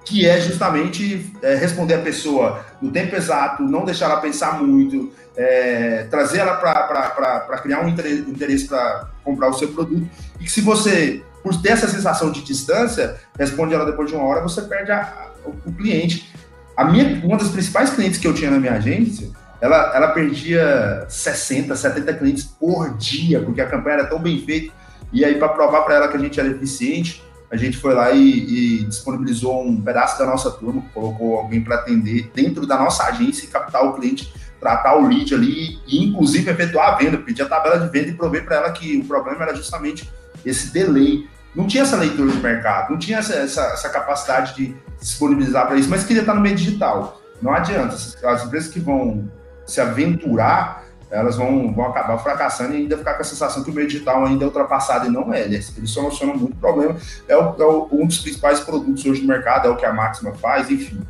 que 0.04 0.26
é 0.26 0.40
justamente 0.40 1.32
é, 1.42 1.54
responder 1.54 1.94
a 1.94 1.98
pessoa 1.98 2.64
no 2.80 2.90
tempo 2.90 3.14
exato, 3.16 3.62
não 3.62 3.84
deixar 3.84 4.06
ela 4.06 4.20
pensar 4.20 4.60
muito, 4.62 5.12
é, 5.36 6.06
trazer 6.10 6.38
ela 6.38 6.56
para 6.56 7.58
criar 7.62 7.80
um 7.80 7.88
interesse 7.88 8.66
para 8.66 9.08
comprar 9.24 9.48
o 9.48 9.54
seu 9.54 9.68
produto. 9.68 10.08
E 10.38 10.44
que 10.44 10.50
se 10.50 10.60
você, 10.60 11.22
por 11.42 11.60
ter 11.60 11.72
essa 11.72 11.88
sensação 11.88 12.30
de 12.30 12.42
distância, 12.42 13.16
responde 13.38 13.74
ela 13.74 13.84
depois 13.84 14.10
de 14.10 14.16
uma 14.16 14.24
hora, 14.24 14.42
você 14.42 14.62
perde 14.62 14.90
a, 14.90 15.00
a, 15.00 15.48
o 15.48 15.72
cliente. 15.72 16.30
A 16.76 16.84
minha, 16.84 17.24
uma 17.24 17.36
das 17.36 17.48
principais 17.48 17.90
clientes 17.90 18.18
que 18.18 18.26
eu 18.26 18.34
tinha 18.34 18.50
na 18.50 18.58
minha 18.58 18.72
agência, 18.72 19.28
ela, 19.60 19.94
ela 19.94 20.08
perdia 20.08 21.04
60, 21.08 21.76
70 21.76 22.14
clientes 22.14 22.44
por 22.44 22.96
dia, 22.96 23.40
porque 23.42 23.60
a 23.60 23.66
campanha 23.66 23.98
era 23.98 24.06
tão 24.06 24.18
bem 24.18 24.40
feita. 24.44 24.72
E 25.12 25.24
aí, 25.24 25.36
para 25.36 25.48
provar 25.48 25.82
para 25.82 25.94
ela 25.94 26.08
que 26.08 26.16
a 26.16 26.20
gente 26.20 26.38
era 26.38 26.48
eficiente, 26.48 27.22
a 27.50 27.56
gente 27.56 27.76
foi 27.76 27.94
lá 27.94 28.12
e, 28.12 28.80
e, 28.80 28.84
disponibilizou 28.84 29.66
um 29.66 29.80
pedaço 29.80 30.18
da 30.18 30.24
nossa 30.24 30.50
turma, 30.52 30.84
colocou 30.94 31.36
alguém 31.36 31.62
para 31.62 31.76
atender 31.76 32.30
dentro 32.32 32.64
da 32.64 32.78
nossa 32.78 33.04
agência 33.04 33.44
e 33.44 33.48
captar 33.48 33.84
o 33.84 33.94
cliente, 33.94 34.32
tratar 34.60 34.96
o 34.96 35.06
lead 35.08 35.34
ali 35.34 35.80
e, 35.86 36.04
inclusive, 36.04 36.48
efetuar 36.48 36.90
a 36.90 36.96
venda, 36.96 37.18
pedir 37.18 37.42
a 37.42 37.48
tabela 37.48 37.80
de 37.80 37.88
venda 37.90 38.10
e 38.10 38.14
prover 38.14 38.44
para 38.44 38.56
ela 38.56 38.70
que 38.70 38.98
o 38.98 39.04
problema 39.04 39.42
era 39.42 39.54
justamente 39.54 40.08
esse 40.46 40.72
delay. 40.72 41.28
Não 41.52 41.66
tinha 41.66 41.82
essa 41.82 41.96
leitura 41.96 42.30
de 42.30 42.38
mercado, 42.38 42.92
não 42.92 42.98
tinha 42.98 43.18
essa, 43.18 43.34
essa, 43.34 43.62
essa 43.62 43.88
capacidade 43.88 44.54
de 44.54 44.76
disponibilizar 45.00 45.66
para 45.66 45.76
isso, 45.76 45.90
mas 45.90 46.04
queria 46.04 46.20
estar 46.20 46.34
no 46.34 46.40
meio 46.40 46.54
digital. 46.54 47.20
Não 47.42 47.52
adianta. 47.52 47.96
As 47.96 48.44
empresas 48.44 48.72
que 48.72 48.78
vão 48.78 49.28
se 49.66 49.80
aventurar 49.80 50.84
elas 51.10 51.36
vão, 51.36 51.72
vão 51.74 51.86
acabar 51.86 52.16
fracassando 52.18 52.74
e 52.74 52.78
ainda 52.78 52.96
ficar 52.96 53.14
com 53.14 53.22
a 53.22 53.24
sensação 53.24 53.64
que 53.64 53.70
o 53.70 53.74
meio 53.74 53.88
digital 53.88 54.24
ainda 54.24 54.44
é 54.44 54.46
ultrapassado 54.46 55.06
e 55.06 55.10
não 55.10 55.34
é. 55.34 55.42
Ele, 55.42 55.56
ele 55.56 55.86
soluciona 55.86 56.34
muito 56.34 56.56
problema. 56.56 56.96
É, 57.26 57.36
o, 57.36 57.54
é 57.58 57.64
o, 57.64 57.88
um 57.90 58.06
dos 58.06 58.18
principais 58.18 58.60
produtos 58.60 59.04
hoje 59.04 59.22
no 59.22 59.28
mercado, 59.28 59.66
é 59.66 59.70
o 59.70 59.76
que 59.76 59.84
a 59.84 59.92
Máxima 59.92 60.32
faz, 60.34 60.70
enfim. 60.70 61.00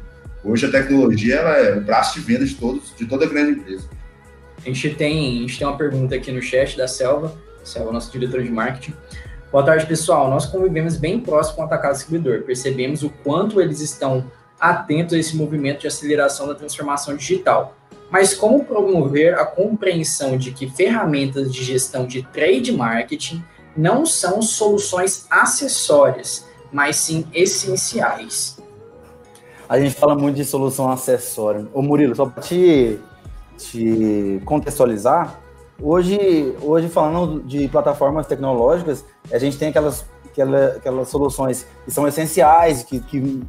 Hoje 0.43 0.65
a 0.67 0.71
tecnologia 0.71 1.37
ela 1.37 1.57
é 1.59 1.77
o 1.77 1.81
braço 1.83 2.19
de 2.19 2.25
venda 2.25 2.47
de, 2.47 2.55
todos, 2.55 2.95
de 2.97 3.05
toda 3.05 3.27
grande 3.27 3.61
empresa. 3.61 3.87
A 4.59 4.63
gente, 4.63 4.91
tem, 4.95 5.39
a 5.39 5.41
gente 5.43 5.59
tem 5.59 5.67
uma 5.67 5.77
pergunta 5.77 6.15
aqui 6.15 6.33
no 6.33 6.41
chat 6.41 6.77
da 6.79 6.89
Selva, 6.89 7.35
Selva, 7.63 7.93
nosso 7.93 8.11
diretor 8.11 8.43
de 8.43 8.51
marketing. 8.51 8.95
Boa 9.53 9.65
tarde, 9.65 9.85
pessoal. 9.85 10.31
Nós 10.31 10.47
convivemos 10.47 10.97
bem 10.97 11.21
próximo 11.21 11.57
com 11.57 11.63
o 11.63 11.65
atacado 11.67 11.93
distribuidor. 11.93 12.43
Percebemos 12.43 13.03
o 13.03 13.11
quanto 13.11 13.61
eles 13.61 13.81
estão 13.81 14.31
atentos 14.59 15.13
a 15.13 15.19
esse 15.19 15.37
movimento 15.37 15.81
de 15.81 15.87
aceleração 15.87 16.47
da 16.47 16.55
transformação 16.55 17.17
digital 17.17 17.77
mas 18.11 18.35
como 18.35 18.65
promover 18.65 19.35
a 19.35 19.45
compreensão 19.45 20.37
de 20.37 20.51
que 20.51 20.69
ferramentas 20.69 21.53
de 21.53 21.63
gestão 21.63 22.07
de 22.07 22.23
trade 22.23 22.73
marketing 22.73 23.43
não 23.77 24.05
são 24.05 24.43
soluções 24.43 25.27
acessórias, 25.31 26.47
mas 26.73 26.97
sim 26.97 27.25
essenciais. 27.33 28.59
A 29.69 29.79
gente 29.79 29.95
fala 29.95 30.17
muito 30.17 30.37
de 30.37 30.45
solução 30.45 30.91
acessória. 30.91 31.67
Ô 31.73 31.81
Murilo, 31.81 32.15
só 32.17 32.27
para 32.27 32.43
te, 32.43 32.99
te 33.57 34.43
contextualizar, 34.45 35.41
hoje, 35.81 36.57
hoje 36.61 36.89
falando 36.89 37.41
de 37.43 37.69
plataformas 37.69 38.27
tecnológicas, 38.27 39.05
a 39.31 39.39
gente 39.39 39.57
tem 39.57 39.69
aquelas 39.69 40.05
aquela, 40.33 40.67
aquelas 40.69 41.09
soluções 41.09 41.67
que 41.85 41.91
são 41.91 42.07
essenciais, 42.07 42.83
que, 42.83 43.01
que 43.01 43.43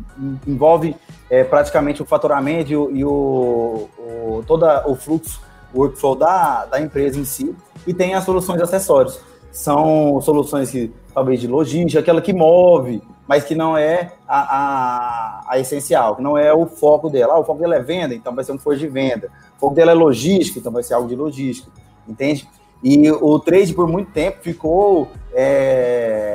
envolve 0.45 0.95
é, 1.29 1.43
praticamente 1.43 2.01
o 2.01 2.05
faturamento 2.05 2.71
e, 2.71 2.75
o, 2.75 2.91
e 2.91 3.05
o, 3.05 3.89
o, 3.97 4.43
todo 4.45 4.65
o 4.85 4.95
fluxo, 4.95 5.41
o 5.73 5.79
workflow 5.79 6.15
da, 6.15 6.65
da 6.65 6.81
empresa 6.81 7.19
em 7.19 7.25
si, 7.25 7.55
e 7.87 7.93
tem 7.93 8.13
as 8.13 8.23
soluções 8.23 8.61
acessórios. 8.61 9.19
São 9.51 10.19
soluções 10.21 10.71
que, 10.71 10.91
talvez 11.13 11.39
de 11.39 11.47
logística, 11.47 11.99
aquela 11.99 12.21
que 12.21 12.33
move, 12.33 13.01
mas 13.27 13.43
que 13.43 13.55
não 13.55 13.77
é 13.77 14.13
a, 14.27 14.57
a, 14.57 15.41
a, 15.47 15.59
essencial, 15.59 16.15
que 16.15 16.21
não 16.21 16.37
é 16.37 16.53
o 16.53 16.65
foco 16.65 17.09
dela. 17.09 17.33
Ah, 17.33 17.39
o 17.39 17.43
foco 17.43 17.59
dela 17.59 17.75
é 17.75 17.81
venda, 17.81 18.13
então 18.13 18.35
vai 18.35 18.43
ser 18.43 18.51
um 18.51 18.57
força 18.57 18.79
de 18.79 18.87
venda. 18.87 19.29
O 19.57 19.59
foco 19.59 19.75
dela 19.75 19.91
é 19.91 19.93
logística, 19.93 20.59
então 20.59 20.71
vai 20.71 20.83
ser 20.83 20.95
algo 20.95 21.07
de 21.07 21.15
logística, 21.15 21.71
entende? 22.07 22.47
E 22.83 23.11
o 23.11 23.39
trade, 23.39 23.73
por 23.73 23.87
muito 23.87 24.11
tempo, 24.11 24.39
ficou 24.41 25.09
é, 25.33 26.30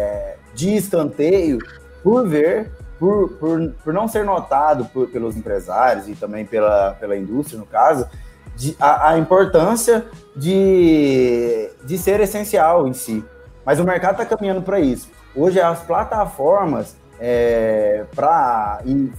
de 0.57 0.75
escanteio 0.75 1.59
por 2.03 2.27
ver, 2.27 2.73
por, 2.99 3.29
por, 3.35 3.71
por 3.85 3.93
não 3.93 4.09
ser 4.09 4.25
notado 4.25 4.87
por, 4.87 5.09
pelos 5.09 5.37
empresários 5.37 6.09
e 6.09 6.15
também 6.15 6.47
pela, 6.47 6.97
pela 6.99 7.17
indústria, 7.17 7.61
no 7.61 7.67
caso, 7.67 8.09
de, 8.57 8.75
a, 8.81 9.11
a 9.11 9.19
importância 9.19 10.07
de, 10.35 11.69
de 11.85 11.99
ser 11.99 12.21
essencial 12.21 12.89
em 12.89 12.95
si. 12.95 13.23
Mas 13.65 13.79
o 13.79 13.85
mercado 13.85 14.23
está 14.23 14.25
caminhando 14.25 14.63
para 14.63 14.81
isso. 14.81 15.11
Hoje, 15.35 15.61
as 15.61 15.81
plataformas, 15.83 16.97
é, 17.21 18.05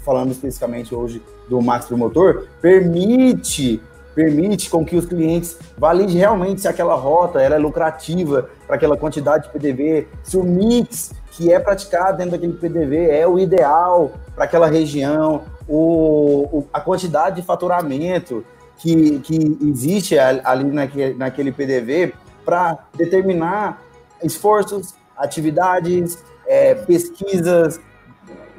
falando 0.04 0.32
especificamente 0.32 0.96
hoje 0.96 1.22
do 1.48 1.62
Max 1.62 1.86
Promotor, 1.86 2.48
permite 2.60 3.82
permite 4.16 4.68
com 4.68 4.84
que 4.84 4.96
os 4.96 5.06
clientes 5.06 5.60
validem 5.78 6.16
realmente 6.16 6.62
se 6.62 6.68
aquela 6.68 6.96
rota 6.96 7.40
ela 7.40 7.54
é 7.54 7.60
lucrativa 7.60 8.50
para 8.68 8.76
aquela 8.76 8.98
quantidade 8.98 9.46
de 9.46 9.50
PDV, 9.50 10.08
se 10.22 10.38
o 10.38 10.44
mix 10.44 11.14
que 11.32 11.54
é 11.54 11.60
praticado 11.60 12.18
dentro 12.18 12.32
daquele 12.32 12.54
PDV 12.54 13.10
é 13.10 13.26
o 13.26 13.40
ideal 13.40 14.12
para 14.36 14.44
aquela 14.44 14.68
região, 14.68 15.44
o, 15.68 16.58
o, 16.58 16.68
a 16.74 16.82
quantidade 16.82 17.38
de 17.38 17.42
faturamento 17.44 18.44
que, 18.78 19.20
que 19.20 19.58
existe 19.62 20.20
ali 20.20 20.66
naquele, 20.66 21.14
naquele 21.14 21.52
PDV 21.52 22.14
para 22.44 22.78
determinar 22.96 23.82
esforços, 24.22 24.96
atividades, 25.16 26.24
é, 26.46 26.76
pesquisas. 26.76 27.80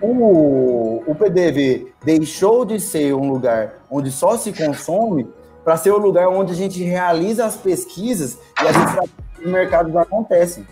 O, 0.00 1.02
o 1.06 1.14
PDV 1.14 1.92
deixou 2.04 2.64
de 2.64 2.78
ser 2.78 3.14
um 3.14 3.28
lugar 3.28 3.74
onde 3.90 4.10
só 4.10 4.36
se 4.36 4.52
consome 4.52 5.28
para 5.64 5.76
ser 5.76 5.90
o 5.90 5.98
lugar 5.98 6.28
onde 6.28 6.52
a 6.52 6.56
gente 6.56 6.82
realiza 6.82 7.44
as 7.44 7.56
pesquisas 7.56 8.38
e 8.62 8.66
as 8.66 8.76
estratégias 8.76 9.27
do 9.42 9.48
mercado 9.48 9.96
acontecem. 9.98 10.66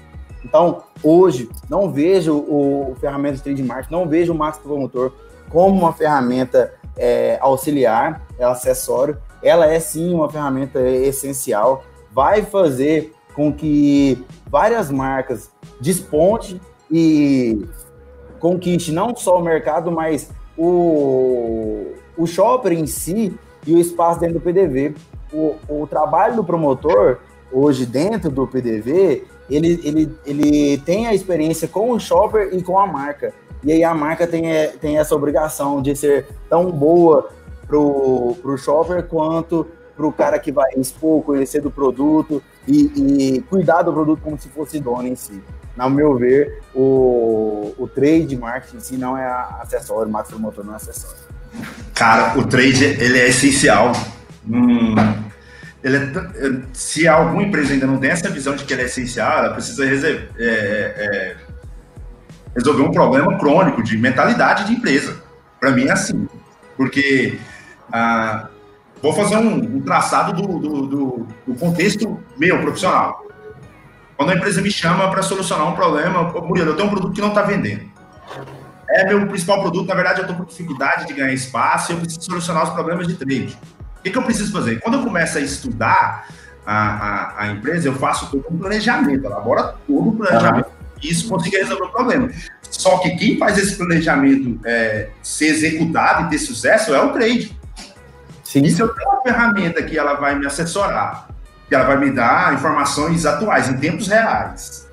Então, 0.45 0.83
hoje, 1.03 1.51
não 1.69 1.91
vejo 1.91 2.37
o 2.37 2.97
ferramenta 3.01 3.37
de 3.37 3.43
trade 3.43 3.63
marketing, 3.63 3.93
não 3.93 4.09
vejo 4.09 4.33
o 4.33 4.37
Max 4.37 4.59
Promotor 4.59 5.13
como 5.49 5.77
uma 5.77 5.93
ferramenta 5.93 6.73
é, 6.97 7.39
auxiliar, 7.41 8.23
é 8.39 8.45
acessório. 8.45 9.19
Ela 9.43 9.67
é 9.67 9.79
sim 9.81 10.15
uma 10.15 10.31
ferramenta 10.31 10.81
essencial, 10.81 11.85
vai 12.13 12.43
fazer 12.43 13.13
com 13.35 13.53
que 13.53 14.25
várias 14.49 14.91
marcas 14.91 15.51
desponte 15.81 16.61
e 16.91 17.67
conquiste 18.39 18.93
não 18.93 19.15
só 19.15 19.39
o 19.39 19.43
mercado, 19.43 19.91
mas 19.91 20.31
o, 20.57 21.93
o 22.17 22.27
shopper 22.27 22.73
em 22.73 22.87
si 22.87 23.39
e 23.67 23.75
o 23.75 23.79
espaço 23.79 24.21
dentro 24.21 24.39
do 24.39 24.41
PDV. 24.41 24.95
O, 25.33 25.57
o 25.69 25.87
trabalho 25.87 26.37
do 26.37 26.45
promotor, 26.45 27.19
hoje 27.51 27.87
dentro 27.87 28.31
do 28.31 28.47
PDV, 28.47 29.25
ele, 29.49 29.81
ele, 29.85 30.19
ele 30.25 30.79
tem 30.79 31.07
a 31.07 31.15
experiência 31.15 31.69
com 31.69 31.91
o 31.91 32.01
shopper 32.01 32.51
e 32.53 32.63
com 32.63 32.79
a 32.79 32.87
marca. 32.87 33.33
E 33.63 33.73
aí 33.73 33.83
a 33.83 33.95
marca 33.95 34.27
tem, 34.27 34.51
é, 34.51 34.69
tem 34.69 34.99
essa 34.99 35.15
obrigação 35.15 35.81
de 35.81 35.95
ser 35.97 36.27
tão 36.49 36.71
boa 36.71 37.31
pro, 37.67 38.37
pro 38.43 38.59
shopper 38.59 39.05
quanto 39.05 39.67
pro 39.97 40.13
cara 40.13 40.39
que 40.39 40.53
vai 40.53 40.71
expor, 40.77 41.23
conhecer 41.23 41.61
do 41.63 41.71
produto 41.71 42.43
e, 42.69 43.37
e 43.37 43.43
cuidar 43.43 43.83
do 43.83 43.93
produto 43.93 44.21
como 44.23 44.39
se 44.39 44.49
fosse 44.51 44.79
dono 44.79 45.09
em 45.09 45.17
si. 45.17 45.43
No 45.77 45.91
meu 45.91 46.17
ver, 46.17 46.63
o, 46.75 47.75
o 47.79 47.89
trade 47.89 48.37
marketing 48.37 48.77
em 48.77 48.81
si 48.81 48.97
não 48.97 49.17
é 49.17 49.27
acessório, 49.61 50.09
o 50.09 50.13
marketing 50.13 50.37
promotor 50.37 50.65
não 50.65 50.75
é 50.75 50.77
acessório. 50.77 51.17
Cara, 51.95 52.39
o 52.39 52.47
trade 52.47 52.85
ele 52.85 53.19
é 53.19 53.29
essencial. 53.29 53.93
Hum, 54.49 54.95
é, 55.95 56.63
se 56.73 57.07
alguma 57.07 57.43
empresa 57.43 57.73
ainda 57.73 57.87
não 57.87 57.99
tem 57.99 58.11
essa 58.11 58.29
visão 58.31 58.57
de 58.57 58.65
que 58.65 58.73
ele 58.73 58.83
é 58.83 58.87
essencial, 58.87 59.39
ela 59.39 59.53
precisa 59.53 59.85
é, 59.87 60.29
é, 60.39 61.37
resolver 62.57 62.83
um 62.83 62.91
problema 62.91 63.39
crônico 63.39 63.83
de 63.83 63.97
mentalidade 63.97 64.65
de 64.65 64.73
empresa. 64.73 65.23
Para 65.61 65.71
mim 65.71 65.87
é 65.87 65.93
assim, 65.93 66.29
porque 66.77 67.39
ah, 67.93 68.49
vou 69.03 69.13
fazer 69.13 69.37
um, 69.37 69.77
um 69.77 69.81
traçado 69.81 70.33
do, 70.33 70.59
do, 70.59 70.87
do, 70.87 71.27
do, 71.47 71.55
contexto 71.55 72.21
meu 72.37 72.61
profissional. 72.61 73.25
Quando 74.17 74.31
a 74.31 74.35
empresa 74.35 74.63
me 74.63 74.71
chama 74.71 75.11
para 75.11 75.23
solucionar 75.23 75.69
um 75.69 75.75
problema, 75.75 76.25
Murilo, 76.41 76.71
eu 76.71 76.77
tenho 76.77 76.89
um 76.89 76.91
produto 76.91 77.13
que 77.13 77.21
não 77.21 77.29
está 77.29 77.43
vendendo 77.43 77.97
é 78.89 79.05
meu 79.05 79.27
principal 79.27 79.61
produto. 79.61 79.87
Na 79.87 79.95
verdade, 79.95 80.21
eu 80.21 80.23
estou 80.23 80.37
com 80.37 80.45
dificuldade 80.45 81.07
de 81.07 81.13
ganhar 81.13 81.33
espaço 81.33 81.93
e 81.93 81.95
eu 81.95 82.01
preciso 82.01 82.23
solucionar 82.23 82.65
os 82.65 82.71
problemas 82.71 83.07
de 83.07 83.15
trade. 83.15 83.59
O 84.07 84.09
que, 84.09 84.13
que 84.13 84.19
eu 84.19 84.23
preciso 84.23 84.53
fazer? 84.53 84.79
Quando 84.79 84.99
eu 84.99 85.03
começo 85.03 85.37
a 85.37 85.41
estudar 85.41 86.29
a, 86.65 86.75
a, 86.75 87.43
a 87.43 87.47
empresa, 87.49 87.89
eu 87.89 87.95
faço 87.97 88.31
todo 88.31 88.47
um 88.49 88.57
planejamento, 88.57 89.27
elabora 89.27 89.75
todo 89.85 90.11
o 90.11 90.17
planejamento 90.17 90.69
e 91.03 91.11
isso 91.11 91.29
consiga 91.29 91.59
resolver 91.59 91.87
o 91.87 91.89
problema. 91.89 92.31
Só 92.71 92.99
que 92.99 93.17
quem 93.17 93.37
faz 93.37 93.59
esse 93.59 93.75
planejamento 93.75 94.61
é, 94.65 95.09
ser 95.25 95.47
executado 95.47 96.27
e 96.27 96.31
ter 96.31 96.39
sucesso 96.39 96.95
é 96.95 97.03
o 97.03 97.13
trade. 97.13 97.59
Sim. 98.45 98.63
E 98.63 98.71
se 98.71 98.81
eu 98.81 98.89
tenho 98.95 99.09
uma 99.09 99.23
ferramenta 99.23 99.83
que 99.83 99.99
ela 99.99 100.15
vai 100.15 100.37
me 100.39 100.47
assessorar, 100.47 101.27
que 101.69 101.75
ela 101.75 101.85
vai 101.85 101.97
me 101.97 102.13
dar 102.13 102.55
informações 102.55 103.27
atuais, 103.27 103.69
em 103.69 103.77
tempos 103.77 104.07
reais, 104.07 104.87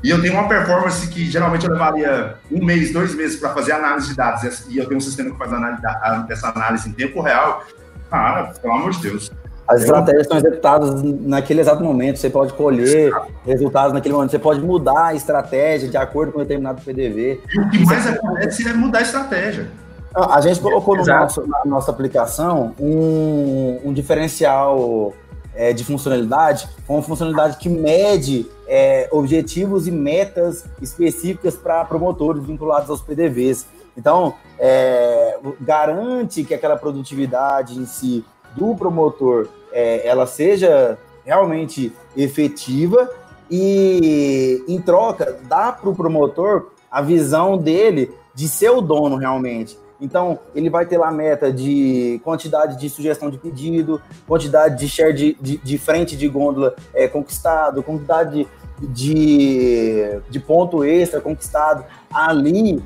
e 0.00 0.10
eu 0.10 0.22
tenho 0.22 0.34
uma 0.34 0.46
performance 0.46 1.08
que 1.08 1.28
geralmente 1.28 1.66
eu 1.66 1.72
levaria 1.72 2.36
um 2.52 2.64
mês, 2.64 2.92
dois 2.92 3.16
meses 3.16 3.40
para 3.40 3.52
fazer 3.52 3.72
análise 3.72 4.10
de 4.10 4.14
dados, 4.14 4.64
e 4.68 4.78
eu 4.78 4.86
tenho 4.86 4.98
um 4.98 5.00
sistema 5.00 5.28
que 5.28 5.36
faz 5.36 5.52
análise, 5.52 5.82
essa 6.30 6.50
análise 6.50 6.88
em 6.88 6.92
tempo 6.92 7.20
real, 7.20 7.66
cara, 8.10 8.52
pelo 8.60 8.74
amor 8.74 8.90
de 8.92 9.02
Deus. 9.02 9.30
As 9.68 9.82
estratégias 9.82 10.26
são 10.26 10.38
executadas 10.38 11.02
naquele 11.02 11.60
exato 11.60 11.84
momento, 11.84 12.18
você 12.18 12.30
pode 12.30 12.54
colher 12.54 13.12
resultados 13.44 13.92
naquele 13.92 14.14
momento, 14.14 14.30
você 14.30 14.38
pode 14.38 14.60
mudar 14.60 15.08
a 15.08 15.14
estratégia 15.14 15.90
de 15.90 15.96
acordo 15.96 16.32
com 16.32 16.38
determinado 16.38 16.80
PDV. 16.80 17.42
E 17.54 17.60
o 17.60 17.68
que 17.68 17.84
mais 17.84 18.06
acontece 18.06 18.66
é 18.66 18.72
mudar 18.72 19.00
a 19.00 19.02
estratégia. 19.02 19.70
A 20.14 20.40
gente 20.40 20.58
colocou 20.58 20.96
no 20.96 21.04
nosso, 21.04 21.46
na 21.46 21.64
nossa 21.66 21.90
aplicação 21.90 22.74
um, 22.80 23.78
um 23.84 23.92
diferencial 23.92 25.12
é, 25.54 25.74
de 25.74 25.84
funcionalidade, 25.84 26.66
com 26.86 26.94
uma 26.94 27.02
funcionalidade 27.02 27.58
que 27.58 27.68
mede 27.68 28.46
é, 28.66 29.06
objetivos 29.10 29.86
e 29.86 29.90
metas 29.90 30.64
específicas 30.80 31.56
para 31.56 31.84
promotores 31.84 32.42
vinculados 32.42 32.88
aos 32.88 33.02
PDVs. 33.02 33.66
Então, 33.96 34.34
é, 34.58 35.38
garante 35.60 36.44
que 36.44 36.54
aquela 36.54 36.76
produtividade 36.76 37.78
em 37.78 37.86
si 37.86 38.24
do 38.56 38.74
promotor 38.74 39.48
é, 39.72 40.06
ela 40.06 40.26
seja 40.26 40.98
realmente 41.24 41.92
efetiva 42.16 43.08
e, 43.50 44.64
em 44.66 44.80
troca, 44.80 45.38
dá 45.48 45.72
para 45.72 45.88
o 45.88 45.94
promotor 45.94 46.70
a 46.90 47.00
visão 47.02 47.56
dele 47.56 48.10
de 48.34 48.48
ser 48.48 48.70
o 48.70 48.80
dono 48.80 49.16
realmente. 49.16 49.78
Então, 50.00 50.38
ele 50.54 50.70
vai 50.70 50.86
ter 50.86 50.96
lá 50.96 51.08
a 51.08 51.12
meta 51.12 51.52
de 51.52 52.20
quantidade 52.22 52.78
de 52.78 52.88
sugestão 52.88 53.30
de 53.30 53.36
pedido, 53.36 54.00
quantidade 54.26 54.78
de 54.78 54.88
share 54.88 55.12
de, 55.12 55.36
de, 55.40 55.56
de 55.56 55.78
frente 55.78 56.16
de 56.16 56.28
gôndola 56.28 56.74
é, 56.94 57.08
conquistado, 57.08 57.82
quantidade 57.82 58.46
de, 58.78 60.20
de 60.30 60.38
ponto 60.38 60.84
extra 60.84 61.20
conquistado. 61.20 61.84
Ali, 62.12 62.80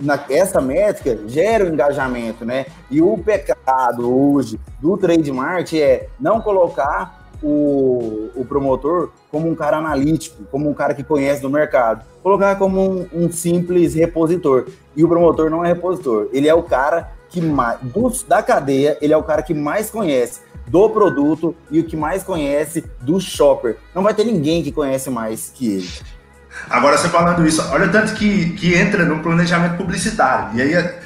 na, 0.00 0.22
essa 0.28 0.60
métrica 0.60 1.18
gera 1.26 1.64
o 1.64 1.68
engajamento, 1.68 2.44
né? 2.44 2.66
E 2.90 3.00
o 3.00 3.16
pecado 3.18 4.10
hoje 4.10 4.58
do 4.80 4.96
trademark 4.96 5.72
é 5.74 6.08
não 6.18 6.40
colocar 6.40 7.24
o, 7.42 8.30
o 8.34 8.44
promotor 8.44 9.10
como 9.30 9.48
um 9.48 9.54
cara 9.54 9.76
analítico, 9.76 10.44
como 10.50 10.68
um 10.68 10.74
cara 10.74 10.94
que 10.94 11.04
conhece 11.04 11.42
do 11.42 11.50
mercado. 11.50 12.04
Colocar 12.22 12.56
como 12.56 12.80
um, 12.80 13.08
um 13.12 13.30
simples 13.30 13.94
repositor. 13.94 14.66
E 14.96 15.04
o 15.04 15.08
promotor 15.08 15.50
não 15.50 15.64
é 15.64 15.68
repositor. 15.68 16.28
Ele 16.32 16.48
é 16.48 16.54
o 16.54 16.62
cara 16.62 17.12
que 17.28 17.40
mais, 17.40 17.78
da 18.26 18.42
cadeia, 18.42 18.96
ele 19.00 19.12
é 19.12 19.16
o 19.16 19.22
cara 19.22 19.42
que 19.42 19.52
mais 19.52 19.90
conhece 19.90 20.40
do 20.66 20.88
produto 20.88 21.54
e 21.70 21.80
o 21.80 21.84
que 21.84 21.96
mais 21.96 22.22
conhece 22.22 22.84
do 23.02 23.20
shopper. 23.20 23.76
Não 23.94 24.02
vai 24.02 24.14
ter 24.14 24.24
ninguém 24.24 24.62
que 24.62 24.72
conhece 24.72 25.10
mais 25.10 25.50
que 25.54 25.74
ele. 25.74 25.88
Agora, 26.68 26.96
você 26.96 27.08
falando 27.08 27.46
isso, 27.46 27.62
olha 27.70 27.86
o 27.86 27.90
tanto 27.90 28.14
que, 28.14 28.50
que 28.50 28.74
entra 28.74 29.04
no 29.04 29.20
planejamento 29.20 29.76
publicitário. 29.76 30.56
E 30.56 30.62
aí, 30.62 30.74
é, 30.74 30.98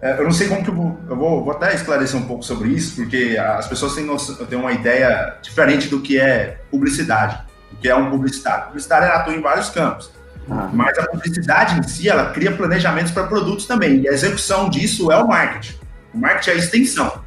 é, 0.00 0.18
eu 0.18 0.24
não 0.24 0.32
sei 0.32 0.48
como 0.48 0.64
que 0.64 0.70
eu 0.70 0.74
vou, 0.74 1.00
eu 1.08 1.16
vou, 1.16 1.44
vou, 1.44 1.52
até 1.52 1.74
esclarecer 1.74 2.18
um 2.18 2.24
pouco 2.24 2.42
sobre 2.42 2.70
isso, 2.70 2.96
porque 2.96 3.36
as 3.38 3.66
pessoas 3.66 3.94
têm, 3.94 4.06
têm 4.48 4.58
uma 4.58 4.72
ideia 4.72 5.36
diferente 5.42 5.88
do 5.88 6.00
que 6.00 6.18
é 6.18 6.58
publicidade, 6.70 7.38
do 7.70 7.76
que 7.76 7.88
é 7.88 7.94
um 7.94 8.10
publicitário. 8.10 8.64
O 8.64 8.66
publicitário 8.68 9.08
atua 9.08 9.34
em 9.34 9.40
vários 9.40 9.70
campos. 9.70 10.10
Ah. 10.50 10.68
Mas 10.72 10.98
a 10.98 11.06
publicidade 11.06 11.78
em 11.78 11.82
si, 11.84 12.08
ela 12.08 12.30
cria 12.32 12.50
planejamentos 12.50 13.12
para 13.12 13.26
produtos 13.26 13.66
também. 13.66 14.00
E 14.00 14.08
a 14.08 14.12
execução 14.12 14.68
disso 14.68 15.12
é 15.12 15.16
o 15.16 15.28
marketing. 15.28 15.78
O 16.12 16.18
marketing 16.18 16.50
é 16.50 16.52
a 16.54 16.56
extensão. 16.56 17.22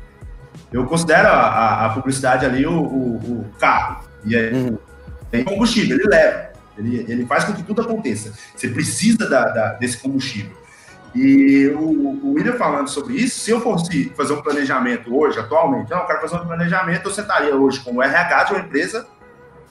Eu 0.71 0.85
considero 0.85 1.29
a, 1.29 1.31
a, 1.31 1.85
a 1.85 1.89
publicidade 1.91 2.45
ali 2.45 2.65
o, 2.65 2.73
o, 2.73 3.15
o 3.15 3.45
carro. 3.57 4.03
E 4.25 4.35
aí, 4.35 4.53
uhum. 4.53 4.77
tem 5.31 5.43
combustível, 5.43 5.97
ele 5.97 6.09
leva. 6.09 6.54
Ele, 6.77 7.05
ele 7.07 7.25
faz 7.25 7.43
com 7.43 7.53
que 7.53 7.63
tudo 7.63 7.81
aconteça. 7.81 8.33
Você 8.55 8.67
precisa 8.67 9.29
da, 9.29 9.45
da, 9.45 9.73
desse 9.73 9.97
combustível. 9.97 10.55
E 11.15 11.67
o, 11.69 12.25
o 12.25 12.33
William 12.33 12.53
falando 12.53 12.89
sobre 12.89 13.13
isso, 13.13 13.39
se 13.39 13.49
eu 13.49 13.61
fosse 13.61 14.11
fazer 14.17 14.33
um 14.33 14.41
planejamento 14.41 15.15
hoje, 15.15 15.39
atualmente, 15.39 15.89
não, 15.89 15.99
eu 15.99 16.05
quero 16.05 16.21
fazer 16.21 16.35
um 16.35 16.45
planejamento, 16.45 17.07
eu 17.07 17.13
sentaria 17.13 17.55
hoje 17.55 17.79
com 17.79 17.95
o 17.95 18.03
RH 18.03 18.43
de 18.43 18.53
uma 18.53 18.59
empresa, 18.59 19.07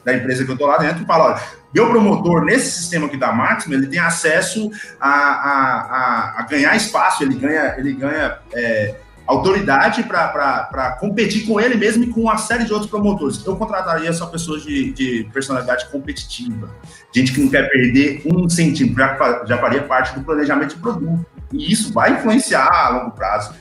da 0.02 0.14
empresa 0.14 0.44
que 0.44 0.50
eu 0.50 0.54
estou 0.54 0.68
lá 0.68 0.78
dentro, 0.78 1.02
e 1.02 1.06
falo, 1.06 1.24
olha, 1.24 1.40
meu 1.74 1.90
promotor, 1.90 2.44
nesse 2.44 2.70
sistema 2.70 3.06
aqui 3.06 3.18
da 3.18 3.32
Máxima, 3.32 3.74
ele 3.74 3.88
tem 3.88 3.98
acesso 3.98 4.70
a, 4.98 5.10
a, 5.10 5.80
a, 5.80 6.40
a 6.40 6.42
ganhar 6.44 6.74
espaço, 6.76 7.22
ele 7.22 7.34
ganha, 7.34 7.74
ele 7.76 7.92
ganha 7.92 8.38
é, 8.54 8.94
autoridade 9.26 10.02
para 10.02 10.96
competir 11.00 11.46
com 11.46 11.58
ele 11.58 11.76
mesmo 11.76 12.04
e 12.04 12.08
com 12.08 12.22
uma 12.22 12.36
série 12.36 12.64
de 12.64 12.72
outros 12.72 12.90
promotores. 12.90 13.44
Eu 13.44 13.56
contrataria 13.56 14.12
só 14.12 14.26
pessoas 14.26 14.62
de, 14.62 14.92
de 14.92 15.28
personalidade 15.32 15.86
competitiva, 15.90 16.70
gente 17.14 17.32
que 17.32 17.40
não 17.40 17.48
quer 17.48 17.68
perder 17.70 18.22
um 18.26 18.48
centímetro, 18.48 18.96
já, 18.96 19.44
já 19.46 19.58
faria 19.58 19.82
parte 19.82 20.14
do 20.14 20.24
planejamento 20.24 20.74
de 20.74 20.80
produto. 20.80 21.24
E 21.52 21.72
isso 21.72 21.92
vai 21.92 22.12
influenciar 22.12 22.68
a 22.68 22.88
longo 22.90 23.12
prazo, 23.12 23.54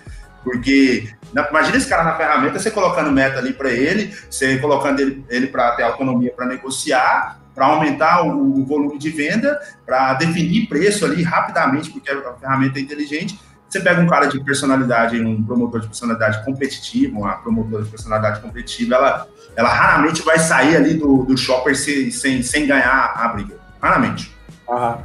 porque 0.43 1.09
na, 1.33 1.47
imagina 1.49 1.77
esse 1.77 1.87
cara 1.87 2.03
na 2.03 2.15
ferramenta, 2.15 2.59
você 2.59 2.69
colocando 2.69 3.11
meta 3.11 3.39
ali 3.39 3.53
para 3.53 3.71
ele, 3.71 4.13
você 4.29 4.57
colocando 4.57 4.99
ele, 4.99 5.23
ele 5.29 5.47
para 5.47 5.71
ter 5.71 5.83
autonomia 5.83 6.31
para 6.35 6.45
negociar, 6.45 7.39
para 7.55 7.67
aumentar 7.67 8.23
o, 8.23 8.59
o 8.61 8.65
volume 8.65 8.97
de 8.97 9.09
venda, 9.09 9.59
para 9.85 10.15
definir 10.15 10.67
preço 10.67 11.05
ali 11.05 11.21
rapidamente, 11.21 11.89
porque 11.89 12.09
a 12.09 12.33
ferramenta 12.33 12.79
é 12.79 12.81
inteligente 12.81 13.39
você 13.73 13.79
pega 13.79 13.99
um 13.99 14.07
cara 14.07 14.27
de 14.27 14.39
personalidade, 14.43 15.19
um 15.19 15.43
promotor 15.43 15.81
de 15.81 15.87
personalidade 15.87 16.45
competitiva, 16.45 17.17
uma 17.17 17.33
promotora 17.37 17.83
de 17.83 17.89
personalidade 17.89 18.39
competitiva, 18.39 18.95
ela, 18.95 19.27
ela 19.55 19.69
raramente 19.69 20.21
vai 20.21 20.37
sair 20.37 20.75
ali 20.75 20.93
do, 20.93 21.23
do 21.23 21.35
shopper 21.35 21.75
sem, 21.75 22.11
sem, 22.11 22.43
sem 22.43 22.67
ganhar 22.67 23.13
a 23.15 23.27
briga. 23.29 23.55
Raramente. 23.81 24.31
Aham. 24.69 24.99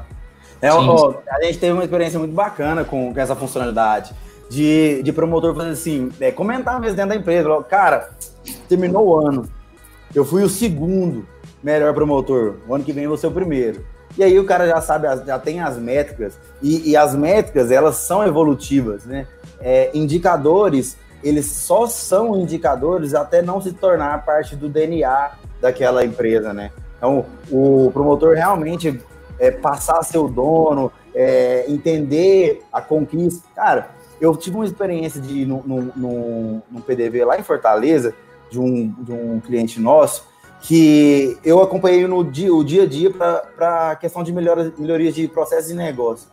É, 0.61 0.73
ó, 0.73 1.14
a 1.31 1.45
gente 1.45 1.59
teve 1.59 1.73
uma 1.73 1.85
experiência 1.85 2.19
muito 2.19 2.35
bacana 2.35 2.85
com, 2.85 3.14
com 3.14 3.21
essa 3.21 3.35
funcionalidade 3.35 4.12
de, 4.51 5.03
de 5.03 5.12
promotor 5.12 5.55
fazer 5.55 5.71
assim, 5.71 6.11
é, 6.21 6.31
comentar 6.31 6.79
mesmo 6.81 6.97
dentro 6.97 7.11
da 7.11 7.16
empresa. 7.16 7.62
Cara, 7.62 8.11
terminou 8.69 9.07
o 9.07 9.16
ano. 9.16 9.49
Eu 10.14 10.25
fui 10.25 10.43
o 10.43 10.49
segundo 10.49 11.27
melhor 11.62 11.95
promotor. 11.95 12.57
O 12.66 12.75
ano 12.75 12.85
que 12.85 12.93
vem 12.93 13.05
eu 13.05 13.11
vou 13.11 13.16
ser 13.16 13.29
o 13.29 13.33
primeiro. 13.33 13.85
E 14.19 14.25
aí 14.25 14.37
o 14.37 14.45
cara 14.45 14.66
já 14.66 14.81
sabe, 14.81 15.07
já 15.25 15.39
tem 15.39 15.61
as 15.61 15.79
métricas, 15.79 16.37
e, 16.61 16.91
e 16.91 16.97
as 16.97 17.14
métricas, 17.14 17.71
elas 17.71 17.95
são 17.99 18.27
evolutivas, 18.27 19.05
né? 19.05 19.29
É, 19.61 19.93
indicadores, 19.95 20.97
eles 21.23 21.47
só 21.47 21.87
são 21.87 22.37
indicadores 22.37 23.14
até 23.14 23.41
não 23.41 23.61
se 23.61 23.73
tornar 23.73 24.25
parte 24.25 24.57
do 24.57 24.69
DNA 24.69 25.31
daquela 25.61 26.05
empresa, 26.05 26.53
né? 26.53 26.73
Então, 26.97 27.27
o 27.49 27.93
promotor 27.93 28.35
realmente 28.35 29.01
é, 29.39 29.53
passar 29.53 29.99
a 29.99 30.03
ser 30.03 30.19
o 30.19 30.27
dono, 30.27 30.91
é, 31.14 31.64
entender 31.69 32.64
a 32.73 32.81
conquista. 32.81 33.47
Cara, 33.55 33.91
eu 34.21 34.37
tive 34.37 34.57
uma 34.57 34.64
experiência 34.64 35.21
de 35.21 35.47
no, 35.47 35.62
no, 35.64 35.83
no, 35.95 36.62
no 36.69 36.81
PDV 36.81 37.25
lá 37.25 37.39
em 37.39 37.45
Fortaleza, 37.45 38.12
de 38.51 38.59
um, 38.59 38.89
de 39.01 39.12
um 39.12 39.39
cliente 39.39 39.81
nosso, 39.81 40.27
que 40.61 41.38
eu 41.44 41.62
acompanhei 41.62 42.06
no 42.06 42.24
dia, 42.24 42.52
o 42.54 42.64
dia 42.64 42.82
a 42.82 42.86
dia 42.86 43.11
para 43.11 43.90
a 43.90 43.96
questão 43.96 44.22
de 44.22 44.32
melhoras, 44.32 44.72
melhorias 44.78 45.14
de 45.14 45.28
processos 45.28 45.68
de 45.68 45.74
negócio. 45.74 46.28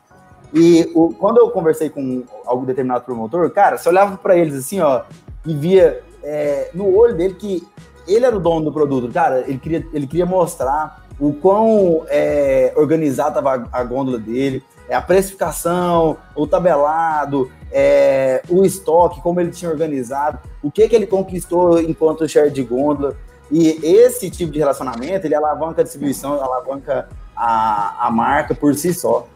E 0.54 0.90
o, 0.96 1.14
quando 1.14 1.38
eu 1.38 1.50
conversei 1.50 1.90
com 1.90 2.24
algum 2.46 2.66
determinado 2.66 3.04
promotor, 3.04 3.50
cara, 3.52 3.78
você 3.78 3.90
olhava 3.90 4.18
para 4.18 4.38
eles 4.38 4.56
assim, 4.56 4.80
ó, 4.80 5.04
e 5.46 5.54
via 5.54 6.02
é, 6.24 6.70
no 6.74 6.96
olho 6.96 7.16
dele 7.16 7.36
que 7.36 7.68
ele 8.08 8.26
era 8.26 8.36
o 8.36 8.40
dono 8.40 8.66
do 8.66 8.72
produto. 8.72 9.12
Cara, 9.12 9.44
ele 9.48 9.58
queria, 9.58 9.86
ele 9.94 10.08
queria 10.08 10.26
mostrar 10.26 11.06
o 11.20 11.34
quão 11.34 12.06
é, 12.08 12.74
organizada 12.76 13.40
estava 13.40 13.68
a, 13.72 13.84
gôndola 13.84 14.18
dele, 14.18 14.64
é, 14.88 14.96
a 14.96 15.02
precificação, 15.02 16.18
o 16.36 16.46
tabelado, 16.46 17.50
é, 17.72 18.42
o 18.50 18.66
estoque, 18.66 19.22
como 19.22 19.40
ele 19.40 19.52
tinha 19.52 19.72
organizado, 19.72 20.40
o 20.62 20.70
que, 20.70 20.88
que 20.88 20.96
ele 20.96 21.08
conquistou 21.08 21.80
enquanto 21.80 22.28
share 22.28 22.52
de 22.52 22.64
gôndola. 22.64 23.16
E 23.52 23.80
esse 23.84 24.30
tipo 24.30 24.52
de 24.52 24.60
relacionamento, 24.60 25.28
ele 25.28 25.36
alavanca 25.36 25.82
a 25.82 25.84
distribuição, 25.84 26.42
alavanca 26.42 27.08
a, 27.36 28.08
a 28.08 28.12
marca 28.12 28.56
por 28.56 28.74
si 28.76 28.94
só. 28.94 29.28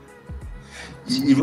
E, 1.07 1.35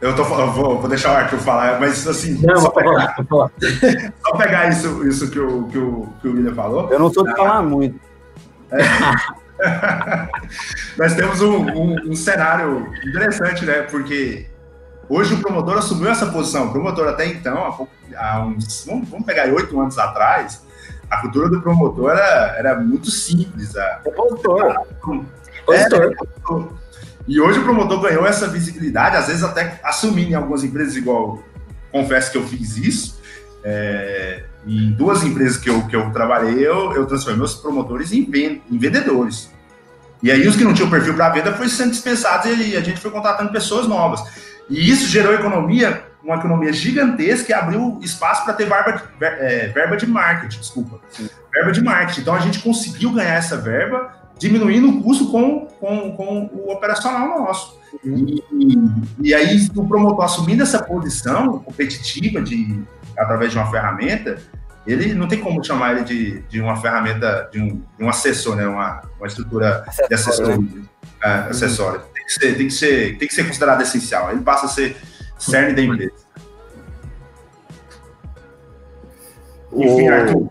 eu, 0.00 0.14
tô, 0.14 0.22
eu 0.22 0.52
vou, 0.52 0.80
vou, 0.80 0.88
deixar 0.88 1.12
o 1.12 1.16
Arthur 1.16 1.38
falar, 1.38 1.80
mas 1.80 2.06
assim, 2.06 2.38
não, 2.46 2.60
só, 2.60 2.70
pegar, 2.70 3.16
falar, 3.28 3.50
só 4.26 4.36
pegar 4.36 4.68
isso, 4.68 5.08
isso 5.08 5.30
que, 5.30 5.38
o, 5.38 5.66
que, 5.68 5.78
o, 5.78 6.08
que 6.20 6.28
o 6.28 6.34
William 6.34 6.54
falou. 6.54 6.90
Eu 6.90 6.98
não 6.98 7.10
sou 7.12 7.24
de 7.24 7.30
ah, 7.30 7.36
falar 7.36 7.62
muito. 7.62 7.98
É. 8.70 8.78
Nós 10.98 11.14
temos 11.14 11.40
um, 11.40 11.56
um, 11.56 12.10
um, 12.10 12.16
cenário 12.16 12.92
interessante, 13.06 13.64
né? 13.64 13.82
Porque 13.82 14.46
hoje 15.08 15.34
o 15.34 15.40
promotor 15.40 15.78
assumiu 15.78 16.10
essa 16.10 16.26
posição. 16.26 16.66
O 16.66 16.72
promotor 16.72 17.08
até 17.08 17.26
então, 17.26 17.88
há, 18.16 18.44
uns, 18.44 18.84
vamos, 18.84 19.08
vamos 19.08 19.24
pegar 19.24 19.48
oito 19.48 19.80
anos 19.80 19.96
atrás, 19.98 20.63
a 21.10 21.20
cultura 21.20 21.48
do 21.48 21.60
promotor 21.60 22.10
era, 22.10 22.56
era 22.58 22.80
muito 22.80 23.10
simples. 23.10 23.76
A, 23.76 24.00
Repositor. 24.04 25.34
Repositor. 25.66 26.72
E 27.26 27.40
hoje 27.40 27.58
o 27.58 27.64
promotor 27.64 28.00
ganhou 28.00 28.26
essa 28.26 28.46
visibilidade, 28.46 29.16
às 29.16 29.28
vezes 29.28 29.42
até 29.42 29.80
assumindo 29.82 30.32
em 30.32 30.34
algumas 30.34 30.62
empresas, 30.62 30.94
igual 30.96 31.42
confesso 31.90 32.30
que 32.30 32.38
eu 32.38 32.46
fiz 32.46 32.76
isso. 32.76 33.20
É, 33.62 34.44
em 34.66 34.92
duas 34.92 35.22
empresas 35.22 35.56
que 35.56 35.70
eu, 35.70 35.86
que 35.86 35.96
eu 35.96 36.10
trabalhei, 36.10 36.66
eu, 36.66 36.92
eu 36.92 37.06
transformei 37.06 37.42
os 37.42 37.54
promotores 37.54 38.12
em, 38.12 38.28
em 38.70 38.78
vendedores. 38.78 39.50
E 40.22 40.30
aí 40.30 40.46
os 40.46 40.56
que 40.56 40.64
não 40.64 40.74
tinham 40.74 40.90
perfil 40.90 41.14
para 41.14 41.30
venda 41.30 41.52
foi 41.52 41.68
sendo 41.68 41.90
dispensados 41.90 42.46
e 42.46 42.76
a 42.76 42.80
gente 42.80 43.00
foi 43.00 43.10
contratando 43.10 43.52
pessoas 43.52 43.86
novas. 43.86 44.22
E 44.68 44.90
isso 44.90 45.06
gerou 45.06 45.34
economia, 45.34 46.04
uma 46.24 46.36
economia 46.36 46.72
gigantesca 46.72 47.52
e 47.52 47.54
abriu 47.54 47.98
espaço 48.02 48.44
para 48.44 48.54
ter 48.54 48.66
verba 48.66 48.92
de, 48.92 49.24
é, 49.24 49.68
verba 49.68 49.96
de 49.96 50.06
marketing, 50.06 50.58
desculpa. 50.58 51.00
Sim. 51.10 51.28
Verba 51.52 51.70
de 51.70 51.82
marketing. 51.82 52.20
Então 52.22 52.34
a 52.34 52.40
gente 52.40 52.60
conseguiu 52.60 53.12
ganhar 53.12 53.34
essa 53.34 53.56
verba, 53.56 54.12
diminuindo 54.38 54.88
o 54.88 55.02
custo 55.02 55.30
com, 55.30 55.66
com, 55.66 56.16
com 56.16 56.50
o 56.52 56.72
operacional 56.72 57.40
nosso. 57.40 57.78
Uhum. 58.04 58.26
E, 59.20 59.28
e, 59.28 59.34
aí 59.34 59.68
o 59.76 59.86
promotor 59.86 60.24
assumindo 60.24 60.62
essa 60.62 60.82
posição 60.82 61.60
competitiva 61.60 62.42
de 62.42 62.82
através 63.16 63.52
de 63.52 63.58
uma 63.58 63.70
ferramenta, 63.70 64.38
ele 64.84 65.14
não 65.14 65.28
tem 65.28 65.40
como 65.40 65.62
chamar 65.62 65.92
ele 65.92 66.04
de, 66.04 66.40
de 66.42 66.60
uma 66.60 66.76
ferramenta, 66.76 67.48
de 67.52 67.60
um, 67.60 67.80
de 67.96 68.04
um 68.04 68.08
assessor, 68.08 68.56
né? 68.56 68.66
uma, 68.66 69.02
uma 69.18 69.26
estrutura 69.26 69.84
acessório, 69.86 70.08
de 70.08 70.14
assessoria. 70.14 70.56
Né? 70.56 70.84
É, 71.22 71.28
acessória. 71.50 72.00
Tem 72.00 72.24
que, 72.24 72.32
ser, 72.32 72.56
tem, 72.56 72.66
que 72.66 72.72
ser, 72.72 73.18
tem 73.18 73.28
que 73.28 73.34
ser 73.34 73.46
considerado 73.46 73.80
essencial. 73.82 74.30
Ele 74.32 74.40
passa 74.40 74.66
a 74.66 74.68
ser 74.68 74.96
cerne 75.38 75.74
da 75.74 75.82
empresa. 75.82 76.24
Enfim, 79.72 80.08
Arthur. 80.08 80.50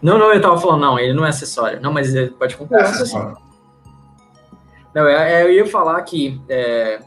Não, 0.00 0.18
não, 0.18 0.32
eu 0.32 0.40
tava 0.40 0.58
falando, 0.58 0.80
não, 0.80 0.98
ele 0.98 1.12
não 1.12 1.26
é 1.26 1.30
acessório. 1.30 1.80
Não, 1.80 1.92
mas 1.92 2.14
ele 2.14 2.30
pode 2.30 2.56
concluir. 2.56 2.80
É 2.80 2.84
acessório. 2.84 3.36
Não, 4.94 5.02
eu, 5.02 5.08
é, 5.08 5.32
é, 5.32 5.42
eu 5.44 5.52
ia 5.52 5.66
falar 5.66 6.00
que 6.02 6.40
é, 6.48 7.00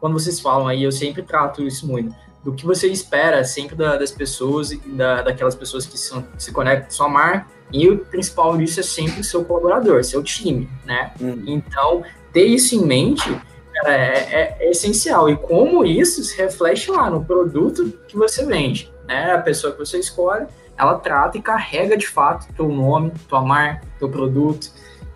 quando 0.00 0.14
vocês 0.14 0.40
falam 0.40 0.66
aí, 0.66 0.82
eu 0.82 0.92
sempre 0.92 1.22
trato 1.22 1.62
isso 1.62 1.86
muito 1.86 2.14
do 2.42 2.54
que 2.54 2.64
você 2.64 2.86
espera 2.88 3.44
sempre 3.44 3.76
da, 3.76 3.96
das 3.96 4.10
pessoas, 4.10 4.70
da, 4.86 5.22
daquelas 5.22 5.54
pessoas 5.54 5.86
que, 5.86 5.98
são, 5.98 6.26
se 6.38 6.52
conectam 6.52 6.86
com 6.86 6.90
sua 6.90 7.08
marca, 7.08 7.46
e 7.70 7.88
o 7.88 7.98
principal 7.98 8.56
disso 8.56 8.80
é 8.80 8.82
sempre 8.82 9.20
o 9.20 9.24
seu 9.24 9.44
colaborador, 9.44 10.02
seu 10.02 10.22
time, 10.22 10.68
né? 10.86 11.12
Uhum. 11.20 11.42
Então, 11.46 12.02
ter 12.32 12.46
isso 12.46 12.74
em 12.74 12.86
mente 12.86 13.28
cara, 13.82 13.94
é, 13.94 14.18
é, 14.18 14.56
é, 14.60 14.70
essencial. 14.70 15.28
E 15.28 15.36
como 15.36 15.84
isso 15.84 16.22
se 16.22 16.36
reflete 16.36 16.90
lá 16.90 17.10
no 17.10 17.24
produto 17.24 17.92
que 18.06 18.16
você 18.16 18.44
vende, 18.44 18.92
né? 19.06 19.32
A 19.32 19.38
pessoa 19.38 19.72
que 19.72 19.78
você 19.78 19.98
escolhe, 19.98 20.46
ela 20.76 20.94
trata 20.94 21.36
e 21.36 21.42
carrega 21.42 21.96
de 21.96 22.06
fato 22.06 22.52
teu 22.54 22.68
nome, 22.68 23.12
tua 23.28 23.42
marca, 23.42 23.86
teu 23.98 24.08
produto. 24.08 24.70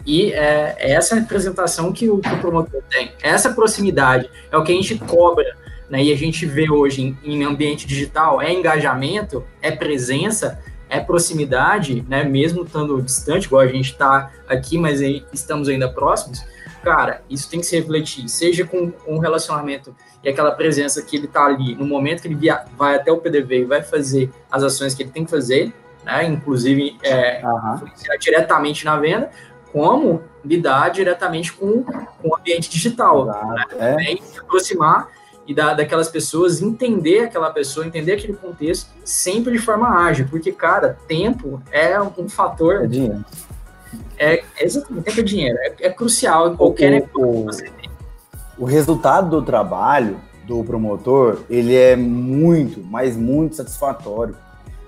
E 0.05 0.33
é, 0.33 0.75
é 0.79 0.93
essa 0.93 1.15
representação 1.15 1.93
que 1.93 2.11
o, 2.11 2.19
que 2.19 2.35
o 2.35 2.41
promotor 2.41 2.83
tem. 2.91 3.13
Essa 3.23 3.53
proximidade 3.53 4.29
é 4.51 4.57
o 4.57 4.65
que 4.65 4.73
a 4.73 4.75
gente 4.75 4.99
cobra 4.99 5.57
né, 5.93 6.03
e 6.03 6.11
a 6.11 6.17
gente 6.17 6.47
vê 6.47 6.71
hoje 6.71 7.03
em, 7.03 7.19
em, 7.23 7.45
ambiente 7.45 7.87
digital, 7.87 8.41
é 8.41 8.51
engajamento, 8.51 9.45
é 9.61 9.71
presença, 9.71 10.59
é 10.89 10.99
proximidade, 10.99 12.03
né, 12.09 12.25
mesmo 12.25 12.65
estando 12.65 13.01
distante, 13.03 13.45
igual 13.45 13.61
a 13.61 13.67
gente 13.67 13.93
está 13.93 14.33
aqui, 14.49 14.79
mas 14.79 15.03
estamos 15.33 15.69
ainda 15.69 15.93
próximos, 15.93 16.43
cara, 16.83 17.23
isso 17.31 17.49
tem 17.49 17.61
que 17.61 17.67
se 17.67 17.77
refletir, 17.77 18.29
seja 18.29 18.67
com 18.67 18.93
um 19.07 19.19
relacionamento 19.19 19.95
e 20.23 20.29
aquela 20.29 20.53
presença 20.53 21.03
que 21.03 21.17
ele 21.17 21.27
está 21.27 21.47
ali, 21.47 21.75
no 21.75 21.85
momento 21.85 22.23
que 22.23 22.29
ele 22.29 22.35
via, 22.35 22.65
vai 22.77 22.97
até 22.97 23.11
o 23.11 23.19
PDV 23.19 23.61
e 23.61 23.65
vai 23.65 23.83
fazer 23.83 24.31
as 24.51 24.63
ações 24.63 24.95
que 24.95 25.03
ele 25.03 25.11
tem 25.11 25.25
que 25.25 25.31
fazer, 25.31 25.73
né, 26.05 26.25
inclusive 26.25 26.97
é, 27.03 27.43
uhum. 27.45 27.81
diretamente 28.21 28.85
na 28.85 28.97
venda, 28.97 29.31
como 29.73 30.23
lidar 30.45 30.91
diretamente 30.91 31.53
com, 31.53 31.83
com 31.83 32.29
o 32.29 32.37
ambiente 32.37 32.69
digital. 32.69 33.27
Né? 33.27 33.65
É. 33.79 34.17
se 34.17 34.39
aproximar 34.39 35.09
e 35.47 35.55
da, 35.55 35.75
daquelas 35.75 36.09
pessoas, 36.09 36.63
entender 36.63 37.21
aquela 37.21 37.51
pessoa, 37.51 37.87
entender 37.87 38.13
aquele 38.13 38.35
contexto, 38.35 38.91
sempre 39.05 39.53
de 39.53 39.59
forma 39.59 39.89
ágil, 39.89 40.27
porque, 40.31 40.53
cara, 40.53 40.97
tempo 41.09 41.61
é 41.71 42.01
um 42.01 42.29
fator. 42.29 42.85
É 42.85 42.87
dinheiro. 42.87 43.25
É, 44.23 44.45
exatamente, 44.61 45.05
tempo 45.05 45.21
é 45.21 45.23
dinheiro, 45.25 45.59
é, 45.59 45.87
é 45.87 45.91
crucial 45.91 46.53
em 46.53 46.57
qualquer 46.57 47.09
o. 47.15 47.47
O 48.57 48.65
resultado 48.65 49.31
do 49.31 49.43
trabalho 49.43 50.21
do 50.47 50.63
promotor, 50.63 51.41
ele 51.51 51.75
é 51.75 51.97
muito, 51.97 52.81
mas 52.85 53.17
muito 53.17 53.57
satisfatório. 53.57 54.37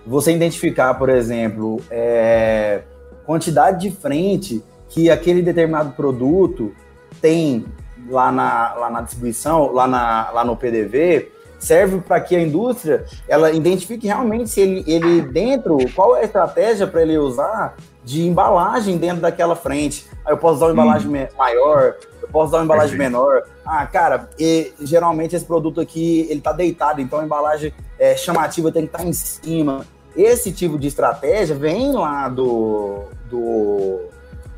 Você 0.06 0.32
identificar, 0.32 0.94
por 0.94 1.08
exemplo, 1.08 1.80
é, 1.90 2.82
quantidade 3.26 3.80
de 3.80 3.96
frente 3.96 4.62
que 4.88 5.10
aquele 5.10 5.42
determinado 5.42 5.90
produto 5.92 6.72
tem 7.20 7.64
lá 8.08 8.30
na, 8.30 8.74
lá 8.74 8.90
na 8.90 9.00
distribuição, 9.00 9.72
lá, 9.72 9.88
na, 9.88 10.30
lá 10.30 10.44
no 10.44 10.56
PDV, 10.56 11.32
serve 11.64 12.00
para 12.00 12.20
que 12.20 12.36
a 12.36 12.40
indústria 12.40 13.04
ela 13.28 13.50
identifique 13.50 14.06
realmente 14.06 14.50
se 14.50 14.60
ele, 14.60 14.84
ele 14.86 15.22
dentro, 15.22 15.78
qual 15.94 16.16
é 16.16 16.20
a 16.20 16.24
estratégia 16.24 16.86
para 16.86 17.02
ele 17.02 17.16
usar 17.18 17.76
de 18.04 18.26
embalagem 18.26 18.98
dentro 18.98 19.22
daquela 19.22 19.56
frente. 19.56 20.06
Aí 20.24 20.32
eu 20.32 20.36
posso 20.36 20.56
usar 20.56 20.66
uma 20.66 20.72
hum. 20.72 20.84
embalagem 20.84 21.10
hum. 21.10 21.28
maior, 21.36 21.94
eu 22.22 22.28
posso 22.28 22.48
usar 22.48 22.58
uma 22.58 22.64
embalagem 22.64 22.98
menor. 22.98 23.42
Ah, 23.64 23.86
cara, 23.86 24.28
e, 24.38 24.72
geralmente 24.80 25.34
esse 25.34 25.44
produto 25.44 25.80
aqui 25.80 26.26
ele 26.28 26.40
tá 26.40 26.52
deitado, 26.52 27.00
então 27.00 27.18
a 27.18 27.24
embalagem 27.24 27.72
é, 27.98 28.16
chamativa 28.16 28.70
tem 28.70 28.82
que 28.82 28.88
estar 28.88 28.98
tá 28.98 29.04
em 29.04 29.12
cima. 29.12 29.86
Esse 30.16 30.52
tipo 30.52 30.78
de 30.78 30.86
estratégia 30.86 31.56
vem 31.56 31.92
lá 31.92 32.28
do, 32.28 33.04
do, 33.28 34.00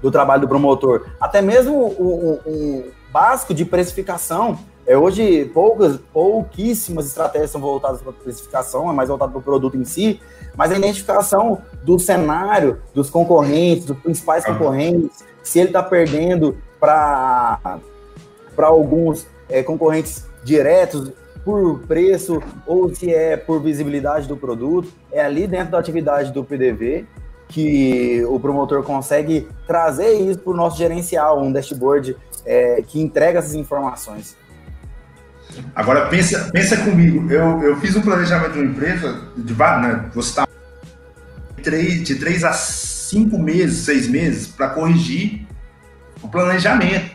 do 0.03 0.11
trabalho 0.11 0.43
do 0.43 0.49
promotor. 0.49 1.07
Até 1.19 1.41
mesmo 1.41 1.75
o, 1.75 2.41
o, 2.45 2.85
básico 3.17 3.55
de 3.55 3.65
precificação. 3.65 4.59
É, 4.87 4.97
hoje, 4.97 5.47
poucas, 5.47 5.99
pouquíssimas 6.12 7.07
estratégias 7.07 7.51
são 7.51 7.61
voltadas 7.61 8.01
para 8.01 8.11
a 8.11 8.14
precificação, 8.14 8.89
é 8.89 8.93
mais 8.93 9.09
voltado 9.09 9.32
para 9.32 9.41
o 9.41 9.43
produto 9.43 9.76
em 9.76 9.84
si, 9.84 10.20
mas 10.55 10.70
a 10.70 10.76
identificação 10.76 11.61
do 11.82 11.99
cenário, 11.99 12.80
dos 12.95 13.11
concorrentes, 13.11 13.84
dos 13.84 13.99
principais 13.99 14.45
concorrentes, 14.45 15.24
se 15.43 15.59
ele 15.59 15.68
está 15.68 15.82
perdendo 15.82 16.57
para 16.78 17.80
alguns 18.59 19.26
é, 19.49 19.62
concorrentes 19.62 20.24
diretos 20.45 21.11
por 21.45 21.80
preço 21.80 22.41
ou 22.64 22.95
se 22.95 23.12
é 23.12 23.37
por 23.37 23.61
visibilidade 23.61 24.28
do 24.28 24.37
produto, 24.37 24.89
é 25.11 25.20
ali 25.20 25.49
dentro 25.49 25.72
da 25.72 25.78
atividade 25.78 26.32
do 26.32 26.45
PDV 26.45 27.07
que 27.49 28.24
o 28.28 28.41
promotor 28.41 28.82
consegue 28.82 29.49
trazer 29.66 30.14
isso 30.14 30.41
para 30.41 30.53
o 30.53 30.57
nosso 30.57 30.76
gerencial, 30.76 31.41
um 31.41 31.53
dashboard 31.53 32.16
é, 32.45 32.82
que 32.82 33.01
entrega 33.01 33.39
essas 33.39 33.55
informações. 33.55 34.37
Agora 35.74 36.07
pensa, 36.07 36.51
pensa 36.53 36.76
comigo, 36.78 37.30
eu, 37.30 37.62
eu 37.62 37.76
fiz 37.80 37.97
um 37.97 38.03
planejamento 38.03 38.53
de 38.53 38.59
uma 38.59 38.70
empresa, 38.70 39.22
de, 39.36 39.55
né, 39.55 40.11
vou 40.12 40.22
citar, 40.22 40.47
de, 41.62 42.14
três 42.16 42.44
a 42.44 42.53
cinco 42.53 43.38
meses, 43.38 43.84
seis 43.84 44.09
meses, 44.09 44.47
para 44.47 44.68
corrigir 44.68 45.47
o 46.22 46.28
planejamento. 46.28 47.14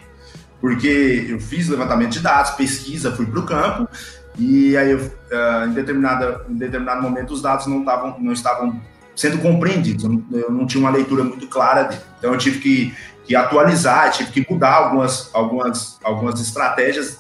Porque 0.60 1.28
eu 1.30 1.40
fiz 1.40 1.68
levantamento 1.68 2.12
de 2.12 2.20
dados, 2.20 2.52
pesquisa, 2.52 3.12
fui 3.16 3.26
para 3.26 3.40
o 3.40 3.46
campo, 3.46 3.90
e 4.38 4.78
aí 4.78 4.92
eu, 4.92 5.00
uh, 5.00 5.68
em, 5.68 5.74
determinada, 5.74 6.46
em 6.48 6.56
determinado 6.56 7.02
momento 7.02 7.34
os 7.34 7.42
dados 7.42 7.66
não, 7.68 7.84
tavam, 7.84 8.16
não 8.20 8.32
estavam 8.32 8.80
sendo 9.16 9.40
compreendidos, 9.40 10.04
eu 10.04 10.52
não 10.52 10.66
tinha 10.66 10.82
uma 10.82 10.92
leitura 10.92 11.24
muito 11.24 11.48
clara 11.48 11.84
dele. 11.84 12.02
Então 12.20 12.32
eu 12.32 12.38
tive 12.38 12.60
que 12.60 12.94
que 13.26 13.36
atualizar, 13.36 14.12
tive 14.12 14.32
que 14.32 14.52
mudar 14.52 14.74
algumas, 14.74 15.30
algumas, 15.34 16.00
algumas 16.04 16.40
estratégias. 16.40 17.20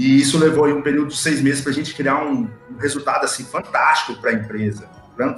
E 0.00 0.18
isso 0.18 0.38
levou 0.38 0.66
um 0.66 0.80
período 0.80 1.08
de 1.08 1.16
seis 1.18 1.42
meses 1.42 1.60
para 1.60 1.72
a 1.72 1.74
gente 1.74 1.94
criar 1.94 2.24
um, 2.24 2.48
resultado 2.78 3.22
assim 3.22 3.44
fantástico 3.44 4.18
para 4.18 4.30
a 4.30 4.32
empresa, 4.32 4.88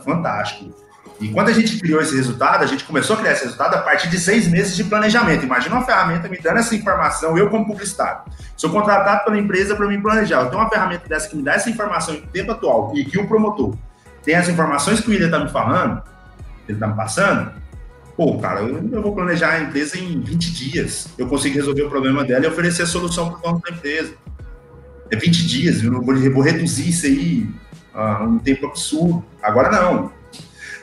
fantástico. 0.05 0.73
E 1.21 1.31
quando 1.31 1.49
a 1.49 1.53
gente 1.53 1.81
criou 1.81 2.01
esse 2.01 2.15
resultado, 2.15 2.63
a 2.63 2.67
gente 2.67 2.85
começou 2.85 3.17
a 3.17 3.19
criar 3.19 3.33
esse 3.33 3.43
resultado 3.43 3.75
a 3.75 3.79
partir 3.79 4.09
de 4.09 4.21
seis 4.21 4.47
meses 4.47 4.77
de 4.77 4.85
planejamento. 4.85 5.45
Imagina 5.45 5.75
uma 5.75 5.85
ferramenta 5.85 6.29
me 6.29 6.39
dando 6.39 6.59
essa 6.59 6.77
informação, 6.77 7.37
eu 7.37 7.51
como 7.51 7.67
publicitário. 7.67 8.23
Sou 8.57 8.71
contratado 8.71 9.25
pela 9.25 9.37
empresa 9.37 9.75
para 9.75 9.89
me 9.89 10.01
planejar. 10.01 10.43
Eu 10.43 10.47
tenho 10.47 10.63
uma 10.63 10.71
ferramenta 10.71 11.09
dessa 11.09 11.29
que 11.29 11.35
me 11.35 11.43
dá 11.43 11.55
essa 11.55 11.69
informação 11.69 12.15
em 12.15 12.21
tempo 12.21 12.53
atual 12.53 12.93
e 12.95 13.05
que 13.05 13.19
o 13.19 13.27
promotor 13.27 13.75
tem 14.23 14.37
as 14.37 14.49
informações 14.49 15.01
que 15.01 15.09
o 15.09 15.11
William 15.11 15.27
está 15.27 15.41
me 15.41 15.51
falando, 15.51 16.05
ele 16.69 16.77
está 16.77 16.87
me 16.87 16.95
passando, 16.95 17.53
Pô, 18.17 18.39
cara, 18.39 18.61
eu, 18.61 19.03
vou 19.03 19.15
planejar 19.15 19.55
a 19.55 19.61
empresa 19.61 19.99
em 19.99 20.21
20 20.21 20.53
dias. 20.53 21.09
Eu 21.17 21.27
consigo 21.27 21.57
resolver 21.57 21.83
o 21.83 21.91
problema 21.91 22.25
dela 22.25 22.45
e 22.45 22.49
oferecer 22.49 22.83
a 22.83 22.87
solução 22.87 23.31
para 23.31 23.39
o 23.39 23.43
dono 23.43 23.63
da 23.65 23.75
empresa. 23.75 24.15
É 25.13 25.17
20 25.17 25.47
dias, 25.47 25.85
eu 25.85 25.93
vou, 25.93 26.03
vou 26.03 26.43
reduzir 26.43 26.89
isso 26.89 27.07
aí 27.07 27.47
a 27.93 28.25
um 28.25 28.39
tempo 28.39 28.67
absurdo. 28.67 29.25
Agora 29.43 29.71
não. 29.71 30.11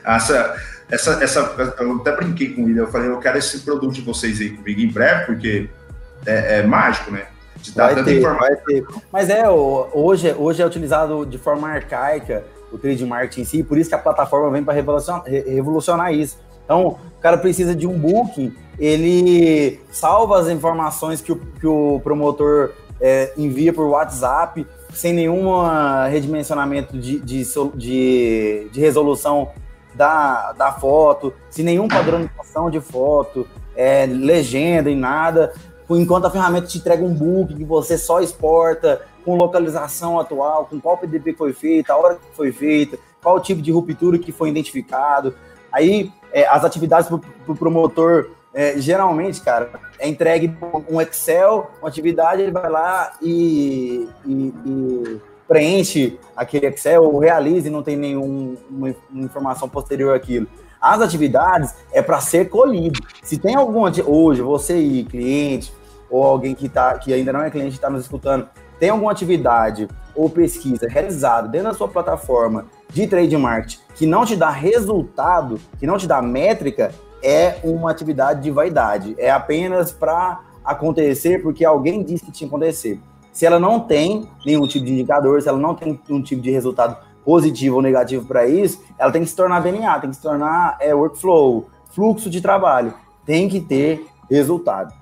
Essa, 0.06 0.56
essa, 0.90 1.24
essa, 1.24 1.40
eu 1.80 1.96
até 1.98 2.16
brinquei 2.16 2.54
com 2.54 2.70
ele, 2.70 2.80
eu 2.80 2.88
falei, 2.88 3.10
eu 3.10 3.18
quero 3.18 3.38
esse 3.38 3.60
produto 3.60 3.94
de 3.94 4.02
vocês 4.02 4.40
aí 4.40 4.52
comigo 4.52 4.80
em 4.80 4.92
breve, 4.92 5.26
porque 5.26 5.70
é, 6.26 6.60
é 6.60 6.64
mágico, 6.64 7.12
né? 7.12 7.26
De 7.58 7.72
dar 7.74 7.94
vai 7.94 8.04
ter, 8.04 8.22
vai 8.22 8.56
ter. 8.56 8.86
Mas 9.12 9.30
é, 9.30 9.50
hoje, 9.50 10.34
hoje 10.38 10.62
é 10.62 10.66
utilizado 10.66 11.26
de 11.26 11.38
forma 11.38 11.68
arcaica 11.68 12.44
o 12.72 12.78
trade 12.78 13.04
marketing 13.04 13.42
em 13.42 13.46
si, 13.46 13.64
por 13.64 13.78
isso 13.78 13.90
que 13.90 13.96
a 13.96 14.00
plataforma 14.00 14.52
vem 14.52 14.64
para 14.64 14.76
revolucionar, 14.76 15.24
revolucionar 15.26 16.14
isso 16.14 16.38
então, 16.70 17.00
o 17.18 17.20
cara 17.20 17.36
precisa 17.36 17.74
de 17.74 17.88
um 17.88 17.98
booking, 17.98 18.54
ele 18.78 19.80
salva 19.92 20.40
as 20.40 20.50
informações 20.50 21.20
que 21.20 21.32
o, 21.32 21.36
que 21.36 21.66
o 21.66 22.00
promotor 22.04 22.74
é, 23.00 23.34
envia 23.38 23.74
por 23.74 23.88
WhatsApp, 23.88 24.66
sem 24.94 25.14
nenhum 25.14 25.62
redimensionamento 26.10 26.98
de, 26.98 27.20
de, 27.20 27.44
de, 27.76 28.70
de 28.72 28.80
resolução 28.80 29.50
da, 29.94 30.52
da 30.54 30.72
foto, 30.72 31.34
sem 31.50 31.64
nenhum 31.64 31.88
padronização 31.88 32.70
de 32.70 32.80
foto. 32.80 33.48
é, 33.76 34.06
legenda 34.06 34.90
e 34.90 34.96
nada, 34.96 35.54
enquanto 35.90 36.26
a 36.26 36.30
ferramenta 36.30 36.68
te 36.68 36.78
entrega 36.78 37.04
um 37.04 37.14
book 37.14 37.56
que 37.56 37.64
você 37.64 37.98
só 37.98 38.20
exporta, 38.20 39.02
com 39.24 39.36
localização 39.36 40.20
atual, 40.20 40.66
com 40.66 40.80
qual 40.80 40.98
PDP 40.98 41.34
foi 41.34 41.54
feito, 41.54 41.90
a 41.90 41.98
hora 41.98 42.16
que 42.16 42.36
foi 42.36 42.52
feita, 42.52 42.98
qual 43.22 43.40
tipo 43.40 43.62
de 43.62 43.72
ruptura 43.72 44.18
que 44.18 44.32
foi 44.32 44.50
identificado. 44.50 45.34
Aí 45.72 46.12
é, 46.32 46.48
as 46.48 46.64
atividades 46.64 47.08
para 47.08 47.16
o 47.16 47.20
pro 47.20 47.56
promotor, 47.56 48.32
é, 48.54 48.80
geralmente, 48.80 49.42
cara, 49.42 49.72
é 50.00 50.08
entregue 50.08 50.56
um 50.90 51.00
Excel, 51.00 51.70
uma 51.80 51.88
atividade, 51.88 52.42
ele 52.42 52.52
vai 52.52 52.70
lá 52.70 53.14
e, 53.22 54.10
e, 54.26 54.54
e 54.66 55.22
preenche 55.48 56.20
aquele 56.36 56.68
Excel 56.68 57.04
ou 57.04 57.20
realiza 57.20 57.68
e 57.68 57.72
não 57.72 57.84
tem 57.84 57.96
nenhuma 57.96 58.96
informação 59.14 59.70
posterior 59.70 60.16
àquilo. 60.16 60.48
As 60.82 61.02
atividades 61.02 61.76
é 61.92 62.02
para 62.02 62.22
ser 62.22 62.50
colhido. 62.50 63.00
Se 63.22 63.38
tem 63.38 63.56
algum 63.56 63.84
hoje, 64.06 64.42
você 64.42 64.74
aí, 64.74 65.04
cliente, 65.04 65.74
ou 66.10 66.24
alguém 66.24 66.56
que, 66.56 66.70
tá, 66.70 66.98
que 66.98 67.14
ainda 67.14 67.34
não 67.34 67.42
é 67.42 67.52
cliente 67.52 67.76
está 67.76 67.90
nos 67.90 68.04
escutando, 68.04 68.48
tem 68.80 68.90
alguma 68.90 69.12
atividade 69.12 69.88
ou 70.16 70.30
pesquisa 70.30 70.88
realizada 70.88 71.48
dentro 71.48 71.68
da 71.68 71.74
sua 71.74 71.88
plataforma 71.88 72.66
de 72.90 73.06
trade 73.06 73.38
marketing 73.38 73.80
que 73.94 74.06
não 74.06 74.26
te 74.26 74.36
dá 74.36 74.50
resultado, 74.50 75.60
que 75.78 75.86
não 75.86 75.98
te 75.98 76.08
dá 76.08 76.22
métrica, 76.22 76.92
é 77.24 77.60
uma 77.64 77.92
atividade 77.92 78.42
de 78.42 78.52
vaidade. 78.52 79.16
É 79.18 79.30
apenas 79.32 79.92
para 79.92 80.42
acontecer 80.64 81.42
porque 81.42 81.66
alguém 81.66 82.04
disse 82.04 82.26
que 82.26 82.32
tinha 82.32 82.50
que 82.50 82.56
acontecer. 82.56 83.00
Se 83.32 83.46
ela 83.46 83.60
não 83.60 83.80
tem 83.80 84.30
nenhum 84.46 84.68
tipo 84.68 84.86
de 84.86 84.94
indicador, 84.94 85.42
se 85.42 85.48
ela 85.48 85.58
não 85.58 85.74
tem 85.76 86.00
um 86.10 86.22
tipo 86.22 86.42
de 86.42 86.52
resultado 86.52 86.98
positivo 87.24 87.78
ou 87.78 87.82
negativo 87.82 88.26
para 88.26 88.48
isso, 88.48 88.84
ela 88.98 89.12
tem 89.12 89.22
que 89.22 89.30
se 89.30 89.36
tornar 89.36 89.62
DNA, 89.62 90.00
tem 90.00 90.10
que 90.10 90.16
se 90.16 90.22
tornar 90.22 90.78
é, 90.80 90.94
workflow, 90.94 91.70
fluxo 91.92 92.30
de 92.30 92.42
trabalho. 92.42 92.94
Tem 93.26 93.48
que 93.48 93.60
ter 93.60 94.06
resultado. 94.30 94.94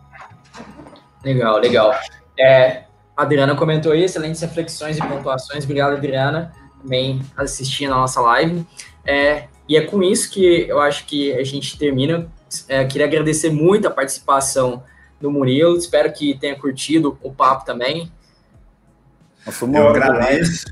Legal, 1.23 1.57
legal. 1.57 1.93
É, 2.39 2.83
a 3.15 3.23
Adriana 3.23 3.55
comentou 3.55 3.91
aí, 3.91 4.03
excelentes 4.03 4.41
reflexões 4.41 4.97
e 4.97 5.01
pontuações. 5.01 5.63
Obrigado, 5.63 5.93
Adriana, 5.93 6.51
também 6.81 7.21
assistindo 7.35 7.93
a 7.93 7.97
nossa 7.97 8.21
live. 8.21 8.65
É, 9.05 9.47
e 9.67 9.75
é 9.75 9.81
com 9.81 10.01
isso 10.01 10.29
que 10.31 10.67
eu 10.67 10.79
acho 10.79 11.05
que 11.05 11.33
a 11.33 11.43
gente 11.43 11.77
termina. 11.77 12.27
É, 12.67 12.85
queria 12.85 13.05
agradecer 13.05 13.49
muito 13.49 13.87
a 13.87 13.91
participação 13.91 14.83
do 15.19 15.29
Murilo. 15.29 15.75
Espero 15.77 16.11
que 16.13 16.37
tenha 16.37 16.57
curtido 16.57 17.17
o 17.21 17.31
papo 17.31 17.65
também. 17.65 18.11
Nossa, 19.45 19.65
eu 19.65 19.87
agradeço. 19.89 20.65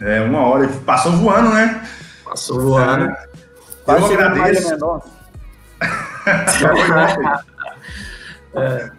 É 0.00 0.20
uma 0.20 0.46
hora. 0.46 0.68
Passou 0.84 1.12
voando, 1.12 1.50
né? 1.50 1.88
Passou 2.24 2.60
voando. 2.60 3.04
É, 3.04 3.26
eu 3.86 4.04
agradeço. 4.06 5.02
é. 8.54 8.90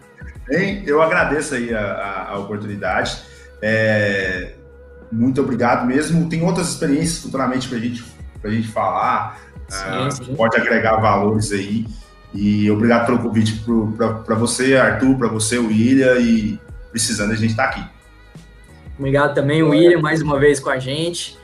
Bem, 0.48 0.84
eu 0.88 1.02
agradeço 1.02 1.56
aí 1.56 1.74
a, 1.74 1.80
a, 1.80 2.30
a 2.32 2.40
oportunidade. 2.40 3.22
É, 3.62 4.54
muito 5.12 5.42
obrigado 5.42 5.86
mesmo. 5.86 6.28
Tem 6.28 6.44
outras 6.44 6.70
experiências 6.70 7.20
futuramente 7.20 7.68
para 7.68 7.78
gente, 7.78 8.04
a 8.50 8.54
gente 8.54 8.68
falar. 8.68 9.40
Sim, 9.68 10.08
uh, 10.08 10.12
sim. 10.12 10.36
Pode 10.36 10.58
agregar 10.58 10.98
valores 10.98 11.52
aí. 11.52 11.86
E 12.34 12.70
obrigado 12.72 13.06
pelo 13.06 13.20
convite 13.20 13.64
para 14.26 14.36
você, 14.36 14.76
Arthur, 14.76 15.18
para 15.18 15.28
você, 15.28 15.58
William, 15.58 16.18
e 16.20 16.60
precisando 16.90 17.32
a 17.32 17.36
gente 17.36 17.52
estar 17.52 17.68
tá 17.68 17.70
aqui. 17.70 17.86
Obrigado 18.98 19.36
também, 19.36 19.62
William, 19.62 20.02
mais 20.02 20.22
uma 20.22 20.40
vez 20.40 20.60
com 20.60 20.70
a 20.70 20.80
gente. 20.80 21.38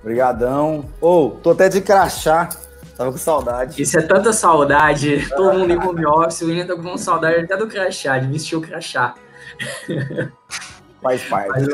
Obrigadão. 0.00 0.84
Ô, 1.00 1.26
oh, 1.26 1.30
tô 1.30 1.50
até 1.50 1.68
de 1.68 1.80
crachá. 1.80 2.48
Tava 2.96 3.10
com 3.10 3.18
saudade. 3.18 3.82
Isso 3.82 3.98
é 3.98 4.02
tanta 4.02 4.32
saudade. 4.32 5.28
Todo 5.30 5.58
mundo 5.58 5.72
em 5.72 5.78
home 5.78 6.06
office, 6.06 6.42
o 6.42 6.46
William 6.46 6.66
tá 6.66 6.76
com 6.76 6.96
saudade 6.96 7.40
até 7.40 7.56
do 7.56 7.66
crachá, 7.66 8.18
de 8.18 8.28
vestir 8.28 8.56
o 8.56 8.60
crachá. 8.60 9.14
Faz 11.02 11.22
parte. 11.24 11.66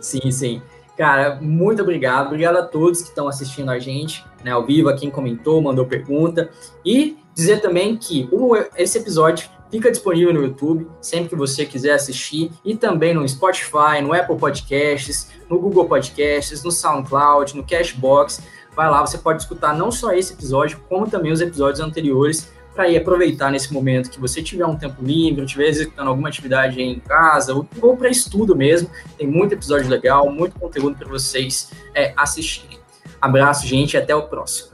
sim, 0.00 0.30
sim. 0.30 0.62
Cara, 1.00 1.38
muito 1.40 1.80
obrigado. 1.80 2.26
Obrigado 2.26 2.58
a 2.58 2.62
todos 2.62 3.00
que 3.00 3.08
estão 3.08 3.26
assistindo 3.26 3.70
a 3.70 3.78
gente, 3.78 4.22
né, 4.44 4.50
ao 4.50 4.66
vivo, 4.66 4.90
a 4.90 4.94
quem 4.94 5.10
comentou, 5.10 5.62
mandou 5.62 5.86
pergunta. 5.86 6.50
E 6.84 7.16
dizer 7.32 7.62
também 7.62 7.96
que 7.96 8.28
o, 8.30 8.54
esse 8.76 8.98
episódio 8.98 9.48
fica 9.70 9.90
disponível 9.90 10.34
no 10.34 10.42
YouTube, 10.42 10.86
sempre 11.00 11.30
que 11.30 11.36
você 11.36 11.64
quiser 11.64 11.94
assistir, 11.94 12.52
e 12.62 12.76
também 12.76 13.14
no 13.14 13.26
Spotify, 13.26 14.02
no 14.02 14.12
Apple 14.12 14.36
Podcasts, 14.36 15.30
no 15.48 15.58
Google 15.58 15.86
Podcasts, 15.86 16.62
no 16.62 16.70
SoundCloud, 16.70 17.56
no 17.56 17.64
Cashbox 17.64 18.42
vai 18.76 18.90
lá, 18.90 19.04
você 19.04 19.18
pode 19.18 19.42
escutar 19.42 19.76
não 19.76 19.90
só 19.90 20.12
esse 20.12 20.32
episódio, 20.32 20.80
como 20.88 21.08
também 21.08 21.32
os 21.32 21.40
episódios 21.40 21.80
anteriores, 21.80 22.50
para 22.74 22.88
ir 22.88 22.96
aproveitar 22.96 23.50
nesse 23.50 23.72
momento 23.72 24.10
que 24.10 24.20
você 24.20 24.42
tiver 24.42 24.66
um 24.66 24.76
tempo 24.76 25.02
livre, 25.02 25.44
estiver 25.44 25.68
executando 25.68 26.08
alguma 26.08 26.28
atividade 26.28 26.80
em 26.80 26.98
casa, 27.00 27.54
ou, 27.54 27.68
ou 27.80 27.96
para 27.96 28.08
estudo 28.08 28.54
mesmo. 28.54 28.90
Tem 29.18 29.26
muito 29.26 29.52
episódio 29.52 29.88
legal, 29.88 30.30
muito 30.30 30.58
conteúdo 30.58 30.96
para 30.96 31.08
vocês 31.08 31.70
é, 31.94 32.12
assistirem. 32.16 32.78
Abraço, 33.20 33.66
gente, 33.66 33.94
e 33.94 33.96
até 33.96 34.14
o 34.14 34.22
próximo. 34.22 34.70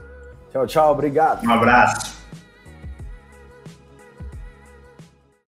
Tchau, 0.51 0.67
tchau, 0.67 0.91
obrigado. 0.91 1.45
Um 1.45 1.51
abraço. 1.51 2.26